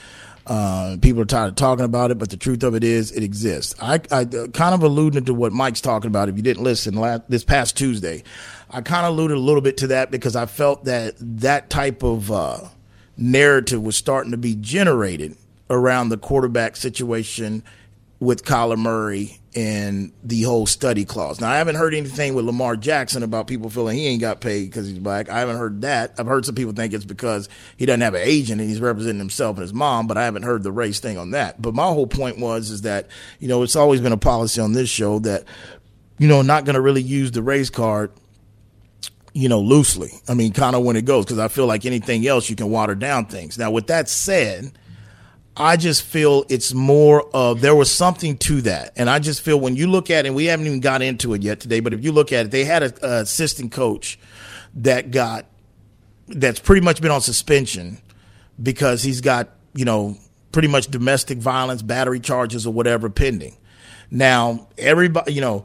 Uh, 0.46 0.96
people 1.00 1.22
are 1.22 1.26
tired 1.26 1.48
of 1.48 1.54
talking 1.54 1.84
about 1.84 2.10
it, 2.10 2.18
but 2.18 2.30
the 2.30 2.36
truth 2.36 2.62
of 2.64 2.74
it 2.74 2.84
is, 2.84 3.12
it 3.12 3.22
exists. 3.22 3.74
I, 3.80 4.00
I 4.10 4.22
uh, 4.22 4.48
kind 4.48 4.74
of 4.74 4.82
alluded 4.82 5.26
to 5.26 5.34
what 5.34 5.52
Mike's 5.52 5.80
talking 5.80 6.08
about. 6.08 6.28
If 6.28 6.36
you 6.36 6.42
didn't 6.42 6.64
listen 6.64 6.94
last, 6.94 7.22
this 7.28 7.44
past 7.44 7.76
Tuesday, 7.76 8.24
I 8.70 8.82
kind 8.82 9.06
of 9.06 9.14
alluded 9.14 9.36
a 9.36 9.40
little 9.40 9.62
bit 9.62 9.78
to 9.78 9.86
that 9.88 10.10
because 10.10 10.36
I 10.36 10.46
felt 10.46 10.84
that 10.84 11.14
that 11.18 11.70
type 11.70 12.02
of 12.02 12.30
uh, 12.30 12.58
narrative 13.16 13.82
was 13.82 13.96
starting 13.96 14.30
to 14.32 14.36
be 14.36 14.54
generated 14.54 15.36
around 15.70 16.08
the 16.08 16.18
quarterback 16.18 16.76
situation 16.76 17.62
with 18.20 18.44
Kyler 18.44 18.78
Murray 18.78 19.38
and 19.56 20.12
the 20.24 20.42
whole 20.42 20.66
study 20.66 21.04
clause. 21.04 21.40
Now, 21.40 21.50
I 21.50 21.58
haven't 21.58 21.76
heard 21.76 21.94
anything 21.94 22.34
with 22.34 22.44
Lamar 22.44 22.76
Jackson 22.76 23.22
about 23.22 23.46
people 23.46 23.70
feeling 23.70 23.96
he 23.96 24.06
ain't 24.06 24.20
got 24.20 24.40
paid 24.40 24.64
because 24.64 24.88
he's 24.88 24.98
black. 24.98 25.28
I 25.28 25.38
haven't 25.38 25.58
heard 25.58 25.82
that. 25.82 26.14
I've 26.18 26.26
heard 26.26 26.44
some 26.44 26.56
people 26.56 26.72
think 26.72 26.92
it's 26.92 27.04
because 27.04 27.48
he 27.76 27.86
doesn't 27.86 28.00
have 28.00 28.14
an 28.14 28.22
agent 28.24 28.60
and 28.60 28.68
he's 28.68 28.80
representing 28.80 29.20
himself 29.20 29.56
and 29.56 29.62
his 29.62 29.74
mom, 29.74 30.06
but 30.06 30.16
I 30.16 30.24
haven't 30.24 30.42
heard 30.42 30.64
the 30.64 30.72
race 30.72 30.98
thing 30.98 31.18
on 31.18 31.30
that. 31.32 31.62
But 31.62 31.74
my 31.74 31.86
whole 31.86 32.08
point 32.08 32.38
was 32.38 32.70
is 32.70 32.82
that, 32.82 33.06
you 33.38 33.46
know, 33.46 33.62
it's 33.62 33.76
always 33.76 34.00
been 34.00 34.12
a 34.12 34.16
policy 34.16 34.60
on 34.60 34.72
this 34.72 34.88
show 34.88 35.20
that, 35.20 35.44
you 36.18 36.26
know, 36.26 36.42
not 36.42 36.64
going 36.64 36.74
to 36.74 36.80
really 36.80 37.02
use 37.02 37.30
the 37.30 37.42
race 37.42 37.70
card 37.70 38.10
you 39.34 39.48
know, 39.48 39.60
loosely. 39.60 40.12
I 40.28 40.34
mean, 40.34 40.52
kind 40.52 40.74
of 40.74 40.84
when 40.84 40.96
it 40.96 41.04
goes, 41.04 41.26
because 41.26 41.40
I 41.40 41.48
feel 41.48 41.66
like 41.66 41.84
anything 41.84 42.26
else, 42.26 42.48
you 42.48 42.56
can 42.56 42.70
water 42.70 42.94
down 42.94 43.26
things. 43.26 43.58
Now, 43.58 43.70
with 43.72 43.88
that 43.88 44.08
said, 44.08 44.72
I 45.56 45.76
just 45.76 46.02
feel 46.02 46.44
it's 46.48 46.72
more 46.72 47.28
of 47.34 47.60
there 47.60 47.74
was 47.74 47.90
something 47.90 48.38
to 48.38 48.62
that, 48.62 48.92
and 48.96 49.10
I 49.10 49.18
just 49.18 49.42
feel 49.42 49.60
when 49.60 49.76
you 49.76 49.88
look 49.88 50.08
at 50.08 50.24
it, 50.24 50.28
and 50.28 50.36
we 50.36 50.46
haven't 50.46 50.66
even 50.66 50.80
got 50.80 51.02
into 51.02 51.34
it 51.34 51.42
yet 51.42 51.60
today, 51.60 51.80
but 51.80 51.92
if 51.92 52.02
you 52.02 52.12
look 52.12 52.32
at 52.32 52.46
it, 52.46 52.50
they 52.52 52.64
had 52.64 52.82
a, 52.82 53.06
a 53.06 53.20
assistant 53.22 53.72
coach 53.72 54.18
that 54.76 55.10
got 55.10 55.46
that's 56.28 56.58
pretty 56.58 56.80
much 56.80 57.02
been 57.02 57.10
on 57.10 57.20
suspension 57.20 57.98
because 58.62 59.02
he's 59.02 59.20
got 59.20 59.50
you 59.74 59.84
know 59.84 60.16
pretty 60.52 60.68
much 60.68 60.86
domestic 60.86 61.38
violence, 61.38 61.82
battery 61.82 62.20
charges, 62.20 62.66
or 62.66 62.72
whatever 62.72 63.10
pending. 63.10 63.56
Now, 64.10 64.68
everybody, 64.78 65.32
you 65.32 65.40
know, 65.40 65.64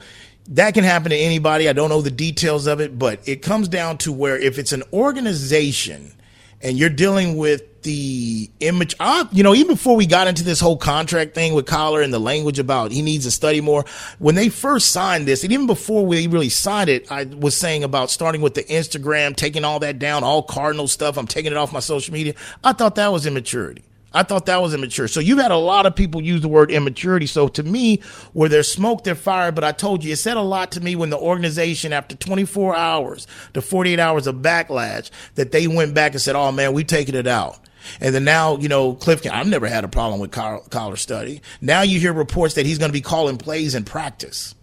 that 0.50 0.74
can 0.74 0.84
happen 0.84 1.12
to 1.12 1.18
anybody. 1.18 1.70
I 1.70 1.74
don't 1.74 1.90
know 1.90 2.02
the 2.02 2.12
details 2.12 2.68
of 2.68 2.80
it, 2.80 2.98
but 2.98 3.28
it 3.28 3.42
comes 3.42 3.68
down 3.68 3.98
to 4.00 4.12
where 4.12 4.38
if 4.38 4.58
it's 4.58 4.72
an 4.72 4.84
organization 4.92 6.14
and 6.62 6.78
you're 6.78 6.90
dealing 6.90 7.38
with 7.38 7.84
the 7.84 8.50
image, 8.60 8.96
I, 9.00 9.28
you 9.32 9.44
know, 9.44 9.54
even 9.54 9.76
before 9.76 9.96
we 9.96 10.06
got 10.06 10.28
into 10.28 10.44
this 10.44 10.60
whole 10.60 10.76
contract 10.76 11.36
thing 11.36 11.54
with 11.54 11.66
Kyler 11.66 12.04
and 12.04 12.12
the 12.12 12.20
language 12.20 12.60
about 12.60 12.92
he 12.92 13.02
needs 13.02 13.26
to 13.26 13.32
study 13.32 13.62
more, 13.62 13.86
when 14.18 14.36
they 14.36 14.50
first 14.50 14.92
signed 14.92 15.28
this, 15.28 15.44
and 15.44 15.54
even 15.54 15.68
before 15.68 16.06
we 16.06 16.28
really 16.28 16.50
signed 16.50 16.90
it, 16.90 17.10
I 17.12 17.26
was 17.26 17.56
saying 17.56 17.84
about 17.84 18.10
starting 18.10 18.42
with 18.42 18.56
the 18.56 18.64
Instagram, 18.64 19.36
taking 19.36 19.64
all 19.64 19.80
that 19.80 20.00
down, 20.00 20.24
all 20.24 20.44
Cardinal 20.44 20.88
stuff. 20.88 21.18
I'm 21.18 21.28
taking 21.28 21.52
it 21.52 21.58
off 21.58 21.72
my 21.72 21.80
social 21.80 22.14
media. 22.14 22.34
I 22.64 22.74
thought 22.74 22.96
that 22.96 23.12
was 23.12 23.26
immaturity. 23.26 23.84
I 24.14 24.24
thought 24.24 24.46
that 24.48 24.62
was 24.62 24.74
immature. 24.74 25.08
So 25.08 25.20
you've 25.20 25.40
had 25.40 25.52
a 25.52 25.58
lot 25.58 25.86
of 25.86 25.96
people 25.96 26.22
use 26.22 26.42
the 26.42 26.48
word 26.48 26.72
immaturity. 26.72 27.28
So 27.28 27.48
to 27.50 27.64
me, 27.64 27.98
where 28.34 28.50
there's 28.50 28.72
smoke, 28.72 29.04
there's 29.04 29.20
fire. 29.20 29.52
But 29.52 29.64
I 29.64 29.72
told 29.72 30.04
you, 30.04 30.14
it 30.14 30.18
said 30.18 30.38
a 30.38 30.42
lot 30.42 30.72
to 30.74 30.82
me 30.82 30.96
when 30.96 31.10
the 31.10 31.18
organization, 31.18 31.94
after 31.94 32.16
24 32.16 32.76
hours 32.76 33.28
to 33.54 33.62
48 33.62 34.00
hours 34.00 34.28
of 34.28 34.36
backlash, 34.36 35.12
that 35.36 35.52
they 35.52 35.68
went 35.68 35.94
back 35.94 36.14
and 36.14 36.22
said, 36.22 36.36
"Oh 36.36 36.52
man, 36.52 36.74
we 36.74 36.84
taking 36.84 37.16
it 37.16 37.28
out." 37.28 37.60
And 38.02 38.14
then 38.14 38.24
now, 38.24 38.58
you 38.58 38.68
know, 38.68 38.94
Kliff, 38.94 39.30
I've 39.30 39.48
never 39.48 39.68
had 39.68 39.84
a 39.84 39.88
problem 39.88 40.20
with 40.20 40.32
Kyler 40.32 40.98
study. 40.98 41.42
Now 41.62 41.82
you 41.82 42.00
hear 42.00 42.14
reports 42.14 42.56
that 42.56 42.66
he's 42.66 42.78
going 42.78 42.90
to 42.90 42.94
be 42.94 43.02
calling 43.02 43.38
plays 43.38 43.74
in 43.74 43.86
practice 43.86 44.54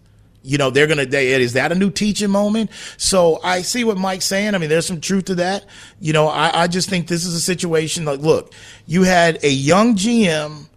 you 0.43 0.57
know 0.57 0.69
they're 0.69 0.87
gonna 0.87 1.05
they, 1.05 1.33
is 1.41 1.53
that 1.53 1.71
a 1.71 1.75
new 1.75 1.91
teaching 1.91 2.29
moment? 2.29 2.71
So 2.97 3.39
i 3.43 3.61
see 3.61 3.83
what 3.83 3.97
mike's 3.97 4.25
saying. 4.25 4.55
I 4.55 4.57
mean 4.57 4.69
there's 4.69 4.85
some 4.85 5.01
truth 5.01 5.25
to 5.25 5.35
that. 5.35 5.65
You 5.99 6.13
know 6.13 6.27
i, 6.27 6.63
I 6.63 6.67
just 6.67 6.89
think 6.89 7.07
this 7.07 7.25
is 7.25 7.33
a 7.33 7.41
situation 7.41 8.05
like 8.05 8.19
look 8.19 8.53
you 8.85 9.03
had 9.03 9.43
a 9.43 9.49
young 9.49 9.95
gm 9.95 10.67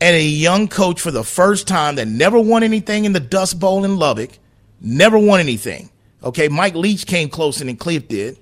and 0.00 0.16
a 0.16 0.22
young 0.22 0.68
coach 0.68 1.00
for 1.00 1.10
the 1.10 1.24
first 1.24 1.66
time 1.66 1.96
that 1.96 2.08
never 2.08 2.38
won 2.38 2.62
anything 2.62 3.04
in 3.04 3.12
the 3.12 3.20
dust 3.20 3.58
bowl 3.58 3.84
in 3.84 3.96
lubbock. 3.96 4.30
Never 4.80 5.18
won 5.18 5.40
anything. 5.40 5.90
Okay 6.22 6.48
mike 6.48 6.74
leach 6.74 7.06
came 7.06 7.28
closer 7.28 7.64
than 7.64 7.76
Kliff 7.76 8.08
did 8.08 8.38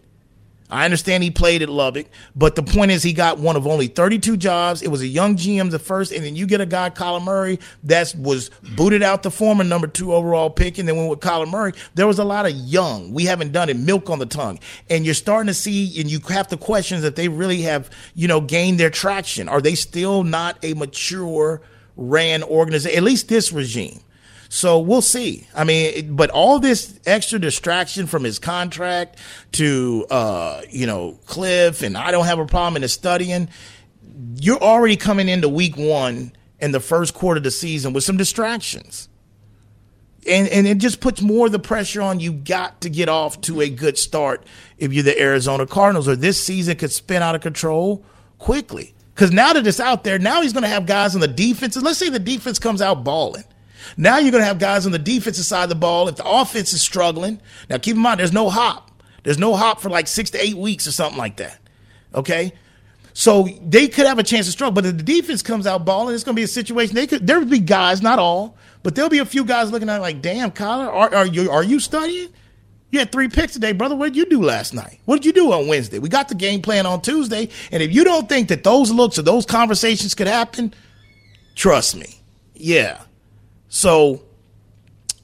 I 0.72 0.86
understand 0.86 1.22
he 1.22 1.30
played 1.30 1.60
at 1.60 1.68
Lubbock, 1.68 2.06
but 2.34 2.56
the 2.56 2.62
point 2.62 2.90
is 2.90 3.02
he 3.02 3.12
got 3.12 3.38
one 3.38 3.56
of 3.56 3.66
only 3.66 3.88
32 3.88 4.38
jobs. 4.38 4.80
It 4.80 4.88
was 4.88 5.02
a 5.02 5.06
young 5.06 5.36
GM 5.36 5.70
the 5.70 5.78
first, 5.78 6.12
and 6.12 6.24
then 6.24 6.34
you 6.34 6.46
get 6.46 6.62
a 6.62 6.66
guy, 6.66 6.88
Kyler 6.88 7.22
Murray, 7.22 7.58
that 7.84 8.14
was 8.16 8.50
booted 8.74 9.02
out 9.02 9.22
the 9.22 9.30
former 9.30 9.64
number 9.64 9.86
two 9.86 10.14
overall 10.14 10.48
pick, 10.48 10.78
and 10.78 10.88
then 10.88 10.96
went 10.96 11.10
with 11.10 11.20
Kyler 11.20 11.48
Murray. 11.48 11.72
There 11.94 12.06
was 12.06 12.18
a 12.18 12.24
lot 12.24 12.46
of 12.46 12.52
young. 12.52 13.12
We 13.12 13.26
haven't 13.26 13.52
done 13.52 13.68
it, 13.68 13.76
milk 13.76 14.08
on 14.08 14.18
the 14.18 14.26
tongue, 14.26 14.58
and 14.88 15.04
you're 15.04 15.12
starting 15.12 15.48
to 15.48 15.54
see, 15.54 16.00
and 16.00 16.10
you 16.10 16.20
have 16.30 16.48
to 16.48 16.56
question 16.56 17.02
that 17.02 17.16
they 17.16 17.28
really 17.28 17.60
have, 17.62 17.90
you 18.14 18.26
know, 18.26 18.40
gained 18.40 18.80
their 18.80 18.90
traction. 18.90 19.50
Are 19.50 19.60
they 19.60 19.74
still 19.74 20.24
not 20.24 20.58
a 20.62 20.72
mature 20.72 21.60
ran 21.96 22.42
organization? 22.42 22.96
At 22.96 23.04
least 23.04 23.28
this 23.28 23.52
regime. 23.52 24.00
So 24.52 24.80
we'll 24.80 25.00
see. 25.00 25.48
I 25.54 25.64
mean, 25.64 26.14
but 26.14 26.28
all 26.28 26.58
this 26.58 27.00
extra 27.06 27.38
distraction 27.38 28.06
from 28.06 28.22
his 28.22 28.38
contract 28.38 29.16
to, 29.52 30.04
uh, 30.10 30.60
you 30.68 30.86
know, 30.86 31.18
Kliff, 31.24 31.82
and 31.82 31.96
I 31.96 32.10
don't 32.10 32.26
have 32.26 32.38
a 32.38 32.44
problem 32.44 32.76
in 32.76 32.82
the 32.82 32.88
studying. 32.90 33.48
You're 34.36 34.60
already 34.62 34.98
coming 34.98 35.30
into 35.30 35.48
week 35.48 35.78
one 35.78 36.32
in 36.60 36.72
the 36.72 36.80
first 36.80 37.14
quarter 37.14 37.38
of 37.38 37.44
the 37.44 37.50
season 37.50 37.94
with 37.94 38.04
some 38.04 38.18
distractions. 38.18 39.08
And, 40.28 40.46
and 40.48 40.66
it 40.66 40.76
just 40.76 41.00
puts 41.00 41.22
more 41.22 41.46
of 41.46 41.52
the 41.52 41.58
pressure 41.58 42.02
on 42.02 42.20
you 42.20 42.34
got 42.34 42.82
to 42.82 42.90
get 42.90 43.08
off 43.08 43.40
to 43.42 43.62
a 43.62 43.70
good 43.70 43.96
start 43.96 44.44
if 44.76 44.92
you're 44.92 45.02
the 45.02 45.18
Arizona 45.18 45.66
Cardinals 45.66 46.06
or 46.08 46.14
this 46.14 46.38
season 46.38 46.76
could 46.76 46.92
spin 46.92 47.22
out 47.22 47.34
of 47.34 47.40
control 47.40 48.04
quickly. 48.38 48.92
Because 49.14 49.30
now 49.30 49.54
that 49.54 49.66
it's 49.66 49.80
out 49.80 50.04
there, 50.04 50.18
now 50.18 50.42
he's 50.42 50.52
going 50.52 50.64
to 50.64 50.68
have 50.68 50.84
guys 50.84 51.14
on 51.14 51.22
the 51.22 51.26
defense. 51.28 51.74
And 51.74 51.86
let's 51.86 51.98
say 51.98 52.10
the 52.10 52.18
defense 52.18 52.58
comes 52.58 52.82
out 52.82 53.02
balling. 53.02 53.44
Now 53.96 54.18
you're 54.18 54.30
going 54.30 54.42
to 54.42 54.46
have 54.46 54.58
guys 54.58 54.86
on 54.86 54.92
the 54.92 54.98
defensive 54.98 55.44
side 55.44 55.64
of 55.64 55.68
the 55.68 55.74
ball. 55.74 56.08
If 56.08 56.16
the 56.16 56.26
offense 56.26 56.72
is 56.72 56.82
struggling, 56.82 57.40
now 57.68 57.78
keep 57.78 57.96
in 57.96 58.02
mind, 58.02 58.20
there's 58.20 58.32
no 58.32 58.50
hop. 58.50 58.90
There's 59.22 59.38
no 59.38 59.54
hop 59.54 59.80
for 59.80 59.88
like 59.88 60.08
six 60.08 60.30
to 60.30 60.42
eight 60.42 60.56
weeks 60.56 60.86
or 60.86 60.92
something 60.92 61.18
like 61.18 61.36
that. 61.36 61.58
Okay. 62.14 62.52
So 63.14 63.48
they 63.62 63.88
could 63.88 64.06
have 64.06 64.18
a 64.18 64.22
chance 64.22 64.46
to 64.46 64.52
struggle, 64.52 64.72
but 64.72 64.86
if 64.86 64.96
the 64.96 65.02
defense 65.02 65.42
comes 65.42 65.66
out 65.66 65.84
balling, 65.84 66.14
it's 66.14 66.24
going 66.24 66.34
to 66.34 66.40
be 66.40 66.44
a 66.44 66.48
situation. 66.48 66.94
They 66.94 67.06
could, 67.06 67.26
there 67.26 67.38
would 67.38 67.50
be 67.50 67.58
guys, 67.58 68.00
not 68.00 68.18
all, 68.18 68.56
but 68.82 68.94
there'll 68.94 69.10
be 69.10 69.18
a 69.18 69.26
few 69.26 69.44
guys 69.44 69.70
looking 69.70 69.90
at 69.90 70.00
like, 70.00 70.22
damn, 70.22 70.50
Kyler, 70.50 70.88
are, 70.88 71.14
are 71.14 71.26
you, 71.26 71.50
are 71.50 71.62
you 71.62 71.78
studying? 71.78 72.30
You 72.90 72.98
had 72.98 73.10
three 73.10 73.28
picks 73.28 73.54
today, 73.54 73.72
brother. 73.72 73.96
What 73.96 74.08
did 74.08 74.16
you 74.16 74.26
do 74.26 74.42
last 74.42 74.74
night? 74.74 75.00
What 75.06 75.16
did 75.16 75.26
you 75.26 75.32
do 75.32 75.52
on 75.52 75.66
Wednesday? 75.66 75.98
We 75.98 76.10
got 76.10 76.28
the 76.28 76.34
game 76.34 76.60
plan 76.60 76.84
on 76.84 77.00
Tuesday. 77.00 77.48
And 77.70 77.82
if 77.82 77.92
you 77.92 78.04
don't 78.04 78.28
think 78.28 78.48
that 78.48 78.64
those 78.64 78.90
looks 78.90 79.18
or 79.18 79.22
those 79.22 79.46
conversations 79.46 80.14
could 80.14 80.26
happen, 80.26 80.74
trust 81.54 81.96
me. 81.96 82.20
Yeah, 82.54 83.00
so 83.74 84.22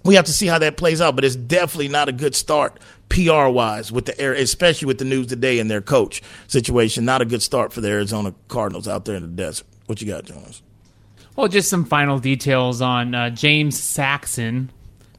we 0.04 0.14
have 0.14 0.24
to 0.24 0.32
see 0.32 0.46
how 0.46 0.58
that 0.58 0.78
plays 0.78 1.02
out, 1.02 1.14
but 1.14 1.22
it's 1.22 1.36
definitely 1.36 1.88
not 1.88 2.08
a 2.08 2.12
good 2.12 2.34
start 2.34 2.80
PR 3.10 3.48
wise 3.48 3.92
with 3.92 4.06
the 4.06 4.18
air, 4.18 4.32
especially 4.32 4.86
with 4.86 4.96
the 4.96 5.04
news 5.04 5.26
today 5.26 5.58
and 5.58 5.70
their 5.70 5.82
coach 5.82 6.22
situation. 6.46 7.04
Not 7.04 7.20
a 7.20 7.26
good 7.26 7.42
start 7.42 7.74
for 7.74 7.82
the 7.82 7.88
Arizona 7.88 8.34
Cardinals 8.48 8.88
out 8.88 9.04
there 9.04 9.16
in 9.16 9.22
the 9.22 9.28
desert. 9.28 9.66
What 9.84 10.00
you 10.00 10.06
got, 10.06 10.24
Jonas? 10.24 10.62
Well, 11.36 11.48
just 11.48 11.68
some 11.68 11.84
final 11.84 12.18
details 12.18 12.80
on 12.80 13.14
uh, 13.14 13.28
James 13.28 13.78
Saxon, 13.78 14.70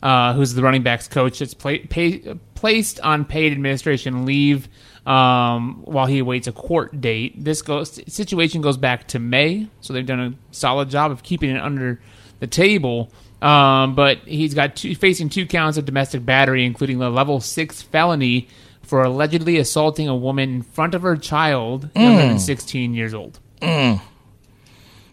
uh, 0.02 0.34
who's 0.34 0.56
the 0.56 0.64
running 0.64 0.82
backs 0.82 1.08
coach 1.08 1.38
that's 1.38 1.54
pay, 1.54 2.36
placed 2.56 3.00
on 3.02 3.26
paid 3.26 3.52
administration 3.52 4.26
leave 4.26 4.70
um, 5.06 5.84
while 5.86 6.08
he 6.08 6.18
awaits 6.18 6.48
a 6.48 6.52
court 6.52 7.00
date. 7.00 7.44
This 7.44 7.62
goes, 7.62 8.02
situation 8.12 8.62
goes 8.62 8.78
back 8.78 9.08
to 9.10 9.20
May, 9.20 9.68
so 9.82 9.94
they've 9.94 10.04
done 10.04 10.20
a 10.20 10.34
solid 10.50 10.90
job 10.90 11.12
of 11.12 11.22
keeping 11.22 11.52
it 11.52 11.62
under 11.62 12.02
the 12.40 12.48
table. 12.48 13.12
Um, 13.42 13.96
but 13.96 14.20
he's 14.20 14.54
got 14.54 14.76
two, 14.76 14.96
facing 14.96 15.30
two 15.30 15.46
counts 15.46 15.78
of 15.78 15.86
domestic 15.86 16.26
battery, 16.26 16.66
including 16.66 17.00
the 17.00 17.10
level 17.10 17.40
six 17.40 17.82
felony 17.82 18.50
for 18.82 19.04
allegedly 19.04 19.58
assaulting 19.58 20.08
a 20.08 20.16
woman 20.16 20.56
in 20.56 20.62
front 20.62 20.96
of 20.96 21.04
her 21.04 21.16
child 21.16 21.90
mm. 21.94 22.02
younger 22.02 22.24
than 22.24 22.36
mm. 22.38 22.40
16 22.40 22.94
years 22.94 23.14
old. 23.14 23.40
Mm. 23.62 24.02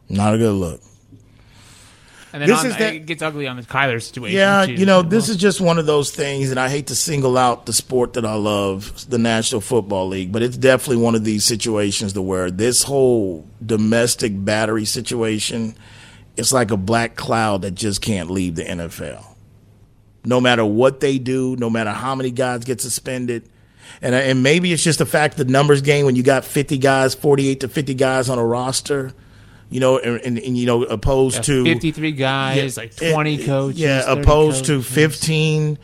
Not 0.09 0.35
a 0.35 0.39
good 0.39 0.53
look. 0.53 0.81
And 2.33 2.43
then 2.43 2.49
this 2.51 2.61
on, 2.61 2.67
is 2.67 2.77
that, 2.77 2.95
it 2.95 3.07
gets 3.07 3.23
ugly 3.23 3.47
on 3.47 3.57
the 3.57 3.63
Kyler 3.63 4.03
situation. 4.03 4.37
Yeah, 4.37 4.67
too, 4.67 4.73
you 4.73 4.87
know, 4.87 5.03
this 5.03 5.29
is 5.29 5.37
just 5.37 5.61
one 5.61 5.79
of 5.79 5.87
those 5.87 6.11
things, 6.11 6.51
and 6.51 6.61
I 6.61 6.69
hate 6.69 6.89
to 6.89 6.95
single 6.95 7.39
out 7.39 7.65
the 7.65 7.73
sport 7.73 8.15
that 8.15 8.27
I 8.27 8.35
love, 8.35 9.09
the 9.09 9.17
National 9.17 9.61
Football 9.61 10.09
League, 10.09 10.33
but 10.33 10.43
it's 10.43 10.57
definitely 10.57 11.03
one 11.03 11.15
of 11.15 11.25
these 11.25 11.45
situations 11.45 12.13
to 12.13 12.21
where 12.21 12.51
this 12.51 12.83
whole 12.83 13.47
domestic 13.65 14.33
battery 14.45 14.85
situation– 14.85 15.77
it's 16.37 16.53
like 16.53 16.71
a 16.71 16.77
black 16.77 17.17
cloud 17.17 17.63
that 17.63 17.73
just 17.73 18.01
can't 18.03 18.31
leave 18.31 18.55
the 18.57 18.65
NFL. 18.65 19.25
No 20.25 20.41
matter 20.41 20.65
what 20.65 21.01
they 21.01 21.19
do, 21.19 21.57
no 21.57 21.71
matter 21.71 21.91
how 21.91 22.15
many 22.15 22.31
guys 22.31 22.65
get 22.65 22.81
suspended, 22.81 23.49
and 24.03 24.15
uh, 24.15 24.19
and 24.19 24.43
maybe 24.43 24.73
it's 24.73 24.83
just 24.83 24.99
the 24.99 25.07
fact 25.07 25.37
the 25.37 25.45
numbers 25.45 25.83
game 25.83 26.05
when 26.05 26.17
you 26.17 26.23
got 26.23 26.45
50 26.45 26.79
guys, 26.79 27.15
48 27.15 27.61
to 27.61 27.69
50 27.69 27.95
guys 27.95 28.29
on 28.29 28.39
a 28.39 28.45
roster, 28.45 29.15
you 29.71 29.81
know, 29.81 29.99
and, 29.99 30.21
and, 30.23 30.39
and 30.39 30.59
you 30.59 30.67
know, 30.67 30.83
opposed 30.85 31.37
yeah, 31.37 31.43
to 31.43 31.65
53 31.65 32.13
guys, 32.13 32.77
yeah, 32.77 32.83
like 32.83 32.97
20 32.97 33.45
coaches. 33.45 33.81
Yeah, 33.81 34.13
opposed 34.13 34.67
coaches. 34.67 34.87
to 34.87 34.95
15 34.95 35.79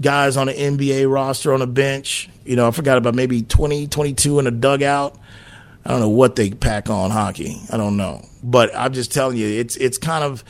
guys 0.00 0.36
on 0.36 0.48
an 0.48 0.54
NBA 0.54 1.12
roster 1.12 1.52
on 1.52 1.62
a 1.62 1.66
bench. 1.66 2.28
You 2.44 2.56
know, 2.56 2.66
I 2.66 2.70
forgot 2.70 2.98
about 2.98 3.14
maybe 3.14 3.42
20, 3.42 3.88
22 3.88 4.38
in 4.38 4.46
a 4.46 4.50
dugout. 4.50 5.18
I 5.84 5.90
don't 5.90 6.00
know 6.00 6.08
what 6.08 6.36
they 6.36 6.50
pack 6.50 6.90
on 6.90 7.10
hockey. 7.10 7.60
I 7.70 7.76
don't 7.76 7.96
know. 7.96 8.24
But 8.42 8.74
I'm 8.76 8.92
just 8.92 9.12
telling 9.12 9.36
you, 9.36 9.46
it's 9.46 9.76
it's 9.76 9.98
kind 9.98 10.24
of 10.24 10.44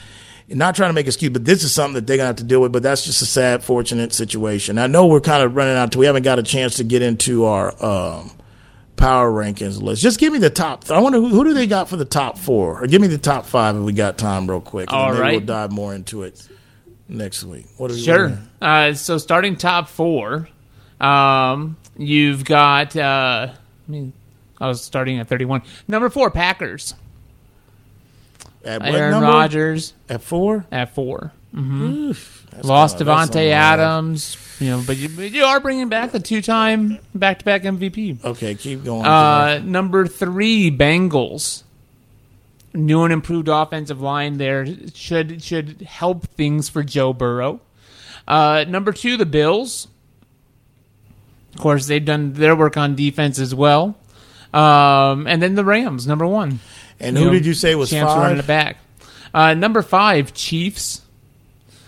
not 0.49 0.75
trying 0.75 0.91
to 0.91 0.95
make 0.95 1.07
excuse, 1.07 1.31
but 1.31 1.45
this 1.45 1.63
is 1.63 1.73
something 1.73 1.95
that 1.95 2.07
they're 2.07 2.17
gonna 2.17 2.29
have 2.29 2.37
to 2.37 2.45
deal 2.45 2.61
with. 2.61 2.73
But 2.73 2.83
that's 2.83 3.05
just 3.05 3.23
a 3.23 3.27
sad, 3.27 3.63
fortunate 3.63 4.13
situation. 4.13 4.79
I 4.79 4.87
know 4.87 5.07
we're 5.07 5.21
kind 5.21 5.43
of 5.43 5.55
running 5.55 5.77
out. 5.77 5.93
To, 5.93 5.99
we 5.99 6.07
haven't 6.07 6.25
got 6.25 6.39
a 6.39 6.43
chance 6.43 6.77
to 6.77 6.85
get 6.85 7.03
into 7.03 7.45
our 7.45 7.85
um, 7.85 8.33
power 8.97 9.31
rankings 9.31 9.81
list. 9.81 10.03
Just 10.03 10.19
give 10.19 10.33
me 10.33 10.39
the 10.39 10.51
top. 10.51 10.91
I 10.91 11.01
wonder 11.01 11.19
who, 11.19 11.29
who, 11.29 11.45
do 11.45 11.55
they 11.55 11.67
got 11.67 11.89
for 11.89 11.97
the 11.97 12.05
top 12.05 12.37
four, 12.37 12.83
or 12.83 12.87
give 12.87 13.01
me 13.01 13.09
the 13.09 13.19
top 13.19 13.47
five 13.47 13.77
if 13.77 13.83
we 13.83 13.93
got 13.93 14.19
time, 14.19 14.49
real 14.49 14.61
quick. 14.61 14.93
All 14.93 15.13
right, 15.13 15.33
we'll 15.33 15.41
dive 15.41 15.73
more 15.73 15.95
into 15.95 16.25
it 16.25 16.49
next 17.09 17.45
week. 17.45 17.67
What 17.77 17.91
are 17.91 17.97
sure? 17.97 18.39
Uh, 18.61 18.95
so 18.95 19.19
starting 19.19 19.57
top 19.57 19.89
four, 19.89 20.49
um, 21.01 21.77
you've 21.97 22.45
got. 22.45 22.97
Uh, 22.97 23.53
I 23.53 23.91
mean, 23.91 24.13
I 24.61 24.69
was 24.69 24.83
starting 24.83 25.19
at 25.19 25.29
thirty-one. 25.29 25.63
Number 25.89 26.11
four, 26.11 26.31
Packers. 26.31 26.95
At 28.65 28.83
Aaron 28.95 29.13
Rodgers 29.23 29.95
at 30.09 30.23
four. 30.23 30.67
At 30.71 30.95
four. 30.95 31.33
Lost 32.63 32.99
kinda- 32.99 33.05
that's 33.05 33.31
Davante 33.31 33.37
a 33.37 33.51
lot. 33.51 33.57
Adams, 33.81 34.37
you 34.61 34.69
know, 34.71 34.83
but 34.87 34.97
you, 34.99 35.09
but 35.09 35.31
you 35.33 35.45
are 35.45 35.61
bringing 35.61 35.89
back 35.89 36.13
the 36.13 36.21
two-time 36.21 36.99
back-to-back 37.15 37.63
MVP. 37.63 38.23
Okay, 38.25 38.55
keep 38.55 38.85
going. 38.85 39.07
Uh, 39.07 39.61
number 39.65 40.07
three, 40.07 40.71
Bengals. 40.71 41.63
New 42.73 43.03
and 43.03 43.13
improved 43.13 43.49
offensive 43.49 44.01
line 44.01 44.37
there 44.37 44.65
should 44.95 45.43
should 45.43 45.81
help 45.83 46.27
things 46.29 46.69
for 46.69 46.85
Joe 46.85 47.13
Burrow. 47.13 47.61
Uh, 48.29 48.65
number 48.69 48.93
two, 48.93 49.17
the 49.17 49.27
Bills. 49.27 49.89
Of 51.55 51.61
course, 51.61 51.87
they've 51.87 52.05
done 52.05 52.35
their 52.35 52.55
work 52.55 52.77
on 52.77 52.95
defense 52.95 53.41
as 53.41 53.53
well. 53.55 53.97
Um, 54.53 55.27
and 55.27 55.41
then 55.41 55.55
the 55.55 55.65
Rams, 55.65 56.07
number 56.07 56.27
one. 56.27 56.61
and 56.99 57.17
who 57.17 57.27
know, 57.27 57.31
did 57.33 57.47
you 57.47 57.55
say 57.55 57.75
was 57.75 57.91
champs 57.91 58.13
running 58.15 58.39
it 58.39 58.43
five? 58.43 58.47
back. 58.47 58.77
Uh, 59.33 59.55
number 59.55 59.83
five, 59.83 60.35
Chiefs. 60.35 61.03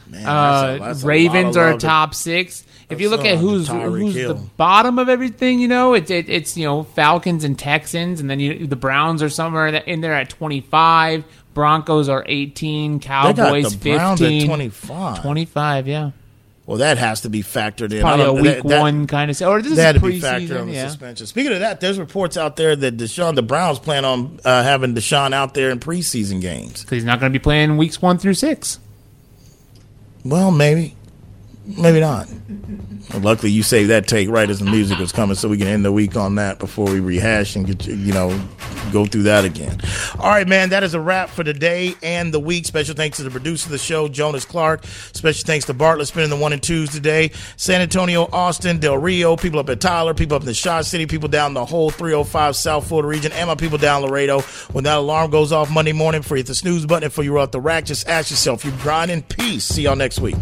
Man, 0.09 0.27
Uh, 0.27 0.31
that's 0.31 0.81
a- 0.81 0.85
that's 0.85 1.03
a 1.03 1.07
Ravens 1.07 1.57
are 1.57 1.79
top 1.79 2.15
six. 2.15 2.65
If 2.91 3.01
you 3.01 3.09
look 3.09 3.25
at 3.25 3.35
on 3.35 3.39
who's 3.39 3.69
who's 3.69 4.15
the 4.15 4.35
bottom 4.59 4.99
of 4.99 5.09
everything, 5.09 5.59
you 5.59 5.67
know, 5.69 5.95
it's 5.95 6.11
it, 6.11 6.29
it's 6.29 6.57
you 6.59 6.67
know 6.67 6.83
Falcons 6.83 7.43
and 7.43 7.59
Texans, 7.59 8.21
and 8.21 8.29
then 8.29 8.39
you, 8.39 8.67
the 8.67 8.77
Browns 8.77 9.23
are 9.23 9.31
somewhere 9.31 9.69
in 9.69 10.03
there 10.03 10.13
at 10.13 10.29
twenty 10.29 10.61
five. 10.61 11.25
Broncos 11.55 12.09
are 12.11 12.23
eighteen. 12.29 12.99
They 12.99 13.07
got 13.07 13.37
Cowboys 13.37 13.77
the 13.79 13.91
Browns 13.97 14.21
at 14.21 14.27
fifteen. 14.29 14.47
25. 14.47 15.23
25, 15.23 15.89
yeah. 15.89 16.11
Well, 16.73 16.79
that 16.79 16.97
has 16.97 17.20
to 17.20 17.29
be 17.29 17.43
factored 17.43 17.93
in. 17.93 18.01
Probably 18.01 18.25
a 18.25 18.33
week 18.33 18.45
that- 18.45 18.66
that- 18.66 18.81
one 18.81 19.07
kind 19.07 19.31
of. 19.31 19.43
Or 19.43 19.61
this 19.61 19.77
That 19.77 19.79
is 19.79 19.85
had 19.85 19.95
to 19.97 20.01
be 20.01 20.18
factored 20.18 20.49
preseason, 20.49 20.61
on 20.62 20.66
the 20.68 20.73
yeah. 20.73 20.87
suspension. 20.89 21.27
Speaking 21.27 21.53
of 21.53 21.61
that, 21.61 21.81
there's 21.81 21.99
reports 21.99 22.39
out 22.39 22.57
there 22.57 22.75
that 22.75 22.97
Deshaun, 22.97 23.35
the 23.35 23.43
Browns 23.43 23.79
plan 23.79 24.07
on 24.07 24.41
uh, 24.43 24.62
having 24.62 24.95
Deshaun 24.95 25.35
out 25.35 25.53
there 25.53 25.68
in 25.68 25.81
preseason 25.81 26.41
games. 26.41 26.81
Because 26.81 26.97
he's 26.97 27.05
not 27.05 27.20
going 27.20 27.31
to 27.31 27.39
be 27.39 27.43
playing 27.43 27.77
weeks 27.77 28.01
one 28.01 28.16
through 28.16 28.33
six. 28.33 28.79
Well, 30.25 30.51
maybe, 30.51 30.97
maybe 31.66 32.01
not. 32.01 32.27
Luckily, 33.21 33.51
you 33.51 33.63
saved 33.63 33.91
that 33.91 34.09
take 34.09 34.29
right 34.29 34.49
as 34.49 34.59
the 34.59 34.65
music 34.65 34.99
was 34.99 35.13
coming, 35.13 35.37
so 35.37 35.49
we 35.49 35.59
can 35.59 35.67
end 35.67 35.85
the 35.85 35.93
week 35.93 36.17
on 36.17 36.37
that 36.37 36.59
before 36.59 36.87
we 36.87 37.01
rehash 37.01 37.57
and 37.57 37.67
get 37.67 37.87
you, 37.87 38.13
know 38.13 38.29
go 38.93 39.07
through 39.07 39.23
that 39.23 39.45
again. 39.45 39.81
All 40.19 40.31
right, 40.31 40.47
man, 40.47 40.71
that 40.71 40.83
is 40.83 40.95
a 40.95 41.01
wrap 41.01 41.29
for 41.29 41.45
today 41.45 41.95
and 42.03 42.33
the 42.33 42.41
week. 42.41 42.67
Special 42.67 42.95
thanks 42.95 43.19
to 43.19 43.23
the 43.23 43.31
producer 43.31 43.67
of 43.67 43.73
the 43.73 43.79
show, 43.79 44.09
Jonas 44.09 44.45
Clark. 44.45 44.85
Special 44.85 45.47
thanks 45.47 45.67
to 45.67 45.75
Bartlett 45.75 46.09
spinning 46.09 46.31
the 46.31 46.37
one 46.37 46.53
and 46.53 46.63
twos 46.63 46.91
today. 46.91 47.31
San 47.57 47.81
Antonio, 47.81 48.29
Austin, 48.33 48.79
Del 48.79 48.99
Rio, 48.99 49.37
people 49.37 49.61
up 49.61 49.69
at 49.69 49.81
Tyler, 49.81 50.15
people 50.15 50.37
up 50.37 50.43
in 50.43 50.47
the 50.47 50.55
Shot 50.55 50.85
City, 50.87 51.07
people 51.07 51.29
down 51.29 51.55
the 51.55 51.65
whole 51.65 51.91
305 51.91 52.57
South 52.57 52.87
Florida 52.87 53.09
region, 53.09 53.33
and 53.33 53.49
my 53.49 53.55
people 53.55 53.79
down 53.79 54.03
Laredo. 54.03 54.41
When 54.73 54.85
that 54.85 54.99
alarm 54.99 55.31
goes 55.31 55.53
off 55.53 55.71
Monday 55.71 55.93
morning 55.93 56.23
for 56.23 56.37
you, 56.37 56.41
hit 56.41 56.47
the 56.47 56.55
snooze 56.55 56.87
button. 56.87 57.11
For 57.11 57.23
you 57.23 57.39
out 57.39 57.53
the 57.53 57.61
rack, 57.61 57.85
just 57.85 58.09
ask 58.09 58.31
yourself, 58.31 58.65
you 58.65 58.71
grind 58.83 59.11
in 59.11 59.23
peace. 59.23 59.65
See 59.65 59.83
y'all 59.83 59.97
next 59.97 60.21
week. 60.21 60.37